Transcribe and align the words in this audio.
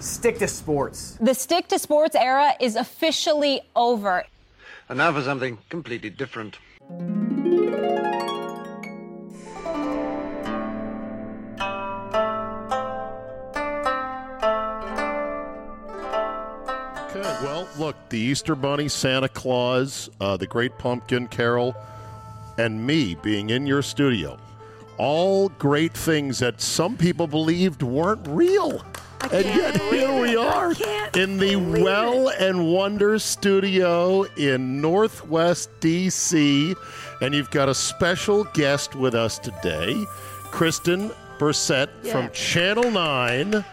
Stick 0.00 0.38
to 0.38 0.46
sports. 0.46 1.18
The 1.20 1.34
stick 1.34 1.66
to 1.68 1.78
sports 1.78 2.14
era 2.14 2.52
is 2.60 2.76
officially 2.76 3.62
over. 3.74 4.24
And 4.88 4.98
now 4.98 5.12
for 5.12 5.22
something 5.22 5.58
completely 5.68 6.10
different. 6.10 6.56
Okay, 17.10 17.22
well, 17.42 17.68
look, 17.76 17.96
the 18.08 18.18
Easter 18.18 18.54
Bunny, 18.54 18.88
Santa 18.88 19.28
Claus, 19.28 20.08
uh, 20.20 20.36
the 20.36 20.46
Great 20.46 20.78
Pumpkin 20.78 21.26
Carol, 21.26 21.74
and 22.56 22.86
me 22.86 23.16
being 23.16 23.50
in 23.50 23.66
your 23.66 23.82
studio. 23.82 24.38
All 24.96 25.48
great 25.48 25.92
things 25.92 26.38
that 26.38 26.60
some 26.60 26.96
people 26.96 27.26
believed 27.26 27.82
weren't 27.82 28.26
real. 28.28 28.84
And 29.30 29.44
yet 29.44 29.80
here 29.92 30.20
we 30.20 30.36
are 30.36 30.72
in 31.14 31.38
the 31.38 31.56
Well 31.56 32.28
and 32.30 32.66
Wonder 32.72 33.18
studio 33.18 34.22
in 34.36 34.80
Northwest 34.80 35.70
DC. 35.80 36.74
And 37.20 37.34
you've 37.34 37.50
got 37.50 37.68
a 37.68 37.74
special 37.74 38.44
guest 38.54 38.94
with 38.94 39.14
us 39.14 39.38
today, 39.38 39.94
Kristen 40.50 41.10
Berset 41.38 41.88
from 42.10 42.30
Channel 42.30 42.90
9. 42.90 43.64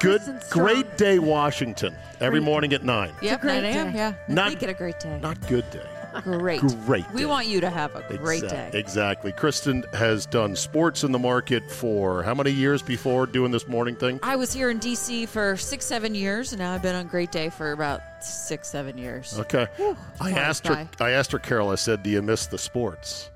Good, 0.00 0.20
great 0.50 0.96
day, 0.98 1.18
Washington. 1.18 1.94
Every 2.20 2.40
morning 2.40 2.72
at 2.72 2.82
9. 2.84 3.12
Yep, 3.22 3.40
great 3.40 3.62
9 3.62 3.64
a.m. 3.64 3.92
day. 3.92 3.98
Yeah. 3.98 4.12
Not- 4.28 4.48
Make 4.52 4.62
it 4.62 4.70
a 4.70 4.74
great 4.74 4.98
day. 5.00 5.18
Not 5.20 5.40
good 5.48 5.68
day. 5.70 5.86
Great. 6.22 6.60
Great 6.86 7.10
We 7.12 7.20
day. 7.22 7.26
want 7.26 7.46
you 7.46 7.60
to 7.60 7.70
have 7.70 7.94
a 7.94 8.02
great 8.16 8.42
Exact- 8.44 8.72
day. 8.72 8.78
Exactly. 8.78 9.32
Kristen 9.32 9.84
has 9.92 10.26
done 10.26 10.54
sports 10.56 11.04
in 11.04 11.12
the 11.12 11.18
market 11.18 11.70
for 11.70 12.22
how 12.22 12.34
many 12.34 12.50
years 12.50 12.82
before 12.82 13.26
doing 13.26 13.50
this 13.50 13.66
morning 13.68 13.96
thing? 13.96 14.18
I 14.22 14.36
was 14.36 14.52
here 14.52 14.70
in 14.70 14.78
D.C. 14.78 15.26
for 15.26 15.56
six, 15.56 15.84
seven 15.84 16.14
years, 16.14 16.52
and 16.52 16.60
now 16.60 16.72
I've 16.72 16.82
been 16.82 16.94
on 16.94 17.06
Great 17.06 17.32
Day 17.32 17.50
for 17.50 17.72
about 17.72 18.00
six, 18.20 18.68
seven 18.68 18.98
years. 18.98 19.38
Okay. 19.38 19.66
I 19.78 19.94
fly 20.18 20.30
asked 20.32 20.66
her. 20.66 20.88
I 21.00 21.10
asked 21.10 21.32
her, 21.32 21.38
Carol. 21.38 21.70
I 21.70 21.74
said, 21.76 22.02
"Do 22.02 22.10
you 22.10 22.22
miss 22.22 22.46
the 22.46 22.58
sports? 22.58 23.30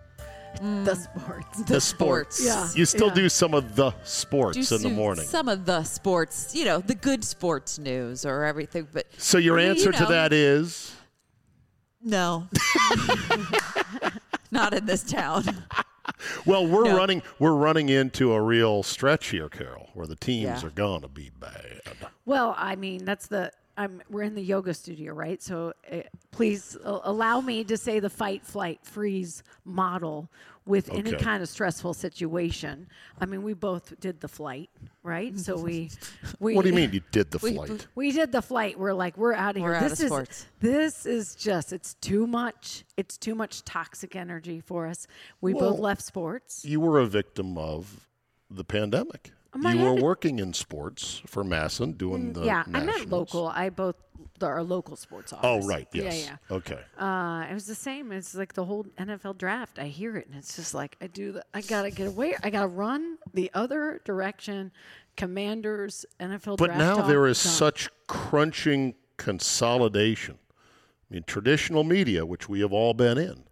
Mm. 0.61 0.85
The 0.85 0.97
sports. 0.97 1.63
The, 1.63 1.81
sports. 1.81 2.45
Yeah. 2.45 2.69
You 2.75 2.85
still 2.85 3.11
do 3.11 3.29
some 3.29 3.55
of 3.55 3.77
the 3.77 3.93
sports 4.03 4.69
Do 4.69 4.75
in 4.77 4.83
the 4.83 4.91
morning. 4.91 5.25
Some 5.25 5.49
of 5.49 5.65
the 5.65 5.85
sports, 5.85 6.55
you 6.57 6.65
know, 6.65 6.81
the 6.81 6.97
good 6.97 7.23
sports 7.25 7.79
news 7.79 8.27
or 8.27 8.43
everything, 8.45 8.89
but 8.93 9.07
so 9.17 9.39
your 9.39 9.61
you 9.61 9.69
answer 9.69 9.93
to 9.93 10.01
know. 10.01 10.09
that 10.09 10.33
is 10.33 10.93
no. 12.03 12.49
Not 14.51 14.75
in 14.75 14.87
this 14.87 15.03
town. 15.05 15.45
well, 16.45 16.67
we're 16.67 16.85
No. 16.85 16.97
running. 16.97 17.23
We're 17.39 17.55
running 17.55 17.89
into 17.89 18.33
a 18.33 18.41
real 18.43 18.83
stretch 18.83 19.29
here, 19.29 19.49
Carol, 19.49 19.91
where 19.95 20.07
the 20.07 20.17
teams 20.17 20.63
Yeah. 20.63 20.67
are 20.67 20.71
gonna 20.71 21.09
be 21.09 21.31
bad. 21.39 21.81
Well, 22.27 22.55
I 22.59 22.77
mean, 22.77 23.05
that's 23.05 23.27
the. 23.29 23.53
I'm, 23.77 24.03
we're 24.11 24.25
in 24.25 24.35
the 24.35 24.43
yoga 24.43 24.75
studio, 24.75 25.15
right? 25.15 25.41
So 25.43 25.73
uh, 25.91 25.99
please 26.33 26.77
uh, 26.85 26.99
allow 27.05 27.41
me 27.41 27.65
to 27.65 27.77
say 27.79 27.99
the 28.01 28.11
fight, 28.11 28.45
flight, 28.45 28.81
freeze 28.83 29.43
model 29.65 30.29
with 30.71 30.89
any 30.91 31.13
kind 31.13 31.43
of 31.43 31.49
stressful 31.49 31.93
situation. 31.95 32.89
I 33.21 33.27
mean, 33.27 33.43
we 33.43 33.53
both 33.55 33.99
did 34.01 34.21
the 34.21 34.29
flight, 34.29 34.71
right? 35.03 35.39
So 35.39 35.59
we, 35.59 35.91
we. 36.39 36.55
What 36.57 36.63
do 36.63 36.69
you 36.71 36.75
mean 36.75 36.93
you 36.93 37.03
did 37.11 37.31
the 37.31 37.39
We- 37.43 37.55
flight? 37.55 37.87
We 37.95 38.13
did 38.13 38.33
the 38.33 38.41
flight. 38.41 38.79
We're 38.79 38.95
like, 38.95 39.19
we're 39.19 39.35
out 39.35 39.57
of 39.57 39.63
We're 39.63 39.75
here. 39.75 39.83
out 39.85 39.91
this 39.91 40.01
of 40.01 40.05
is 40.05 40.11
sports. 40.11 40.47
this 40.61 41.05
is 41.07 41.35
just. 41.35 41.73
It's 41.73 41.95
too 41.95 42.27
much. 42.27 42.85
It's 42.97 43.19
too 43.19 43.35
much 43.35 43.65
toxic 43.65 44.17
energy 44.17 44.61
for 44.61 44.87
us. 44.87 45.07
We 45.41 45.53
both 45.53 45.79
left 45.79 46.03
sports. 46.03 46.65
you 46.65 46.81
were 46.81 46.99
a 46.99 47.07
victim 47.07 47.59
of 47.59 48.07
the 48.51 48.65
pandemic. 48.65 49.33
I 49.53 49.73
you 49.75 49.85
were 49.85 49.97
to- 49.97 50.03
working 50.03 50.39
in 50.39 50.53
sports 50.53 51.23
for 51.27 51.43
MASN, 51.45 51.99
doing 51.99 52.33
the 52.33 52.43
Mm, 52.43 52.47
yeah, 52.47 52.65
I'm 52.73 52.87
not 52.87 53.07
local. 53.07 53.49
I 53.49 53.71
both 53.71 53.97
there 54.39 54.51
are 54.51 54.63
local 54.63 54.97
sports 54.97 55.33
Oh, 55.43 55.61
right. 55.67 55.87
Yes. 55.93 56.25
Yeah, 56.25 56.37
yeah. 56.51 56.57
Okay. 56.57 56.81
Uh, 56.99 57.47
it 57.51 57.55
was 57.55 57.67
the 57.67 57.75
same. 57.75 58.11
It's 58.11 58.35
like 58.35 58.55
the 58.55 58.65
whole 58.65 58.87
NFL 58.99 59.37
draft. 59.37 59.79
I 59.79 59.87
hear 59.87 60.17
it, 60.17 60.27
and 60.29 60.37
it's 60.37 60.57
just 60.57 60.75
like 60.75 60.97
I 61.01 61.07
do. 61.09 61.33
The, 61.33 61.45
I 61.53 61.61
gotta 61.61 61.91
get 61.91 62.09
away. 62.09 62.35
I 62.43 62.51
gotta 62.51 62.69
run 62.69 63.19
the 63.35 63.51
other 63.55 64.01
direction. 64.05 64.73
Commanders, 65.17 66.07
NFL 66.19 66.57
But 66.57 66.77
now 66.77 66.97
talk, 66.97 67.09
there 67.09 67.27
is 67.27 67.43
done. 67.43 67.53
such 67.53 67.89
crunching 68.07 68.95
consolidation. 69.19 70.39
I 71.11 71.15
mean, 71.15 71.25
traditional 71.27 71.85
media, 71.85 72.25
which 72.25 72.49
we 72.49 72.61
have 72.61 72.73
all 72.73 72.95
been 72.95 73.19
in, 73.19 73.45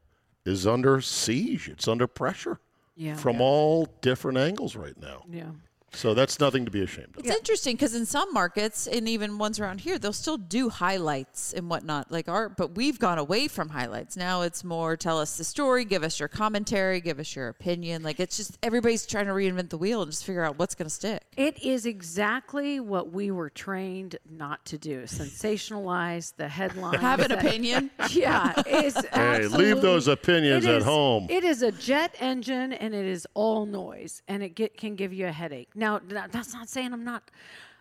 is 0.46 0.66
under 0.66 1.00
siege. 1.00 1.68
It's 1.68 1.86
under 1.86 2.06
pressure 2.06 2.60
yeah, 2.96 3.16
from 3.16 3.40
all 3.40 3.86
different 4.00 4.38
angles 4.38 4.76
right 4.76 4.98
now. 4.98 5.24
yeah. 5.30 5.50
So 5.92 6.12
that's 6.14 6.38
nothing 6.38 6.64
to 6.64 6.70
be 6.70 6.82
ashamed 6.82 7.16
of. 7.16 7.24
It's 7.24 7.34
interesting 7.34 7.74
because 7.76 7.94
in 7.94 8.04
some 8.06 8.32
markets 8.34 8.86
and 8.86 9.08
even 9.08 9.38
ones 9.38 9.58
around 9.58 9.80
here, 9.80 9.98
they'll 9.98 10.12
still 10.12 10.36
do 10.36 10.68
highlights 10.68 11.52
and 11.54 11.68
whatnot, 11.70 12.12
like 12.12 12.28
art. 12.28 12.56
But 12.56 12.74
we've 12.76 12.98
gone 12.98 13.18
away 13.18 13.48
from 13.48 13.70
highlights. 13.70 14.16
Now 14.16 14.42
it's 14.42 14.62
more 14.62 14.96
tell 14.96 15.18
us 15.18 15.36
the 15.36 15.44
story, 15.44 15.84
give 15.84 16.02
us 16.02 16.20
your 16.20 16.28
commentary, 16.28 17.00
give 17.00 17.18
us 17.18 17.34
your 17.34 17.48
opinion. 17.48 18.02
Like 18.02 18.20
it's 18.20 18.36
just 18.36 18.58
everybody's 18.62 19.06
trying 19.06 19.26
to 19.26 19.32
reinvent 19.32 19.70
the 19.70 19.78
wheel 19.78 20.02
and 20.02 20.10
just 20.10 20.24
figure 20.24 20.44
out 20.44 20.58
what's 20.58 20.74
going 20.74 20.86
to 20.88 20.94
stick. 20.94 21.22
It 21.36 21.62
is 21.62 21.86
exactly 21.86 22.80
what 22.80 23.12
we 23.12 23.30
were 23.30 23.50
trained 23.50 24.16
not 24.30 24.64
to 24.66 24.78
do: 24.78 25.02
sensationalize 25.04 26.34
the 26.36 26.48
headline. 26.48 26.98
Have 27.00 27.20
an 27.20 27.32
opinion. 27.32 27.90
Yeah, 28.10 28.54
it's 28.66 29.06
Hey, 29.08 29.46
leave 29.48 29.82
those 29.82 30.08
opinions 30.08 30.64
it 30.64 30.70
at 30.70 30.76
is- 30.78 30.84
home. 30.84 31.26
It 31.28 31.44
is 31.44 31.62
a 31.62 31.70
jet 31.72 32.14
engine, 32.20 32.72
and 32.72 32.94
it 32.94 33.04
is 33.04 33.26
all 33.34 33.66
noise, 33.66 34.22
and 34.26 34.42
it 34.42 34.54
get, 34.54 34.76
can 34.76 34.94
give 34.96 35.12
you 35.12 35.26
a 35.26 35.32
headache. 35.32 35.68
Now, 35.78 36.00
that's 36.08 36.52
not 36.52 36.68
saying 36.68 36.92
I'm 36.92 37.04
not 37.04 37.30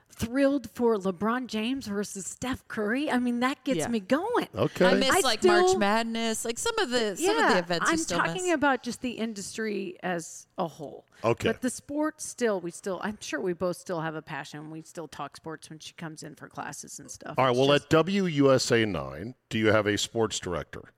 thrilled 0.10 0.70
for 0.74 0.98
LeBron 0.98 1.48
James 1.48 1.86
versus 1.88 2.26
Steph 2.26 2.68
Curry. 2.68 3.12
I 3.12 3.20
mean, 3.20 3.40
that 3.42 3.64
gets 3.64 3.80
Yeah. 3.80 3.88
me 3.90 4.00
going. 4.00 4.48
Okay. 4.56 4.86
I 4.86 4.94
miss 4.96 5.12
I 5.12 5.20
like 5.20 5.44
March 5.44 5.76
Madness, 5.78 6.44
like 6.46 6.58
some 6.58 6.78
of 6.80 6.90
the 6.90 7.16
some 7.18 7.38
yeah, 7.38 7.48
of 7.48 7.54
the 7.54 7.60
events. 7.60 7.88
you 7.88 7.92
I'm 7.92 7.98
still 7.98 8.18
talking 8.20 8.46
miss. 8.46 8.54
about 8.54 8.84
just 8.84 9.02
the 9.02 9.12
industry 9.12 9.98
as 10.02 10.48
a 10.58 10.68
whole. 10.68 11.06
Okay. 11.24 11.50
But 11.50 11.62
the 11.62 11.70
sport 11.70 12.22
still, 12.22 12.60
we 12.60 12.72
still, 12.72 13.00
I'm 13.04 13.18
sure 13.20 13.40
we 13.42 13.54
both 13.54 13.78
still 13.78 14.02
have 14.02 14.16
a 14.16 14.22
passion. 14.22 14.72
We 14.72 14.82
still 14.84 15.08
talk 15.08 15.36
sports 15.36 15.70
when 15.70 15.80
she 15.80 15.94
comes 15.94 16.24
in 16.24 16.36
for 16.36 16.48
classes 16.48 17.00
and 17.00 17.12
stuff. 17.12 17.36
All 17.38 17.46
right. 17.46 17.52
It's 17.52 17.60
Well, 17.60 17.78
just- 17.78 17.94
at 17.94 18.06
WUSA 18.06 18.88
9, 18.88 19.36
do 19.50 19.58
you 19.60 19.68
have 19.68 19.86
a 19.88 19.98
sports 19.98 20.40
director? 20.40 20.94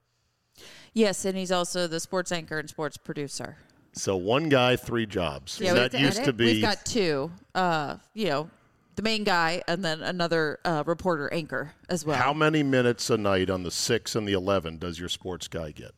Yes, 0.93 1.25
and 1.25 1.37
he's 1.37 1.51
also 1.51 1.87
the 1.87 1.99
sports 1.99 2.31
anchor 2.31 2.57
and 2.59 2.69
sports 2.69 2.97
producer. 2.97 3.57
So 3.99 4.15
one 4.15 4.49
guy, 4.49 4.75
three 4.75 5.05
jobs. 5.05 5.59
Yeah, 5.61 5.73
that 5.73 5.93
we- 5.93 5.99
used 5.99 6.23
to 6.23 6.33
be. 6.33 6.45
We've 6.45 6.61
got 6.61 6.85
two. 6.85 7.31
Uh, 7.53 7.97
you 8.13 8.27
know, 8.27 8.49
the 8.95 9.01
main 9.01 9.23
guy 9.23 9.61
and 9.67 9.83
then 9.83 10.01
another 10.01 10.59
uh, 10.65 10.83
reporter 10.85 11.31
anchor 11.33 11.73
as 11.89 12.05
well. 12.05 12.17
how 12.17 12.33
many 12.33 12.63
minutes 12.63 13.09
a 13.09 13.17
night 13.17 13.49
on 13.49 13.63
the 13.63 13.71
6 13.71 14.15
and 14.15 14.27
the 14.27 14.33
11 14.33 14.77
does 14.77 14.99
your 14.99 15.09
sports 15.09 15.47
guy 15.47 15.71
get? 15.71 15.91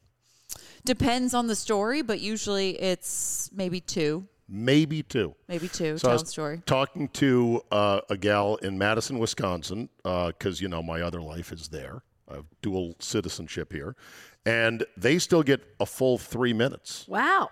Depends 0.84 1.34
on 1.34 1.48
the 1.48 1.56
story, 1.56 2.02
but 2.02 2.20
usually 2.20 2.72
it's 2.82 3.50
maybe 3.54 3.80
two, 3.80 4.28
Maybe 4.50 5.02
two. 5.04 5.34
maybe 5.48 5.68
two. 5.68 5.98
So 5.98 6.08
I 6.08 6.10
tell 6.10 6.14
was 6.14 6.24
the 6.24 6.30
story. 6.30 6.62
talking 6.66 7.08
to 7.10 7.62
uh, 7.72 8.02
a 8.10 8.18
gal 8.18 8.56
in 8.58 8.78
Madison, 8.78 9.18
Wisconsin, 9.20 9.90
because 10.04 10.60
you 10.60 10.68
know 10.68 10.82
my 10.84 11.02
other 11.02 11.22
life 11.22 11.52
is 11.52 11.70
there. 11.70 12.02
I 12.28 12.36
have 12.36 12.46
dual 12.62 12.96
citizenship 13.00 13.72
here, 13.72 13.96
and 14.46 14.84
they 14.98 15.20
still 15.20 15.44
get 15.44 15.62
a 15.80 15.86
full 15.86 16.18
three 16.18 16.52
minutes, 16.54 17.06
wow. 17.08 17.50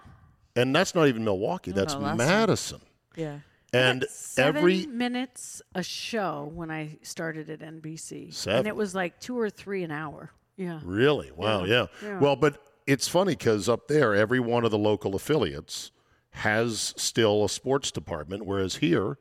And 0.61 0.75
that's 0.75 0.93
not 0.95 1.07
even 1.07 1.23
Milwaukee. 1.23 1.71
That's 1.71 1.93
no, 1.93 1.99
last 2.01 2.17
Madison, 2.17 2.81
Yeah. 3.15 3.39
and 3.73 4.05
Seven 4.09 4.57
every 4.57 4.85
minutes 4.87 5.61
a 5.75 5.83
show 5.83 6.51
when 6.53 6.69
I 6.71 6.97
started 7.01 7.49
at 7.49 7.59
NBC, 7.61 8.33
Seven. 8.33 8.59
and 8.59 8.67
it 8.67 8.75
was 8.75 8.93
like 8.95 9.19
two 9.19 9.39
or 9.39 9.49
three 9.49 9.83
an 9.83 9.91
hour. 9.91 10.31
Yeah, 10.57 10.79
really 10.83 11.31
wow, 11.31 11.63
yeah. 11.63 11.85
yeah. 12.03 12.19
Well, 12.19 12.35
but 12.35 12.61
it's 12.85 13.07
funny 13.07 13.33
because 13.33 13.69
up 13.69 13.87
there, 13.87 14.13
every 14.13 14.39
one 14.39 14.65
of 14.65 14.71
the 14.71 14.77
local 14.77 15.15
affiliates 15.15 15.91
has 16.31 16.93
still 16.97 17.45
a 17.45 17.49
sports 17.49 17.91
department, 17.91 18.45
whereas 18.45 18.75
here. 18.77 19.17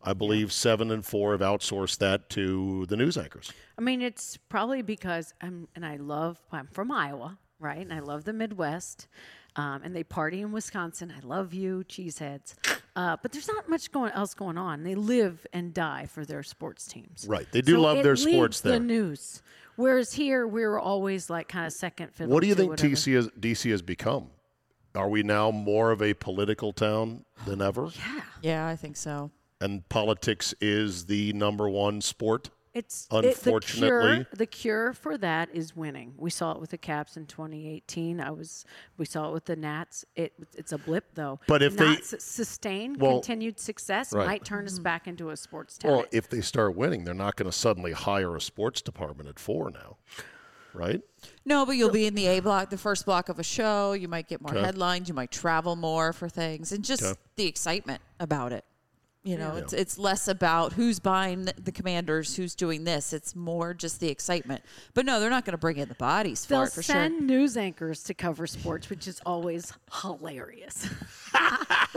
I 0.00 0.12
believe 0.12 0.52
seven 0.52 0.92
and 0.92 1.04
four 1.04 1.32
have 1.32 1.40
outsourced 1.40 1.98
that 1.98 2.30
to 2.30 2.86
the 2.86 2.96
news 2.96 3.18
anchors. 3.18 3.52
I 3.76 3.80
mean 3.80 4.00
it's 4.00 4.36
probably 4.48 4.80
because 4.80 5.34
I'm 5.40 5.66
and 5.74 5.84
I 5.84 5.96
love 5.96 6.38
I'm 6.52 6.68
from 6.68 6.92
Iowa, 6.92 7.38
right? 7.58 7.80
And 7.80 7.92
I 7.92 7.98
love 7.98 8.22
the 8.22 8.32
Midwest, 8.32 9.08
um, 9.58 9.82
and 9.82 9.94
they 9.94 10.04
party 10.04 10.40
in 10.40 10.52
Wisconsin. 10.52 11.12
I 11.14 11.26
love 11.26 11.52
you, 11.52 11.84
cheeseheads. 11.88 12.54
Uh, 12.94 13.16
but 13.20 13.32
there's 13.32 13.48
not 13.48 13.68
much 13.68 13.90
going 13.90 14.12
else 14.12 14.32
going 14.32 14.56
on. 14.56 14.84
They 14.84 14.94
live 14.94 15.44
and 15.52 15.74
die 15.74 16.06
for 16.06 16.24
their 16.24 16.44
sports 16.44 16.86
teams. 16.86 17.26
Right. 17.28 17.46
They 17.50 17.60
do 17.60 17.74
So 17.74 17.80
love 17.80 17.98
it 17.98 18.02
their 18.04 18.16
sports 18.16 18.60
there. 18.60 18.74
The 18.74 18.80
news. 18.80 19.42
Whereas 19.74 20.12
here 20.12 20.46
we're 20.46 20.78
always 20.78 21.28
like 21.28 21.48
kind 21.48 21.66
of 21.66 21.72
second 21.72 22.12
fiddle. 22.14 22.32
What 22.32 22.42
do 22.42 22.48
you 22.48 22.54
think 22.54 22.70
whatever. 22.70 22.88
TC 22.88 23.14
has, 23.14 23.28
DC 23.28 23.70
has 23.70 23.82
become? 23.82 24.30
Are 24.94 25.08
we 25.08 25.22
now 25.22 25.50
more 25.50 25.90
of 25.90 26.02
a 26.02 26.14
political 26.14 26.72
town 26.72 27.24
than 27.44 27.60
ever? 27.60 27.90
Yeah. 27.96 28.20
Yeah, 28.42 28.68
I 28.68 28.76
think 28.76 28.96
so. 28.96 29.30
And 29.60 29.88
politics 29.88 30.54
is 30.60 31.06
the 31.06 31.32
number 31.32 31.68
one 31.68 32.00
sport? 32.00 32.50
It's 32.78 33.08
Unfortunately- 33.10 34.20
it, 34.20 34.30
the, 34.30 34.36
cure, 34.36 34.36
the 34.36 34.46
cure 34.46 34.92
for 34.92 35.18
that 35.18 35.48
is 35.52 35.74
winning. 35.74 36.14
We 36.16 36.30
saw 36.30 36.52
it 36.52 36.60
with 36.60 36.70
the 36.70 36.78
Caps 36.78 37.16
in 37.16 37.26
2018. 37.26 38.20
I 38.20 38.30
was 38.30 38.64
we 38.96 39.04
saw 39.04 39.28
it 39.30 39.32
with 39.32 39.46
the 39.46 39.56
Nats. 39.56 40.04
It 40.14 40.32
it's 40.56 40.70
a 40.72 40.78
blip 40.78 41.06
though. 41.14 41.40
But 41.48 41.62
if 41.62 41.76
they- 41.76 41.86
Not 41.86 42.04
su- 42.04 42.18
sustained 42.20 42.98
Well, 43.00 43.14
continued 43.14 43.58
success 43.58 44.12
right. 44.12 44.26
might 44.26 44.44
turn 44.44 44.66
us 44.66 44.74
mm-hmm. 44.74 44.82
back 44.84 45.08
into 45.08 45.30
a 45.30 45.36
sports 45.36 45.76
town. 45.78 45.90
Well, 45.92 46.04
if 46.12 46.28
they 46.28 46.40
start 46.40 46.76
winning, 46.76 47.04
they're 47.04 47.14
not 47.14 47.36
going 47.36 47.50
to 47.50 47.56
suddenly 47.56 47.92
hire 47.92 48.36
a 48.36 48.40
sports 48.40 48.80
department 48.80 49.28
at 49.28 49.38
four 49.40 49.70
now, 49.70 49.96
right? 50.72 51.00
No, 51.44 51.66
but 51.66 51.72
you'll 51.72 51.90
be 51.90 52.06
in 52.06 52.14
the 52.14 52.26
A 52.26 52.40
block, 52.40 52.70
the 52.70 52.78
first 52.78 53.04
block 53.06 53.28
of 53.28 53.38
a 53.38 53.42
show. 53.42 53.92
You 53.92 54.06
might 54.06 54.28
get 54.28 54.40
more 54.40 54.52
Okay. 54.52 54.64
headlines. 54.64 55.08
You 55.08 55.14
might 55.14 55.30
travel 55.32 55.74
more 55.74 56.12
for 56.12 56.28
things, 56.28 56.70
and 56.70 56.84
just 56.84 57.02
Okay. 57.02 57.18
the 57.36 57.46
excitement 57.46 58.00
about 58.20 58.52
it. 58.52 58.64
You 59.28 59.36
know, 59.36 59.56
it's 59.56 59.74
it's 59.74 59.98
less 59.98 60.26
about 60.26 60.72
who's 60.72 61.00
buying 61.00 61.44
the 61.62 61.70
Commanders, 61.70 62.34
who's 62.34 62.54
doing 62.54 62.84
this. 62.84 63.12
It's 63.12 63.36
more 63.36 63.74
just 63.74 64.00
the 64.00 64.08
excitement. 64.08 64.62
But 64.94 65.04
no, 65.04 65.20
they're 65.20 65.28
not 65.28 65.44
going 65.44 65.52
to 65.52 65.58
bring 65.58 65.76
in 65.76 65.86
the 65.88 65.94
bodies 65.96 66.46
for 66.46 66.54
They'll 66.54 66.62
it 66.62 66.72
for 66.72 66.82
sure. 66.82 66.94
send 66.94 67.26
news 67.26 67.58
anchors 67.58 68.02
to 68.04 68.14
cover 68.14 68.46
sports, 68.46 68.88
which 68.88 69.06
is 69.06 69.20
always 69.26 69.70
hilarious. 70.00 70.86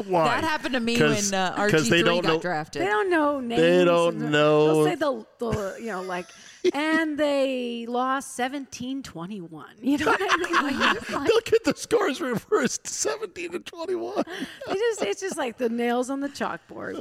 Why? 0.06 0.25
That 0.25 0.44
happened 0.44 0.74
to 0.74 0.81
me 0.81 1.00
when 1.00 1.33
uh, 1.33 1.56
'cause 1.56 1.72
RG 1.72 1.88
three 1.88 2.04
got 2.04 2.24
know- 2.25 2.39
drafted. 2.42 2.81
They 2.81 2.88
don't 2.88 3.10
know 3.10 3.39
names. 3.39 3.62
They 3.62 3.86
don't 3.86 4.18
know- 4.30 4.83
They'll 4.83 4.86
say 4.86 4.95
the, 4.95 5.25
the 5.39 5.78
you 5.80 5.88
know 5.88 6.01
like, 6.01 6.25
and 6.74 7.18
they 7.18 7.86
lost 7.88 8.38
17-21. 8.38 9.63
You 9.81 9.98
know 9.98 10.06
what 10.06 10.22
I 10.22 10.38
mean? 10.38 10.80
Like, 10.80 11.10
like- 11.12 11.28
Look 11.28 11.54
at 11.54 11.63
the 11.63 11.74
scores 11.75 12.22
reversed 12.22 12.88
17 12.88 13.52
to 13.52 13.60
21. 13.60 14.24
They 14.68 14.74
just 14.74 15.02
it's 15.02 15.22
just 15.22 15.38
like 15.38 15.58
the 15.58 15.69
nails 15.69 16.10
on 16.10 16.19
the 16.19 16.30
chalkboard. 16.30 16.96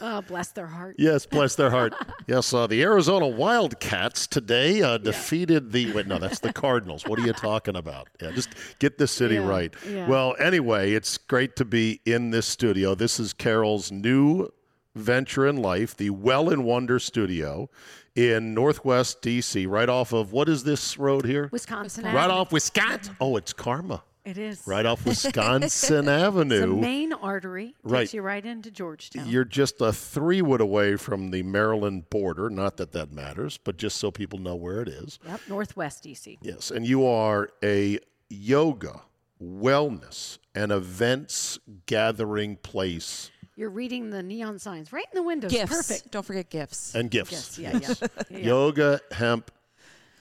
oh, 0.00 0.22
bless 0.22 0.48
their 0.52 0.66
heart. 0.66 0.96
Yes, 0.98 1.26
bless 1.26 1.54
their 1.54 1.70
heart. 1.70 1.94
Yes, 2.28 2.54
uh, 2.54 2.66
the 2.68 2.82
Arizona 2.82 3.26
Wildcats 3.26 4.26
today 4.28 4.80
uh, 4.80 4.96
defeated 4.96 5.72
the. 5.72 5.92
Wait, 5.92 6.06
no, 6.06 6.18
that's 6.18 6.38
the 6.38 6.52
Cardinals. 6.62 7.04
What 7.06 7.18
are 7.18 7.26
you 7.26 7.32
talking 7.32 7.74
about? 7.74 8.08
Yeah, 8.22 8.30
just 8.30 8.50
get 8.78 8.96
the 8.96 9.08
city 9.08 9.34
Yeah, 9.34 9.48
right. 9.48 9.74
yeah. 9.88 10.06
Well, 10.08 10.36
anyway, 10.38 10.92
it's 10.92 11.18
great 11.18 11.56
to 11.56 11.64
be 11.64 12.00
in 12.06 12.30
this 12.30 12.46
studio. 12.46 12.94
This 12.94 13.18
is 13.18 13.32
Carol's 13.32 13.90
new 13.90 14.48
venture 14.94 15.46
in 15.48 15.56
life, 15.56 15.96
the 15.96 16.10
Well 16.10 16.48
and 16.48 16.64
Wonder 16.64 16.98
Studio 17.00 17.68
in 18.14 18.54
Northwest 18.54 19.22
DC, 19.22 19.66
right 19.68 19.88
off 19.88 20.12
of 20.12 20.32
what 20.32 20.48
is 20.48 20.64
this 20.64 20.98
road 20.98 21.24
here? 21.24 21.48
Wisconsin. 21.52 22.04
Right 22.04 22.14
Avenue. 22.16 22.34
off 22.34 22.52
Wisconsin. 22.52 23.16
Oh, 23.20 23.36
it's 23.36 23.52
Karma. 23.52 24.02
It 24.24 24.38
is. 24.38 24.62
Right 24.66 24.86
off 24.86 25.04
Wisconsin 25.06 25.64
It's 25.64 25.90
Avenue. 25.90 26.76
main 26.76 27.12
artery. 27.12 27.68
Takes 27.68 27.78
Right. 27.82 28.14
you 28.14 28.22
right 28.22 28.44
into 28.46 28.70
Georgetown. 28.70 29.28
You're 29.28 29.44
just 29.44 29.80
a 29.80 29.92
three 29.92 30.42
wood 30.42 30.60
away 30.60 30.94
from 30.96 31.30
the 31.32 31.42
Maryland 31.42 32.08
border. 32.08 32.48
Not 32.48 32.76
that 32.76 32.92
that 32.92 33.10
matters, 33.12 33.58
but 33.58 33.78
just 33.78 33.96
so 33.96 34.10
people 34.12 34.38
know 34.38 34.54
where 34.54 34.80
it 34.80 34.88
is. 34.88 35.18
yep, 35.26 35.40
Northwest 35.48 36.04
DC. 36.04 36.38
Yes, 36.40 36.70
and 36.70 36.86
you 36.86 37.04
are 37.04 37.48
a 37.64 37.98
yoga, 38.30 39.00
wellness, 39.42 40.38
and 40.54 40.70
events 40.70 41.58
gathering 41.86 42.56
place 42.56 43.30
You're 43.62 43.70
reading 43.70 44.10
the 44.10 44.24
neon 44.24 44.58
signs 44.58 44.92
right 44.92 45.04
in 45.12 45.14
the 45.16 45.22
windows. 45.22 45.52
gifts. 45.52 45.70
Perfect. 45.72 46.10
Don't 46.10 46.26
forget 46.26 46.50
gifts. 46.50 46.96
and 46.96 47.08
gifts. 47.08 47.56
Yes, 47.60 47.80
yeah, 47.80 48.08
yeah. 48.08 48.08
yeah. 48.28 48.38
Yoga, 48.38 49.00
hemp, 49.12 49.52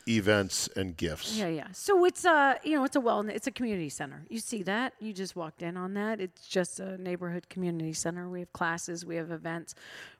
events, 0.07 0.69
and 0.75 0.95
gifts. 0.95 1.35
Yeah, 1.35 1.47
yeah. 1.47 1.67
So 1.73 2.05
it's 2.05 2.23
a, 2.23 2.59
you 2.63 2.75
know, 2.75 2.83
it's 2.83 2.95
a 2.95 2.99
well, 3.01 3.27
it's 3.27 3.47
a 3.47 3.51
community 3.51 3.89
center. 3.89 4.25
You 4.29 4.37
see 4.37 4.61
that? 4.61 4.93
You 4.99 5.11
just 5.11 5.35
walked 5.35 5.63
in 5.63 5.75
on 5.75 5.95
that. 5.95 6.21
It's 6.21 6.47
just 6.47 6.79
a 6.79 6.99
neighborhood 6.99 7.49
community 7.49 7.93
center. 7.93 8.29
We 8.29 8.41
have 8.41 8.53
classes, 8.53 9.03
we 9.07 9.15
have 9.15 9.31
events, 9.31 9.73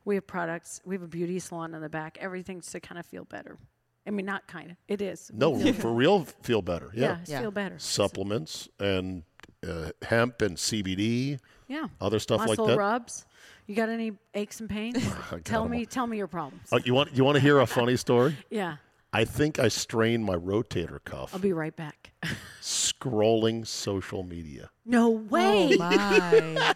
we 0.04 0.16
have 0.16 0.26
products, 0.26 0.82
we 0.84 0.96
have 0.96 1.04
a 1.04 1.08
beauty 1.08 1.38
salon 1.38 1.76
in 1.76 1.82
the 1.82 1.90
back. 1.90 2.18
Everything's 2.20 2.72
to 2.72 2.80
kind 2.80 2.98
of 2.98 3.06
feel 3.06 3.26
better. 3.26 3.60
I 4.08 4.10
mean, 4.10 4.26
not 4.26 4.48
kind 4.48 4.72
of. 4.72 4.78
It 4.88 5.00
is. 5.00 5.30
No, 5.32 5.60
for 5.74 5.94
real, 5.94 6.26
feel 6.42 6.64
better. 6.64 6.90
yeah, 6.96 7.04
Yeah. 7.04 7.18
Yeah. 7.28 7.42
feel 7.42 7.52
better. 7.52 7.78
Supplements 7.78 8.68
and 8.80 9.22
uh, 9.68 9.92
hemp 10.02 10.42
and 10.42 10.58
CBD, 10.58 11.40
Yeah. 11.68 11.88
other 12.00 12.20
stuff 12.20 12.40
like 12.40 12.50
Muscle 12.50 12.68
that. 12.68 12.78
rubs. 12.78 13.26
You 13.68 13.76
got 13.76 13.90
any 13.90 14.14
aches 14.34 14.60
and 14.60 14.70
pains? 14.70 14.98
tell 15.44 15.64
'em 15.66 15.72
me, 15.72 15.80
all. 15.80 15.86
tell 15.86 16.08
me 16.08 16.18
your 16.18 16.28
problems. 16.28 16.64
Uh, 16.72 16.80
you 16.84 16.94
want 16.94 17.16
you 17.16 17.24
want 17.24 17.36
to 17.36 17.42
hear 17.42 17.60
a 17.60 17.66
funny 17.68 17.96
story? 17.96 18.36
yeah. 18.50 18.78
I 19.14 19.26
think 19.26 19.60
I 19.60 19.68
strained 19.68 20.24
my 20.24 20.36
rotator 20.36 21.04
cuff 21.04 21.34
I'll 21.34 21.40
be 21.42 21.52
right 21.54 21.76
back. 21.76 22.12
scrolling 22.62 23.68
social 23.68 24.24
media. 24.24 24.70
no 24.86 25.10
way. 25.10 25.76
Oh 25.76 25.78
my! 25.78 26.74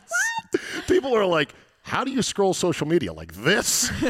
People 0.87 1.15
are 1.15 1.25
like, 1.25 1.53
how 1.81 2.03
do 2.03 2.11
you 2.11 2.21
scroll 2.21 2.53
social 2.53 2.87
media 2.87 3.13
like 3.13 3.33
this? 3.35 3.67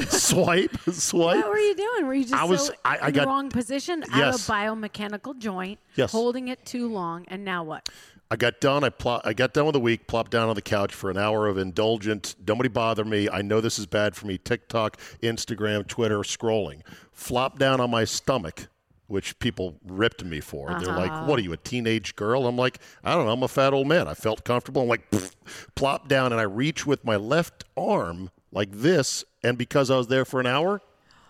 swipe, 0.09 0.75
swipe. 0.91 1.37
What 1.37 1.49
were 1.49 1.57
you 1.57 1.75
doing? 1.75 2.07
Were 2.07 2.13
you 2.13 2.23
just 2.23 2.33
I 2.33 2.45
was- 2.45 2.67
so 2.67 2.73
I- 2.83 2.97
I 2.97 3.07
in 3.09 3.13
got- 3.13 3.21
the 3.21 3.27
wrong 3.27 3.49
position 3.49 4.03
out 4.11 4.17
Yes. 4.17 4.35
of 4.49 4.55
biomechanical 4.55 5.37
joint, 5.37 5.79
Yes. 5.95 6.11
holding 6.11 6.47
it 6.47 6.65
too 6.65 6.87
long, 6.87 7.25
and 7.27 7.43
now 7.45 7.63
what? 7.63 7.89
I 8.31 8.35
got 8.35 8.59
done. 8.59 8.83
I 8.83 8.89
pl- 8.89 9.21
I 9.23 9.33
got 9.33 9.53
done 9.53 9.65
with 9.65 9.73
the 9.73 9.79
week. 9.79 10.07
Plopped 10.07 10.31
down 10.31 10.49
on 10.49 10.55
the 10.55 10.61
couch 10.61 10.93
for 10.93 11.11
an 11.11 11.17
hour 11.17 11.47
of 11.47 11.57
indulgent. 11.57 12.35
Nobody 12.47 12.69
bother 12.69 13.05
me. 13.05 13.29
I 13.29 13.41
know 13.43 13.61
this 13.61 13.77
is 13.77 13.85
bad 13.85 14.15
for 14.15 14.25
me. 14.25 14.37
TikTok, 14.39 14.97
Instagram, 15.21 15.87
Twitter, 15.87 16.19
scrolling. 16.19 16.81
Flopped 17.11 17.59
down 17.59 17.79
on 17.79 17.91
my 17.91 18.03
stomach, 18.03 18.67
which 19.07 19.37
people 19.37 19.75
ripped 19.85 20.23
me 20.23 20.39
for. 20.39 20.69
They're 20.79 20.89
Uh-huh. 20.89 20.99
like, 20.99 21.27
"What 21.27 21.37
are 21.37 21.43
you, 21.43 21.53
a 21.53 21.57
teenage 21.57 22.15
girl?" 22.15 22.47
I'm 22.47 22.57
like, 22.57 22.79
"I 23.03 23.13
don't 23.13 23.25
know. 23.25 23.31
I'm 23.31 23.43
a 23.43 23.47
fat 23.47 23.73
old 23.73 23.87
man." 23.87 24.07
I 24.07 24.15
felt 24.15 24.43
comfortable. 24.43 24.81
I'm 24.81 24.87
like, 24.87 25.09
pfft, 25.11 25.35
plop 25.75 26.07
down, 26.07 26.31
and 26.31 26.41
I 26.41 26.45
reach 26.45 26.85
with 26.87 27.05
my 27.05 27.15
left 27.17 27.63
arm 27.77 28.31
like 28.51 28.71
this. 28.71 29.23
And 29.43 29.55
because 29.55 29.91
I 29.91 29.97
was 29.97 30.07
there 30.07 30.25
for 30.25 30.39
an 30.39 30.47
hour, 30.47 30.81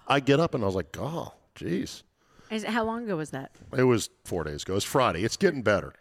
I 0.08 0.22
get 0.22 0.40
up 0.40 0.54
and 0.56 0.64
I 0.64 0.68
was 0.68 0.76
like, 0.76 0.96
"Oh, 0.98 1.34
jeez." 1.56 2.04
Is, 2.50 2.64
how 2.64 2.86
long 2.86 3.04
ago 3.04 3.18
was 3.18 3.32
that? 3.32 3.52
It 3.76 3.84
was 3.84 4.10
four 4.24 4.44
days 4.46 4.64
ago. 4.64 4.76
It's 4.78 4.86
Friday. 4.86 5.24
It's 5.26 5.36
getting 5.36 5.62
better. 5.62 5.94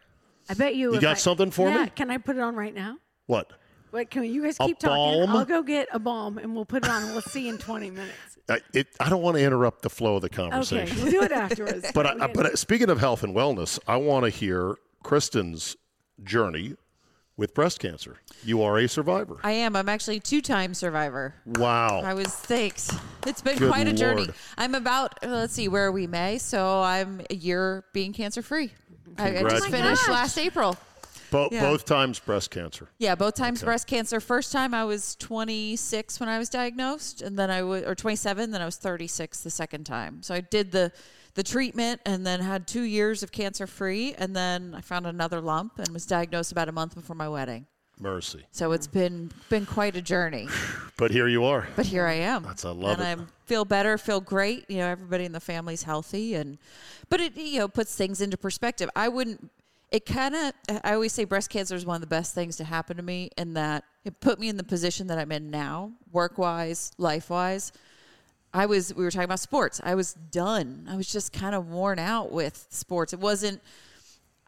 I 0.49 0.55
bet 0.55 0.77
you. 0.77 0.95
You 0.95 1.01
got 1.01 1.13
I- 1.17 1.21
something 1.21 1.51
for 1.51 1.69
yeah, 1.69 1.85
me? 1.85 1.91
Can 1.95 2.11
I 2.11 2.19
put 2.19 2.37
it 2.37 2.43
on 2.43 2.55
right 2.57 2.75
now? 2.75 2.99
What? 3.27 3.51
Wait, 3.93 4.11
can 4.11 4.25
you 4.25 4.43
guys 4.43 4.57
A 4.61 4.67
keep 4.67 4.79
talking? 4.81 4.97
balm? 5.27 5.31
I'll 5.37 5.45
go 5.45 5.63
get 5.63 5.89
a 5.93 5.99
balm 6.01 6.39
and 6.39 6.55
we'll 6.55 6.65
put 6.65 6.85
it 6.85 6.91
on 6.91 7.03
and 7.05 7.13
we'll 7.13 7.23
see 7.23 7.49
in 7.49 7.59
20 7.59 7.91
minutes. 7.91 8.13
I, 8.49 8.59
it, 8.75 8.89
I 8.99 9.09
don't 9.09 9.23
want 9.23 9.37
to 9.37 9.43
interrupt 9.45 9.83
the 9.83 9.89
flow 9.91 10.17
of 10.17 10.23
the 10.23 10.27
Okay, 10.27 10.37
conversation. 10.51 11.01
we'll 11.03 11.13
do 11.13 11.23
it 11.23 11.31
afterwards. 11.33 11.91
But 11.95 12.21
I, 12.21 12.27
but 12.27 12.47
uh, 12.47 12.57
speaking 12.57 12.91
of 12.91 12.99
health 12.99 13.23
and 13.23 13.35
wellness, 13.35 13.79
I 13.87 13.97
want 13.97 14.25
to 14.25 14.31
hear 14.31 14.75
Kristen's 15.05 15.77
journey 16.25 16.75
with 17.37 17.55
breast 17.55 17.79
cancer. 17.81 18.19
You 18.45 18.63
are 18.63 18.79
a 18.79 18.89
survivor. 18.89 19.39
I 19.43 19.53
am. 19.53 19.75
I'm 19.77 19.89
actually 19.89 20.17
a 20.17 20.21
two-time 20.21 20.75
survivor. 20.75 21.35
Wow. 21.47 22.01
I 22.05 22.15
was 22.15 22.27
thanks. 22.29 22.91
It's 23.27 23.41
been 23.43 23.59
Good 23.59 23.71
quite 23.71 23.87
a 23.89 23.93
journey. 23.93 24.23
Lord. 24.25 24.35
I'm 24.59 24.75
about 24.75 25.25
uh, 25.25 25.29
let's 25.29 25.53
see, 25.55 25.69
where 25.69 25.87
are 25.87 25.93
we? 25.93 26.07
May, 26.07 26.39
so 26.39 26.83
I'm 26.83 27.23
a 27.31 27.35
year 27.35 27.85
being 27.93 28.13
cancer 28.13 28.43
free. 28.43 28.73
I, 29.19 29.39
I 29.39 29.43
just 29.43 29.69
finished 29.69 30.09
Oh 30.09 30.13
last 30.13 30.39
April. 30.39 30.77
Bo- 31.31 31.49
yeah. 31.51 31.63
Both 31.63 31.85
times 31.85 32.21
breast 32.21 32.51
cancer. 32.51 32.89
Yeah, 32.99 33.15
both 33.15 33.35
times 33.35 33.63
breast 33.63 33.87
cancer. 33.87 34.21
First 34.21 34.53
time 34.53 34.73
I 34.73 34.85
was 34.85 35.17
26 35.17 36.21
when 36.21 36.29
I 36.29 36.39
was 36.39 36.49
diagnosed, 36.49 37.23
and 37.23 37.37
then 37.37 37.51
I 37.51 37.63
was 37.63 37.83
or 37.83 37.95
27. 37.95 38.51
Then 38.51 38.63
I 38.63 38.65
was 38.65 38.77
36 38.77 39.43
the 39.43 39.51
second 39.51 39.85
time. 39.85 40.23
So 40.23 40.35
I 40.35 40.41
did 40.41 40.71
the 40.71 40.93
the 41.35 41.43
treatment, 41.43 42.01
and 42.07 42.25
then 42.25 42.41
had 42.41 42.69
two 42.69 42.83
years 42.83 43.25
of 43.25 43.33
cancer 43.33 43.67
free, 43.67 44.15
and 44.15 44.37
then 44.37 44.75
I 44.77 44.81
found 44.81 45.07
another 45.07 45.41
lump 45.41 45.81
and 45.81 45.89
was 45.89 46.07
diagnosed 46.07 46.53
about 46.53 46.69
a 46.69 46.73
month 46.73 46.95
before 46.95 47.17
my 47.17 47.29
wedding. 47.29 47.67
Mercy. 48.01 48.45
So 48.51 48.73
it's 48.73 48.87
been 48.87 49.31
been 49.49 49.67
quite 49.67 49.97
a 49.97 50.03
journey. 50.03 50.49
But 50.97 51.11
here 51.11 51.27
you 51.27 51.43
are. 51.43 51.67
But 51.75 51.87
here 51.87 52.07
I 52.07 52.13
am. 52.13 52.45
That's- 52.45 52.65
I 52.65 52.71
love 52.71 53.01
and 53.01 53.21
it. 53.21 53.25
I 53.25 53.27
feel 53.47 53.65
better, 53.65 53.99
feel 53.99 54.21
great. 54.21 54.65
You 54.71 54.79
know, 54.79 54.87
everybody 54.87 55.25
in 55.25 55.33
the 55.33 55.41
family's 55.41 55.83
healthy, 55.83 56.35
and 56.37 56.57
but 57.09 57.21
it 57.21 57.37
you 57.37 57.59
know 57.59 57.67
puts 57.67 57.97
things 57.97 58.21
into 58.21 58.37
perspective. 58.37 58.89
I 58.95 59.09
wouldn't. 59.09 59.51
It 59.91 60.07
kind 60.07 60.37
of. 60.37 60.53
I 60.85 60.95
always 60.95 61.13
say 61.13 61.25
breast 61.25 61.51
cancer 61.51 61.75
is 61.75 61.85
one 61.85 61.97
of 61.97 62.01
the 62.01 62.07
best 62.07 62.33
things 62.33 62.57
to 62.59 62.65
happen 62.65 62.97
to 62.97 63.03
me, 63.03 63.31
in 63.37 63.55
that 63.55 63.83
it 64.05 64.21
put 64.21 64.39
me 64.39 64.49
in 64.49 64.57
the 64.57 64.63
position 64.63 65.09
that 65.09 65.19
I'm 65.19 65.33
in 65.33 65.51
now, 65.51 65.91
work 66.13 66.39
wise, 66.39 66.93
life 66.97 67.29
wise. 67.29 67.73
I 68.53 68.67
was. 68.67 68.95
We 68.95 69.03
were 69.03 69.11
talking 69.11 69.25
about 69.25 69.41
sports. 69.41 69.81
I 69.83 69.97
was 69.97 70.15
done. 70.15 70.87
I 70.89 70.97
was 70.97 71.09
just 71.11 71.33
kind 71.33 71.57
of 71.57 71.69
worn 71.71 71.99
out 71.99 72.31
with 72.31 72.67
sports. 72.71 73.13
It 73.13 73.19
wasn't. 73.19 73.61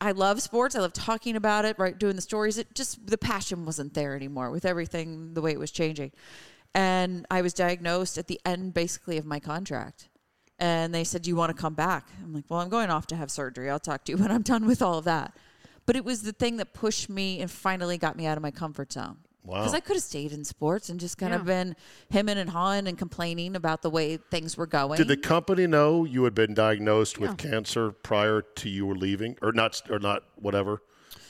I 0.00 0.12
love 0.12 0.42
sports. 0.42 0.74
I 0.74 0.80
love 0.80 0.92
talking 0.92 1.36
about 1.36 1.64
it, 1.64 1.78
right? 1.78 1.98
Doing 1.98 2.16
the 2.16 2.22
stories. 2.22 2.58
It 2.58 2.74
just 2.74 3.06
the 3.06 3.18
passion 3.18 3.64
wasn't 3.64 3.94
there 3.94 4.14
anymore 4.14 4.50
with 4.50 4.64
everything 4.64 5.34
the 5.34 5.40
way 5.40 5.52
it 5.52 5.58
was 5.58 5.70
changing. 5.70 6.12
And 6.74 7.26
I 7.30 7.40
was 7.40 7.54
diagnosed 7.54 8.18
at 8.18 8.26
the 8.26 8.38
end 8.44 8.74
basically 8.74 9.16
of 9.16 9.24
my 9.24 9.40
contract. 9.40 10.10
And 10.58 10.94
they 10.94 11.04
said, 11.04 11.22
Do 11.22 11.30
you 11.30 11.36
want 11.36 11.54
to 11.54 11.60
come 11.60 11.74
back? 11.74 12.08
I'm 12.22 12.34
like, 12.34 12.44
Well, 12.48 12.60
I'm 12.60 12.68
going 12.68 12.90
off 12.90 13.06
to 13.08 13.16
have 13.16 13.30
surgery. 13.30 13.70
I'll 13.70 13.78
talk 13.78 14.04
to 14.04 14.12
you 14.12 14.18
when 14.18 14.30
I'm 14.30 14.42
done 14.42 14.66
with 14.66 14.82
all 14.82 14.98
of 14.98 15.04
that. 15.06 15.34
But 15.86 15.96
it 15.96 16.04
was 16.04 16.22
the 16.22 16.32
thing 16.32 16.56
that 16.58 16.74
pushed 16.74 17.08
me 17.08 17.40
and 17.40 17.50
finally 17.50 17.96
got 17.96 18.16
me 18.16 18.26
out 18.26 18.36
of 18.36 18.42
my 18.42 18.50
comfort 18.50 18.92
zone. 18.92 19.18
Wow. 19.46 19.60
Because 19.60 19.74
I 19.74 19.80
could 19.80 19.96
have 19.96 20.02
stayed 20.02 20.32
in 20.32 20.44
sports 20.44 20.88
and 20.88 20.98
just 20.98 21.16
kind 21.18 21.32
of 21.32 21.42
Yeah. 21.42 21.44
been 21.64 21.76
hemming 22.10 22.36
and 22.36 22.50
hawing 22.50 22.88
and 22.88 22.98
complaining 22.98 23.54
about 23.54 23.82
the 23.82 23.90
way 23.90 24.16
things 24.16 24.56
were 24.56 24.66
going. 24.66 24.96
Did 24.98 25.08
the 25.08 25.16
company 25.16 25.66
know 25.68 26.04
you 26.04 26.24
had 26.24 26.34
been 26.34 26.52
diagnosed 26.52 27.18
with 27.18 27.38
cancer 27.38 27.92
prior 27.92 28.42
to 28.42 28.68
you 28.68 28.86
were 28.86 28.96
leaving, 28.96 29.38
or 29.42 29.52
not, 29.52 29.80
or 29.88 29.98
not, 30.00 30.24
whatever? 30.34 30.82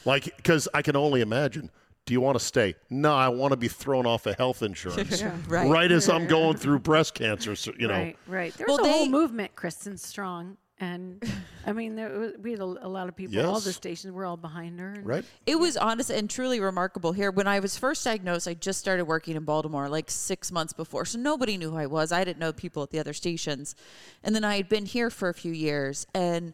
Like, 0.05 0.25
because 0.37 0.67
I 0.73 0.83
can 0.83 0.97
only 0.97 1.21
imagine. 1.21 1.71
Do 2.07 2.15
you 2.15 2.21
want 2.21 2.39
to 2.39 2.45
stay? 2.45 2.77
No, 2.89 3.13
I 3.13 3.29
want 3.29 3.51
to 3.51 3.57
be 3.57 3.67
thrown 3.67 4.07
off 4.07 4.27
of 4.27 4.37
health 4.37 4.63
insurance. 4.63 5.23
Right. 5.49 5.91
as 5.91 6.09
I'm 6.09 6.27
going 6.29 6.57
through 6.57 6.79
breast 6.79 7.15
cancer, 7.15 7.57
so, 7.57 7.73
you 7.79 7.89
know. 7.89 7.95
Right, 7.95 8.17
right. 8.29 8.55
There's 8.55 8.69
Well, 8.69 8.85
a 8.87 8.89
whole 8.89 9.09
movement, 9.09 9.57
Kristen 9.57 9.97
Strong. 9.99 10.57
And 10.79 11.23
I 11.67 11.73
mean, 11.73 11.97
there 11.97 12.11
was, 12.19 12.33
we 12.39 12.51
had 12.51 12.61
a, 12.61 12.65
a 12.65 12.89
lot 12.89 13.09
of 13.09 13.17
people, 13.17 13.35
all 13.47 13.61
the 13.61 13.73
stations 13.73 14.13
were 14.13 14.27
all 14.27 14.37
behind 14.37 14.79
her. 14.79 14.93
and- 14.93 15.07
Right? 15.07 15.25
It 15.47 15.59
was 15.59 15.77
honest 15.77 16.11
and 16.11 16.29
truly 16.29 16.61
remarkable 16.61 17.13
here. 17.13 17.31
When 17.31 17.47
I 17.47 17.61
was 17.61 17.79
first 17.79 18.05
diagnosed, 18.05 18.47
I 18.47 18.55
just 18.55 18.79
started 18.79 19.07
working 19.07 19.37
in 19.37 19.45
Baltimore 19.45 19.89
like 19.89 20.11
six 20.11 20.53
months 20.53 20.73
before. 20.75 21.05
So 21.07 21.19
nobody 21.19 21.57
knew 21.57 21.71
who 21.71 21.79
I 21.79 21.87
was. 21.87 22.13
I 22.13 22.25
didn't 22.25 22.39
know 22.41 22.53
people 22.53 22.83
at 22.83 22.91
the 22.91 22.99
other 22.99 23.15
stations. 23.15 23.75
And 24.23 24.35
then 24.35 24.45
I 24.45 24.57
had 24.57 24.69
been 24.69 24.85
here 24.85 25.09
for 25.09 25.29
a 25.31 25.35
few 25.35 25.53
years 25.53 26.07
and 26.15 26.53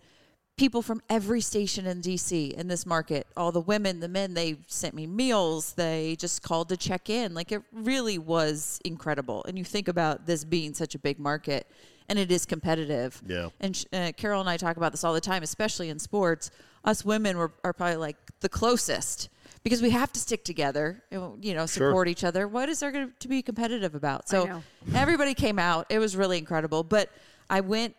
people 0.56 0.82
from 0.82 1.00
every 1.08 1.40
station 1.40 1.86
in 1.86 2.00
DC 2.00 2.52
in 2.52 2.68
this 2.68 2.84
market, 2.86 3.26
all 3.36 3.52
the 3.52 3.60
women, 3.60 4.00
the 4.00 4.08
men, 4.08 4.34
they 4.34 4.56
sent 4.66 4.94
me 4.94 5.06
meals. 5.06 5.72
They 5.72 6.16
just 6.18 6.42
called 6.42 6.68
to 6.68 6.76
check 6.76 7.08
in. 7.08 7.34
Like 7.34 7.52
it 7.52 7.62
really 7.72 8.18
was 8.18 8.80
incredible. 8.84 9.44
And 9.48 9.56
you 9.58 9.64
think 9.64 9.88
about 9.88 10.26
this 10.26 10.44
being 10.44 10.74
such 10.74 10.94
a 10.94 10.98
big 10.98 11.18
market 11.18 11.66
and 12.08 12.18
it 12.18 12.30
is 12.30 12.44
competitive. 12.44 13.22
Yeah. 13.26 13.48
And 13.60 13.84
uh, 13.92 14.12
Carol 14.16 14.40
and 14.40 14.48
I 14.50 14.56
talk 14.56 14.76
about 14.76 14.92
this 14.92 15.04
all 15.04 15.14
the 15.14 15.20
time, 15.20 15.42
especially 15.42 15.88
in 15.88 15.98
sports. 15.98 16.50
Us 16.84 17.04
women 17.04 17.38
were, 17.38 17.52
are 17.64 17.72
probably 17.72 17.96
like 17.96 18.16
the 18.40 18.48
closest 18.48 19.28
because 19.62 19.80
we 19.80 19.90
have 19.90 20.12
to 20.12 20.18
stick 20.18 20.44
together, 20.44 21.02
and, 21.12 21.42
you 21.44 21.54
know, 21.54 21.66
Sure. 21.66 21.90
support 21.90 22.08
each 22.08 22.24
other. 22.24 22.48
What 22.48 22.68
is 22.68 22.80
there 22.80 22.90
going 22.90 23.12
to 23.16 23.28
be 23.28 23.40
competitive 23.42 23.94
about? 23.94 24.28
So 24.28 24.60
everybody 24.92 25.34
came 25.34 25.60
out. 25.60 25.86
It 25.88 26.00
was 26.00 26.16
really 26.16 26.38
incredible. 26.38 26.82
But 26.82 27.10
I 27.48 27.60
went 27.60 27.94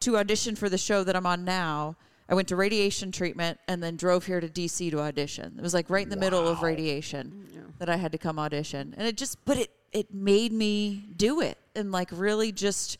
to 0.00 0.16
audition 0.16 0.54
for 0.56 0.68
the 0.68 0.78
show 0.78 1.04
that 1.04 1.16
I'm 1.16 1.26
on 1.26 1.44
now. 1.44 1.96
I 2.28 2.34
went 2.34 2.48
to 2.48 2.56
radiation 2.56 3.10
treatment 3.10 3.58
and 3.68 3.82
then 3.82 3.96
drove 3.96 4.26
here 4.26 4.40
to 4.40 4.48
DC 4.48 4.90
to 4.90 5.00
audition. 5.00 5.54
It 5.56 5.62
was 5.62 5.72
like 5.72 5.88
right 5.88 6.04
in 6.04 6.10
the 6.10 6.16
middle 6.16 6.46
of 6.46 6.62
radiation 6.62 7.46
mm, 7.50 7.78
that 7.78 7.88
I 7.88 7.96
had 7.96 8.12
to 8.12 8.18
come 8.18 8.38
audition. 8.38 8.94
And 8.98 9.06
it 9.06 9.16
just, 9.16 9.42
but 9.46 9.56
it, 9.56 9.70
it 9.92 10.12
made 10.12 10.52
me 10.52 11.04
do 11.16 11.40
it 11.40 11.56
and 11.74 11.90
like 11.90 12.10
really 12.12 12.52
just, 12.52 12.98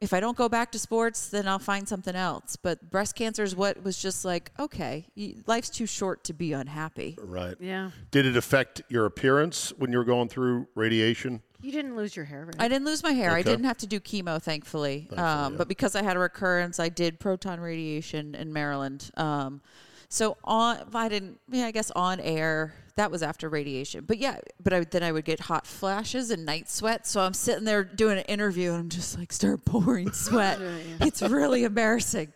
if 0.00 0.12
I 0.12 0.18
don't 0.18 0.36
go 0.36 0.48
back 0.48 0.72
to 0.72 0.78
sports, 0.78 1.28
then 1.28 1.46
I'll 1.46 1.60
find 1.60 1.88
something 1.88 2.16
else. 2.16 2.56
But 2.56 2.90
breast 2.90 3.14
cancer 3.14 3.44
is 3.44 3.54
what 3.54 3.82
was 3.84 3.96
just 3.96 4.24
like, 4.24 4.50
okay, 4.58 5.06
life's 5.46 5.70
too 5.70 5.86
short 5.86 6.24
to 6.24 6.32
be 6.32 6.52
unhappy. 6.52 7.16
Right. 7.20 7.54
Yeah. 7.60 7.90
Did 8.10 8.26
it 8.26 8.36
affect 8.36 8.82
your 8.88 9.06
appearance 9.06 9.72
when 9.76 9.92
you 9.92 9.98
were 9.98 10.04
going 10.04 10.28
through 10.28 10.66
radiation? 10.74 11.42
You 11.60 11.72
didn't 11.72 11.96
lose 11.96 12.14
your 12.14 12.24
hair, 12.24 12.44
right? 12.44 12.54
I 12.58 12.68
didn't 12.68 12.84
lose 12.84 13.02
my 13.02 13.10
hair. 13.12 13.32
I 13.32 13.42
didn't 13.42 13.64
have 13.64 13.78
to 13.78 13.86
do 13.86 13.98
chemo, 14.00 14.40
thankfully. 14.40 15.08
um, 15.16 15.56
But 15.56 15.66
because 15.68 15.96
I 15.96 16.02
had 16.02 16.16
a 16.16 16.20
recurrence, 16.20 16.78
I 16.78 16.88
did 16.88 17.18
proton 17.18 17.58
radiation 17.60 18.34
in 18.36 18.52
Maryland. 18.52 19.10
Um, 19.16 19.60
so 20.08 20.36
on, 20.44 20.78
I 20.94 21.08
didn't. 21.08 21.38
Yeah, 21.50 21.66
I 21.66 21.70
guess 21.72 21.90
on 21.90 22.20
air 22.20 22.74
that 22.96 23.10
was 23.10 23.22
after 23.22 23.48
radiation. 23.48 24.04
But 24.06 24.18
yeah, 24.18 24.38
but 24.62 24.72
I, 24.72 24.80
then 24.84 25.02
I 25.02 25.12
would 25.12 25.24
get 25.24 25.40
hot 25.40 25.66
flashes 25.66 26.30
and 26.30 26.44
night 26.46 26.70
sweat. 26.70 27.06
So 27.06 27.20
I'm 27.20 27.34
sitting 27.34 27.64
there 27.64 27.82
doing 27.84 28.18
an 28.18 28.24
interview 28.24 28.70
and 28.72 28.80
I'm 28.80 28.88
just 28.88 29.18
like 29.18 29.32
start 29.32 29.64
pouring 29.64 30.12
sweat. 30.12 30.58
It's 31.00 31.20
really 31.22 31.64
embarrassing. 31.64 32.32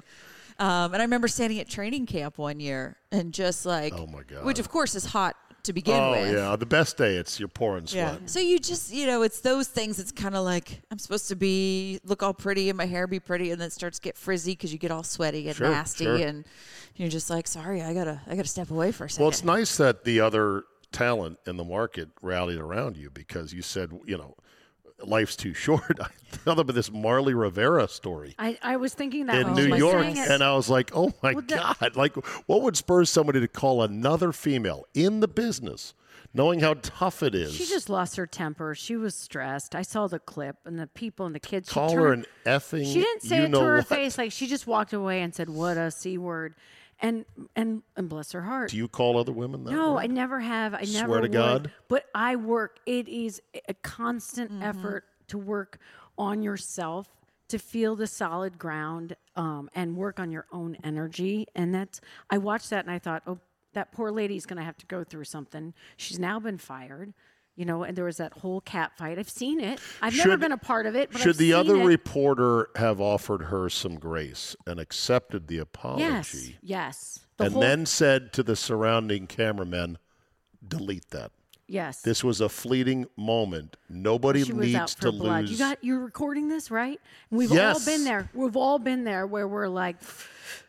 Um, 0.59 0.93
and 0.93 0.97
I 0.97 1.05
remember 1.05 1.29
standing 1.29 1.59
at 1.61 1.69
training 1.69 2.07
camp 2.07 2.39
one 2.39 2.61
year 2.61 2.97
and 3.11 3.33
just 3.33 3.65
like, 3.67 3.95
Oh, 3.97 4.07
my 4.07 4.23
God. 4.23 4.45
which 4.45 4.59
of 4.59 4.69
course 4.69 4.95
is 4.95 5.07
hot 5.07 5.35
to 5.65 5.73
begin 5.73 6.01
oh, 6.01 6.11
with. 6.13 6.33
yeah. 6.35 6.57
The 6.57 6.67
best 6.67 6.97
day, 6.97 7.17
it's 7.17 7.39
you're 7.39 7.49
pouring 7.49 7.87
sweat. 7.87 8.29
So 8.29 8.41
you 8.41 8.59
just, 8.59 8.93
you 8.93 9.07
know, 9.07 9.23
it's 9.23 9.41
those 9.41 9.69
things. 9.69 9.99
It's 9.99 10.13
kind 10.13 10.35
of 10.35 10.45
like 10.45 10.83
I'm 10.91 10.99
supposed 10.99 11.29
to 11.29 11.37
be 11.37 12.01
look 12.05 12.23
all 12.23 12.35
pretty 12.35 12.69
and 12.69 12.77
my 12.77 12.87
hair 12.87 13.07
be 13.07 13.21
pretty, 13.21 13.51
and 13.51 13.61
then 13.61 13.69
it 13.69 13.73
starts 13.73 13.99
to 13.99 14.03
get 14.03 14.17
frizzy 14.17 14.53
because 14.53 14.73
you 14.73 14.79
get 14.79 14.91
all 14.91 15.03
sweaty 15.03 15.49
and 15.49 15.57
Sure, 15.57 15.69
nasty, 15.71 16.05
sure. 16.05 16.17
and 16.17 16.45
you're 16.97 17.09
just 17.09 17.31
like, 17.31 17.47
sorry, 17.47 17.83
I 17.83 17.95
gotta, 17.95 18.21
I 18.27 18.35
gotta 18.37 18.49
step 18.49 18.71
away 18.71 18.93
for 18.93 19.05
a 19.05 19.11
second. 19.11 19.23
Well, 19.23 19.31
it's 19.31 19.45
nice 19.45 19.77
that 19.77 20.05
the 20.05 20.21
other 20.21 20.65
talent 20.91 21.39
in 21.47 21.57
the 21.57 21.65
market 21.65 22.09
rallied 22.21 22.59
around 22.59 22.97
you 22.97 23.11
because 23.11 23.53
you 23.53 23.63
said, 23.63 23.93
you 24.05 24.19
know, 24.19 24.37
life's 25.09 25.37
too 25.37 25.55
short. 25.55 25.99
I 26.01 26.09
thought 26.37 26.59
about 26.59 26.75
this 26.75 26.91
Marly 26.91 27.35
Rivera 27.35 27.87
story 27.89 28.35
I, 28.39 28.59
I 28.63 28.77
was 28.77 28.95
thinking 28.95 29.27
that 29.27 29.37
in 29.47 29.55
New 29.55 29.77
York, 29.77 30.07
and 30.17 30.43
I 30.43 30.55
was 30.55 30.69
like, 30.71 30.91
oh 30.95 31.13
my 31.23 31.33
Well, 31.35 31.45
that- 31.49 31.77
God. 31.81 31.97
Like, 31.97 32.17
what 32.47 32.63
would 32.63 32.77
spur 32.77 33.05
somebody 33.05 33.41
to 33.41 33.49
call 33.49 33.83
another 33.83 34.33
female 34.33 34.87
in 34.95 35.21
the 35.21 35.29
business, 35.29 35.95
knowing 36.33 36.61
how 36.61 36.75
tough 36.75 37.23
it 37.23 37.35
is? 37.35 37.55
She 37.55 37.67
just 37.67 37.89
lost 37.91 38.17
her 38.17 38.27
temper. 38.27 38.75
She 38.75 38.97
was 38.97 39.15
stressed. 39.15 39.75
I 39.75 39.83
saw 39.83 40.07
the 40.07 40.19
clip 40.19 40.57
and 40.65 40.79
the 40.79 40.87
people 40.87 41.27
and 41.27 41.35
the 41.35 41.41
kids. 41.41 41.69
She 41.69 41.75
call 41.75 41.93
her 41.93 42.13
an 42.13 42.25
effing. 42.47 42.91
She 42.91 43.01
didn't 43.01 43.23
say 43.23 43.45
it 43.45 43.53
to 43.53 43.61
her 43.61 43.77
what. 43.79 43.87
face. 43.89 44.17
Like 44.19 44.33
she 44.33 44.47
just 44.47 44.67
walked 44.67 44.93
away 44.93 45.21
and 45.23 45.35
said, 45.35 45.49
"What 45.51 45.77
a 45.77 45.91
c 45.91 46.17
word." 46.19 46.55
And 47.03 47.25
and 47.57 47.83
and 47.97 48.09
bless 48.09 48.33
her 48.33 48.43
heart. 48.43 48.71
Do 48.71 48.77
you 48.79 48.89
call 48.89 49.19
other 49.19 49.33
women 49.33 49.65
that? 49.65 49.73
No, 49.73 49.95
word? 49.95 49.99
I 50.01 50.07
never 50.07 50.41
have. 50.41 50.73
I 50.73 50.85
Swear 50.85 51.03
never 51.03 51.17
to 51.17 51.23
would. 51.23 51.33
God? 51.33 51.71
But 51.89 52.07
I 52.15 52.37
work. 52.37 52.79
It 52.87 53.09
is 53.09 53.43
a 53.69 53.75
constant 53.75 54.51
Mm-hmm. 54.53 54.63
effort 54.63 55.05
to 55.29 55.39
work 55.39 55.79
on 56.17 56.43
yourself 56.43 57.09
to 57.49 57.59
feel 57.59 57.97
the 57.97 58.07
solid 58.07 58.59
ground 58.59 59.17
um, 59.37 59.69
and 59.75 59.97
work 59.97 60.19
on 60.21 60.31
your 60.31 60.47
own 60.53 60.77
energy. 60.85 61.47
And 61.55 61.75
that's 61.75 62.01
I 62.31 62.39
watched 62.39 62.71
that 62.71 62.85
and 62.85 62.91
I 62.95 62.99
thought, 62.99 63.23
oh, 63.27 63.39
that 63.75 63.93
poor 63.93 64.11
lady's 64.11 64.47
going 64.47 64.59
to 64.59 64.65
have 64.65 64.77
to 64.79 64.87
go 64.87 65.05
through 65.05 65.25
something. 65.25 65.75
She's 65.97 66.19
now 66.19 66.39
been 66.39 66.59
fired. 66.59 67.13
You 67.55 67.67
know, 67.67 67.83
and 67.83 67.95
there 67.97 68.07
was 68.07 68.17
that 68.17 68.33
whole 68.33 68.63
cat 68.63 68.93
fight. 68.97 69.19
I've 69.19 69.29
seen 69.29 69.61
it. 69.61 69.79
I've 70.01 70.17
never 70.17 70.39
been 70.39 70.53
a 70.53 70.57
part 70.57 70.87
of 70.87 70.97
it. 70.97 71.11
But 71.13 71.21
Should 71.21 71.31
I've 71.33 71.37
the 71.37 71.51
seen 71.51 71.55
other 71.55 71.77
it. 71.77 71.85
reporter 71.85 72.71
have 72.77 72.99
offered 72.99 73.43
her 73.45 73.69
some 73.69 73.97
grace 73.97 74.57
and 74.67 74.81
accepted 74.81 75.49
the 75.49 75.59
apology? 75.59 76.03
Yes, 76.03 76.51
yes. 76.63 77.21
The 77.37 77.45
and 77.45 77.53
whole, 77.53 77.63
then 77.63 77.85
said 77.85 78.33
to 78.35 78.43
the 78.43 78.57
surrounding 78.57 79.27
cameramen, 79.27 79.99
delete 80.67 81.11
that. 81.11 81.31
yes. 81.67 82.01
This 82.01 82.25
was 82.25 82.41
a 82.41 82.49
fleeting 82.49 83.05
moment. 83.17 83.77
Nobody 83.89 84.45
she 84.45 84.53
was 84.55 84.75
out 84.75 84.81
needs 84.81 84.95
for 84.95 85.03
to 85.03 85.13
blood. 85.13 85.41
lose. 85.43 85.51
You 85.53 85.59
got 85.59 85.85
you're 85.85 86.01
recording 86.01 86.49
this, 86.49 86.71
right? 86.71 86.99
And 87.31 87.39
we've 87.39 87.51
Yes. 87.53 87.87
all 87.87 87.93
been 87.95 88.05
there. 88.05 88.31
We've 88.33 88.57
all 88.57 88.79
been 88.79 89.05
there 89.05 89.27
where 89.27 89.47
we're 89.47 89.69
like, 89.69 89.97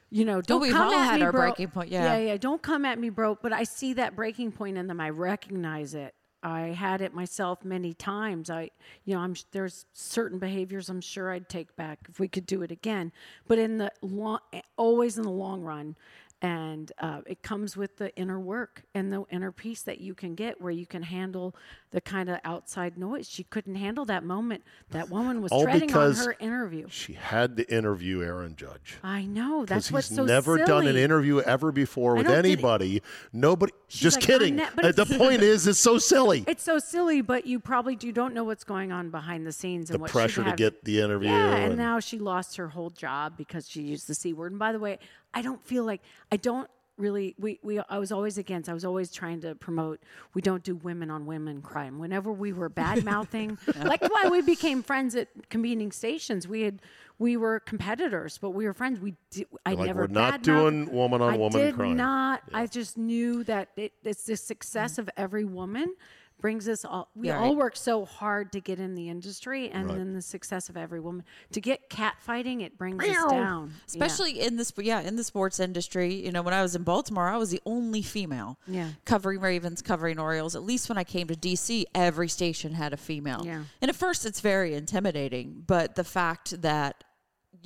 you 0.09 0.25
know, 0.25 0.41
don't 0.41 0.59
we've 0.61 0.73
come 0.73 0.87
all 0.89 0.93
at 0.99 1.05
had 1.11 1.19
me, 1.21 1.25
our 1.25 1.31
bro. 1.31 1.41
breaking 1.43 1.69
point, 1.69 1.89
yeah. 1.91 2.17
yeah, 2.17 2.25
yeah. 2.31 2.37
Don't 2.37 2.61
come 2.61 2.83
at 2.83 2.99
me, 2.99 3.09
bro. 3.09 3.37
But 3.41 3.53
I 3.53 3.63
see 3.63 3.93
that 3.93 4.15
breaking 4.17 4.51
point 4.51 4.77
in 4.77 4.87
them. 4.87 4.99
I 4.99 5.09
recognize 5.11 5.93
it. 5.95 6.13
I 6.43 6.67
had 6.67 7.01
it 7.01 7.13
myself 7.13 7.63
many 7.63 7.93
times. 7.93 8.49
I, 8.49 8.69
you 9.05 9.15
know, 9.15 9.21
I'm 9.21 9.33
there's 9.51 9.85
certain 9.93 10.39
behaviors 10.39 10.89
I'm 10.89 10.99
sure 10.99 11.31
I'd 11.31 11.47
take 11.47 11.73
back 11.77 11.99
if 12.09 12.19
we 12.19 12.27
could 12.27 12.45
do 12.45 12.61
it 12.63 12.71
again. 12.71 13.13
But 13.47 13.59
in 13.59 13.77
the 13.77 13.91
long, 14.01 14.39
eh, 14.51 14.61
always 14.75 15.17
in 15.17 15.23
the 15.23 15.31
long 15.31 15.61
run, 15.61 15.95
and 16.43 16.91
uh, 16.99 17.21
it 17.25 17.41
comes 17.41 17.77
with 17.77 17.95
the 17.97 18.13
inner 18.17 18.37
work 18.39 18.83
and 18.93 19.11
the 19.13 19.23
inner 19.31 19.51
peace 19.51 19.81
that 19.83 19.99
you 20.01 20.13
can 20.13 20.35
get 20.35 20.59
where 20.61 20.71
you 20.73 20.85
can 20.85 21.01
handle 21.01 21.55
the 21.91 22.01
kind 22.01 22.29
of 22.29 22.37
outside 22.43 22.97
noise 22.97 23.29
she 23.29 23.43
couldn't 23.45 23.75
handle 23.75 24.03
that 24.03 24.23
moment 24.25 24.61
that 24.91 25.09
woman 25.09 25.41
was 25.41 25.51
All 25.53 25.63
treading 25.63 25.83
on 25.83 25.87
because 25.87 26.25
her 26.25 26.35
interview 26.39 26.87
She 26.89 27.13
had 27.13 27.55
to 27.57 27.73
interview 27.73 28.21
Aaron 28.21 28.55
Judge. 28.57 28.97
i 29.03 29.23
know 29.23 29.65
that's 29.65 29.89
what's 29.91 30.09
he's 30.09 30.17
so 30.17 30.25
never 30.25 30.57
done 30.57 30.85
an 30.85 30.97
interview 30.97 31.39
ever 31.39 31.71
before 31.71 32.15
with 32.15 32.27
anybody. 32.27 33.01
Nobody. 33.31 33.71
just 33.87 34.17
like, 34.17 34.25
kidding. 34.25 34.57
Ne- 34.57 34.67
Uh, 34.83 34.91
the 34.91 35.05
point 35.05 35.41
is, 35.53 35.65
it's 35.65 35.79
so 35.79 35.97
silly. 35.97 36.43
it's 36.45 36.63
so 36.63 36.77
silly 36.77 37.21
but 37.21 37.47
you 37.47 37.59
probably 37.59 37.97
you 38.01 38.11
don't 38.11 38.33
know 38.33 38.43
what's 38.43 38.65
going 38.65 38.91
on 38.91 39.09
behind 39.09 39.47
the 39.47 39.51
scenes 39.53 39.87
the 39.87 39.93
and 39.93 40.01
what 40.01 40.11
pressure 40.11 40.43
to 40.43 40.49
have- 40.49 40.57
get 40.57 40.83
the 40.83 40.99
interview. 40.99 41.29
Yeah, 41.29 41.55
and 41.55 41.63
and- 41.69 41.77
now 41.77 42.01
she 42.01 42.19
lost 42.19 42.57
her 42.57 42.67
whole 42.67 42.89
job 42.89 43.37
because 43.37 43.69
she 43.69 43.81
used 43.81 44.07
the 44.07 44.15
c 44.15 44.33
word. 44.33 44.51
And 44.51 44.59
by 44.59 44.73
the 44.73 44.79
way, 44.79 44.99
I 45.33 45.41
don't 45.41 45.63
feel 45.65 45.83
like 45.85 46.01
I 46.31 46.37
don't 46.37 46.69
really. 46.97 47.35
We 47.39 47.59
we 47.63 47.79
I 47.89 47.97
was 47.97 48.11
always 48.11 48.37
against. 48.37 48.69
I 48.69 48.73
was 48.73 48.85
always 48.85 49.11
trying 49.11 49.41
to 49.41 49.55
promote. 49.55 49.99
We 50.33 50.41
don't 50.41 50.63
do 50.63 50.75
women 50.75 51.09
on 51.09 51.25
women 51.25 51.61
crime. 51.61 51.99
Whenever 51.99 52.31
we 52.31 52.53
were 52.53 52.69
bad 52.69 53.03
mouthing, 53.13 53.57
like 53.83 54.01
why 54.01 54.29
we 54.29 54.41
became 54.41 54.83
friends 54.83 55.15
at 55.15 55.27
convening 55.49 55.91
stations. 55.91 56.47
We 56.47 56.61
had 56.61 56.81
we 57.19 57.37
were 57.37 57.59
competitors, 57.59 58.37
but 58.37 58.51
we 58.51 58.65
were 58.65 58.73
friends. 58.73 58.99
We 58.99 59.15
di- 59.31 59.45
I 59.65 59.73
like, 59.73 59.87
never 59.87 60.01
we're 60.01 60.07
not 60.07 60.41
doing 60.43 60.91
woman 60.91 61.21
on 61.21 61.33
I 61.33 61.37
woman 61.37 61.59
did 61.61 61.75
crime. 61.75 61.97
not. 61.97 62.43
I 62.53 62.67
just 62.67 62.97
knew 62.97 63.43
that 63.45 63.69
it, 63.75 63.93
it's 64.03 64.25
the 64.25 64.35
success 64.37 64.97
of 64.97 65.09
every 65.17 65.45
woman 65.45 65.95
brings 66.43 66.67
us 66.67 66.83
all. 66.83 67.07
We 67.15 67.29
Yeah, 67.29 67.39
all 67.39 67.47
right. 67.47 67.55
work 67.57 67.77
so 67.77 68.03
hard 68.03 68.51
to 68.51 68.59
get 68.59 68.77
in 68.77 68.95
the 68.95 69.07
industry, 69.07 69.69
and 69.71 69.89
then 69.89 70.13
the 70.13 70.21
success 70.21 70.67
of 70.67 70.75
every 70.75 70.99
woman 70.99 71.23
to 71.53 71.61
get 71.61 71.89
cat 71.89 72.15
fighting, 72.19 72.59
it 72.59 72.77
brings 72.77 73.01
us 73.01 73.31
down. 73.31 73.69
Yeah. 73.69 73.73
especially 73.87 74.41
in 74.41 74.57
this 74.57 74.73
yeah 74.77 74.99
in 74.99 75.15
the 75.15 75.23
sports 75.23 75.59
industry 75.61 76.13
you 76.13 76.31
know 76.33 76.41
when 76.41 76.53
i 76.53 76.61
was 76.61 76.75
in 76.75 76.83
baltimore 76.83 77.29
i 77.29 77.37
was 77.37 77.49
the 77.51 77.61
only 77.65 78.01
female 78.01 78.57
Yeah. 78.67 78.89
covering 79.05 79.39
ravens 79.39 79.81
covering 79.81 80.19
orioles 80.19 80.53
at 80.55 80.63
least 80.63 80.89
when 80.89 80.97
i 80.97 81.03
came 81.05 81.27
to 81.27 81.35
dc 81.35 81.85
every 81.95 82.27
station 82.27 82.73
had 82.73 82.91
a 82.91 82.97
female 82.97 83.43
Yeah. 83.45 83.63
and 83.81 83.87
at 83.89 83.95
first 83.95 84.25
it's 84.25 84.41
very 84.41 84.73
intimidating 84.75 85.63
but 85.65 85.95
the 85.95 86.03
fact 86.03 86.61
that 86.61 87.03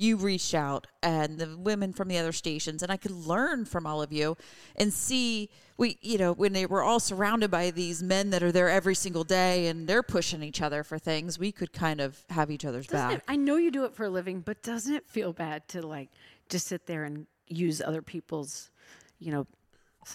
you 0.00 0.16
reached 0.16 0.54
out 0.54 0.86
and 1.02 1.38
the 1.38 1.56
women 1.58 1.92
from 1.92 2.08
the 2.08 2.16
other 2.16 2.32
stations 2.32 2.82
and 2.82 2.90
i 2.92 2.96
could 2.96 3.10
learn 3.10 3.64
from 3.64 3.86
all 3.86 4.00
of 4.00 4.12
you 4.12 4.36
and 4.76 4.92
see 4.92 5.50
we 5.76 5.98
you 6.00 6.16
know 6.16 6.32
when 6.32 6.52
they 6.52 6.64
were 6.66 6.82
all 6.82 7.00
surrounded 7.00 7.50
by 7.50 7.70
these 7.70 8.02
men 8.02 8.30
that 8.30 8.42
are 8.42 8.52
there 8.52 8.68
every 8.68 8.94
single 8.94 9.24
day 9.24 9.66
and 9.66 9.88
they're 9.88 10.02
pushing 10.02 10.42
each 10.42 10.62
other 10.62 10.82
for 10.84 10.98
things 10.98 11.38
we 11.38 11.50
could 11.52 11.72
kind 11.72 12.00
of 12.00 12.24
have 12.30 12.50
each 12.50 12.64
other's 12.64 12.86
Doesn't 12.86 13.08
back. 13.08 13.18
it, 13.18 13.24
I 13.26 13.36
know 13.36 13.56
you 13.56 13.70
do 13.70 13.84
it 13.84 13.94
for 13.94 14.04
a 14.04 14.10
living, 14.10 14.40
but 14.40 14.62
doesn't 14.62 14.94
it 14.94 15.06
feel 15.08 15.32
bad 15.32 15.66
to 15.68 15.86
like 15.86 16.10
just 16.48 16.66
sit 16.68 16.86
there 16.86 17.04
and 17.04 17.26
use 17.46 17.80
other 17.80 18.02
people's, 18.02 18.70
you 19.18 19.32
know, 19.32 19.46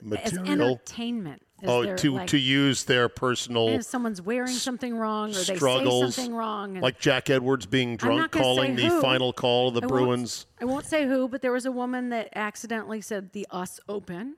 Material. 0.01 0.47
entertainment? 0.51 1.41
Is 1.61 1.69
Oh, 1.69 1.83
there, 1.83 1.95
to 1.97 2.13
like, 2.15 2.27
to 2.29 2.37
use 2.37 2.83
their 2.83 3.07
personal 3.07 3.69
if 3.69 3.83
someone's 3.83 4.21
wearing 4.21 4.51
something 4.51 4.97
wrong 4.97 5.29
or 5.29 5.33
they 5.35 5.43
say 5.43 5.55
struggles, 5.55 6.15
something 6.15 6.35
wrong, 6.35 6.73
and 6.73 6.81
like 6.83 6.99
Jack 6.99 7.29
Edwards 7.29 7.65
being 7.65 7.95
drunk, 7.95 8.31
calling 8.31 8.75
the 8.75 8.83
who. 8.87 8.99
final 9.01 9.31
call 9.31 9.69
of 9.69 9.75
the 9.75 9.81
I 9.81 9.85
won't- 9.85 9.93
Bruins. 9.93 10.45
I 10.59 10.65
won't 10.65 10.85
say 10.85 11.07
who, 11.07 11.29
but 11.29 11.41
there 11.41 11.53
was 11.53 11.65
a 11.65 11.71
woman 11.71 12.09
that 12.09 12.29
accidentally 12.35 12.99
said 12.99 13.31
the 13.31 13.45
US 13.53 13.79
Open 13.87 14.35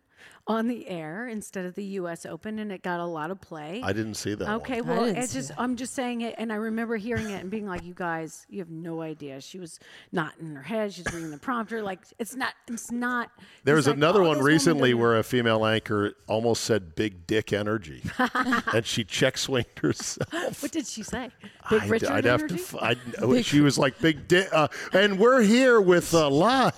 on 0.48 0.68
the 0.68 0.88
air 0.88 1.28
instead 1.28 1.66
of 1.66 1.74
the 1.74 1.84
US 1.84 2.26
Open, 2.26 2.60
and 2.60 2.72
it 2.72 2.84
got 2.84 3.00
a 3.00 3.06
lot 3.06 3.32
of 3.32 3.42
play. 3.42 3.82
I 3.84 3.94
didn't 3.94 4.14
see 4.16 4.36
that. 4.36 4.48
Okay, 4.48 4.82
one. 4.82 4.98
well, 4.98 5.06
it's 5.06 5.32
see 5.32 5.40
just 5.40 5.52
I'm 5.58 5.76
just 5.76 5.94
saying 5.96 6.22
it, 6.22 6.36
and 6.38 6.54
I 6.54 6.56
remember 6.56 6.98
hearing 6.98 7.30
it 7.30 7.42
and 7.42 7.50
being 7.50 7.66
like, 7.66 7.84
"You 7.84 7.94
guys, 7.94 8.46
you 8.50 8.60
have 8.60 8.70
no 8.70 9.02
idea." 9.02 9.42
She 9.42 9.60
was 9.60 9.80
not 10.12 10.34
in 10.40 10.56
her 10.56 10.62
head; 10.62 10.94
she's 10.94 11.12
reading 11.12 11.32
the 11.32 11.38
prompter. 11.38 11.82
Like 11.82 12.02
it's 12.20 12.36
not, 12.36 12.54
it's 12.68 12.92
not. 12.92 13.32
There 13.64 13.76
was 13.76 13.88
like, 13.88 13.96
another 13.96 14.22
"Oh, 14.22 14.28
one 14.28 14.38
this 14.38 14.44
woman 14.44 14.54
recently 14.54 14.94
where 14.94 15.18
a 15.18 15.24
female 15.24 15.66
anchor 15.66 16.14
almost 16.28 16.64
said 16.64 16.96
"big 16.96 17.26
dick 17.26 17.52
energy," 17.52 18.04
and 18.74 18.86
she 18.86 19.04
check 19.04 19.38
swinged 19.38 19.80
herself. 19.80 20.62
What 20.62 20.72
did 20.72 20.86
she 20.86 21.02
say? 21.02 21.32
Big 21.70 21.82
I'd, 21.82 21.90
Richard 21.90 22.10
I'd 22.10 22.26
have 22.26 22.48
to. 22.48 22.54
f- 22.54 22.76
I'd, 22.80 23.00
she 23.46 23.60
was 23.62 23.80
like 23.80 24.00
big 24.00 24.28
dick, 24.28 24.48
uh, 24.52 24.68
and 24.94 25.18
we're 25.18 25.42
here 25.42 25.82
with 25.82 26.14
uh, 26.14 26.30
live. 26.30 26.76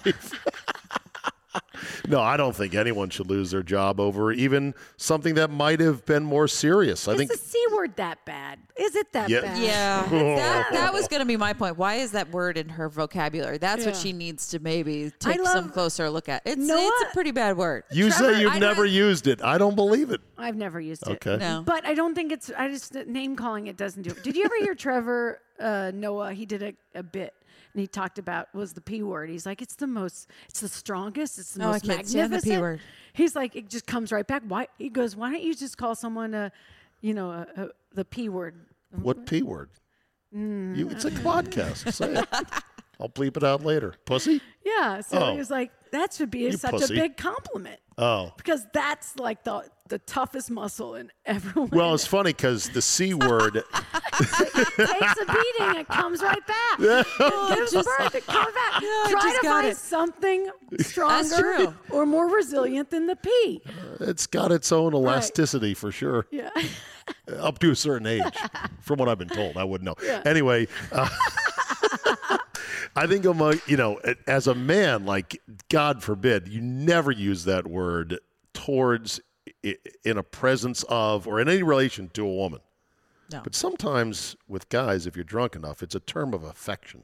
No, 2.08 2.20
I 2.22 2.38
don't 2.38 2.56
think 2.56 2.74
anyone 2.76 3.10
should 3.10 3.28
lose 3.30 3.52
their 3.52 3.64
job 3.64 4.00
over 4.00 4.32
even 4.32 4.74
something 4.98 5.36
that 5.36 5.50
might 5.50 5.80
have 5.80 6.06
been 6.06 6.24
more 6.24 6.48
serious. 6.48 7.08
I 7.08 7.14
Is 7.14 7.18
think 7.18 7.32
the 7.32 7.38
c 7.38 7.64
word 7.74 7.96
that 7.98 8.24
bad? 8.26 8.60
Is 8.78 8.96
it 8.96 9.12
that 9.14 9.30
Yeah. 9.30 9.42
bad? 9.42 9.62
Yeah, 9.62 10.08
that, 10.38 10.72
that 10.72 10.94
was 10.94 11.08
going 11.08 11.20
to 11.22 11.26
be 11.26 11.38
my 11.38 11.54
point. 11.54 11.78
Why 11.78 11.96
is 11.96 12.12
that 12.12 12.30
word 12.32 12.58
in 12.58 12.70
her 12.70 12.90
vocabulary? 12.90 13.58
That's 13.58 13.86
what 13.86 13.96
she 13.96 14.14
needs 14.14 14.48
to 14.50 14.60
maybe 14.60 15.12
take 15.20 15.38
love- 15.40 15.48
some 15.54 15.70
closer 15.70 16.10
look 16.10 16.30
at. 16.30 16.42
It's 16.46 16.58
Know 16.58 16.78
it's 16.80 17.12
a 17.12 17.14
pretty 17.14 17.32
bad 17.32 17.58
word. 17.58 17.84
you 17.92 18.10
Trevor, 18.10 18.34
say 18.36 18.42
you've 18.42 18.54
I 18.54 18.60
never 18.60 18.86
used 18.86 19.28
it. 19.28 19.42
I 19.44 19.58
don't 19.58 19.76
believe 19.76 20.12
it. 20.12 20.22
I've 20.38 20.56
never 20.56 20.80
used 20.80 21.04
it. 21.08 21.26
Okay. 21.26 21.38
No. 21.38 21.64
But 21.66 21.86
I 21.86 21.94
don't 21.94 22.14
think 22.16 22.32
it's. 22.32 22.52
I 22.58 22.68
just 22.70 22.94
name 22.94 23.36
calling 23.36 23.68
it 23.68 23.78
doesn't 23.78 24.04
do 24.04 24.12
it. 24.12 24.24
Did 24.24 24.36
you 24.36 24.46
ever 24.46 24.56
hear 24.60 24.76
Trevor 24.76 25.42
uh, 25.60 25.92
Noah? 25.94 26.34
He 26.34 26.46
did 26.46 26.64
a, 26.64 26.74
a 26.96 27.04
bit. 27.04 27.34
And 27.74 27.82
he 27.82 27.88
talked 27.88 28.18
about 28.20 28.54
was 28.54 28.74
the 28.74 28.82
p 28.82 29.04
word. 29.04 29.30
He's 29.30 29.46
like, 29.46 29.62
it's 29.62 29.76
the 29.76 29.88
most, 29.88 30.30
it's 30.50 30.62
the 30.62 30.68
strongest, 30.68 31.38
it's 31.38 31.54
the 31.54 31.64
Oh, 31.64 31.68
I 31.68 31.72
most 31.74 31.86
can't 31.86 32.08
stand 32.08 32.34
the. 32.34 32.42
P 32.42 32.58
word. 32.58 32.80
He's 33.14 33.36
like, 33.36 33.56
it 33.56 33.70
just 33.70 33.86
comes 33.88 34.12
right 34.12 34.26
back. 34.26 34.44
Why? 34.48 34.68
He 34.78 34.90
goes, 34.90 35.16
why 35.16 35.32
don't 35.32 35.44
you 35.44 35.56
just 35.56 35.78
call 35.78 35.96
someone 35.96 36.34
a, 36.34 36.52
you 37.02 37.14
know, 37.14 37.32
a, 37.32 37.48
a, 37.56 37.68
the 37.94 38.06
p 38.06 38.30
word? 38.30 38.56
What 38.92 39.26
p 39.26 39.42
word? 39.42 39.70
Mm. 40.36 40.76
You, 40.76 40.90
it's 40.90 41.06
a 41.06 41.12
podcast. 41.12 41.92
Say 41.94 42.14
it. 42.14 42.28
I'll 43.00 43.10
bleep 43.10 43.38
it 43.38 43.44
out 43.44 43.64
later. 43.64 43.94
Pussy. 44.06 44.42
Yeah. 44.66 45.02
So 45.02 45.20
Oh. 45.20 45.32
he 45.32 45.38
was 45.38 45.50
like, 45.52 45.72
that 45.92 46.14
should 46.14 46.32
be 46.32 46.40
You 46.40 46.52
such 46.54 46.72
pussy. 46.72 46.96
a 46.96 47.02
big 47.02 47.18
compliment 47.18 47.80
Oh. 47.98 48.32
because 48.38 48.66
that's 48.74 49.18
like 49.18 49.44
the 49.44 49.64
the 49.90 50.00
toughest 50.00 50.52
muscle 50.52 50.96
in 50.96 51.10
everyone. 51.26 51.70
Well, 51.72 51.94
it's 51.94 52.06
funny 52.06 52.32
because 52.34 52.70
the 52.72 52.82
c 52.82 53.14
word. 53.14 53.54
takes 53.54 54.42
a 54.42 55.26
beating, 55.26 55.76
it 55.80 55.88
comes 55.88 56.22
right 56.22 56.46
back. 56.46 56.80
it 56.80 57.56
gives 57.56 57.72
birth, 57.74 58.16
it 58.16 58.26
comes 58.26 58.54
back. 58.54 58.82
I 58.84 59.08
Try 59.10 59.22
just 59.22 59.36
to 59.38 59.44
got 59.44 59.62
find 59.62 59.68
it. 59.68 59.78
something 59.78 60.50
stronger 60.80 61.74
or 61.92 62.06
more 62.06 62.28
resilient 62.30 62.90
than 62.90 63.08
the 63.08 63.16
P. 63.16 63.62
It's 64.02 64.28
got 64.28 64.52
its 64.52 64.74
own 64.74 64.94
elasticity 64.94 65.74
for 65.74 65.92
sure. 65.92 66.28
Yeah. 66.32 66.50
up 67.40 67.60
to 67.60 67.72
a 67.72 67.76
certain 67.76 68.08
age, 68.08 68.24
from 68.82 68.98
what 69.00 69.08
I've 69.08 69.18
been 69.20 69.30
told. 69.30 69.56
I 69.56 69.64
wouldn't 69.64 69.86
know. 69.86 70.20
Anyway, 70.26 70.68
uh, 70.92 71.08
I 72.96 73.08
think 73.08 73.26
among 73.26 73.62
you 73.68 73.78
know, 73.78 74.00
as 74.28 74.48
a 74.48 74.56
man, 74.56 75.06
like 75.06 75.42
God 75.70 76.04
forbid, 76.04 76.48
you 76.48 76.62
never 76.62 77.12
use 77.12 77.44
that 77.46 77.68
word 77.68 78.20
towards 78.54 79.20
in 79.64 80.18
a 80.18 80.24
presence 80.24 80.84
of 80.90 81.28
or 81.28 81.40
in 81.40 81.48
any 81.50 81.64
relation 81.64 82.10
to 82.14 82.26
a 82.26 82.34
woman. 82.34 82.60
No. 83.32 83.42
But 83.44 83.56
sometimes 83.56 84.36
with 84.48 84.70
guys, 84.70 85.06
if 85.06 85.16
you're 85.16 85.24
drunk 85.26 85.56
enough, 85.56 85.84
it's 85.84 85.96
a 85.96 86.00
term 86.00 86.34
of 86.34 86.44
affection 86.44 87.04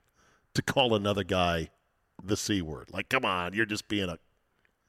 to 0.54 0.62
call 0.62 0.96
another 0.96 1.24
guy 1.24 1.70
the 2.24 2.38
c 2.38 2.62
word. 2.62 2.90
Like, 2.92 3.10
come 3.10 3.26
on, 3.26 3.54
you're 3.54 3.66
just 3.66 3.88
being 3.88 4.08
a 4.10 4.18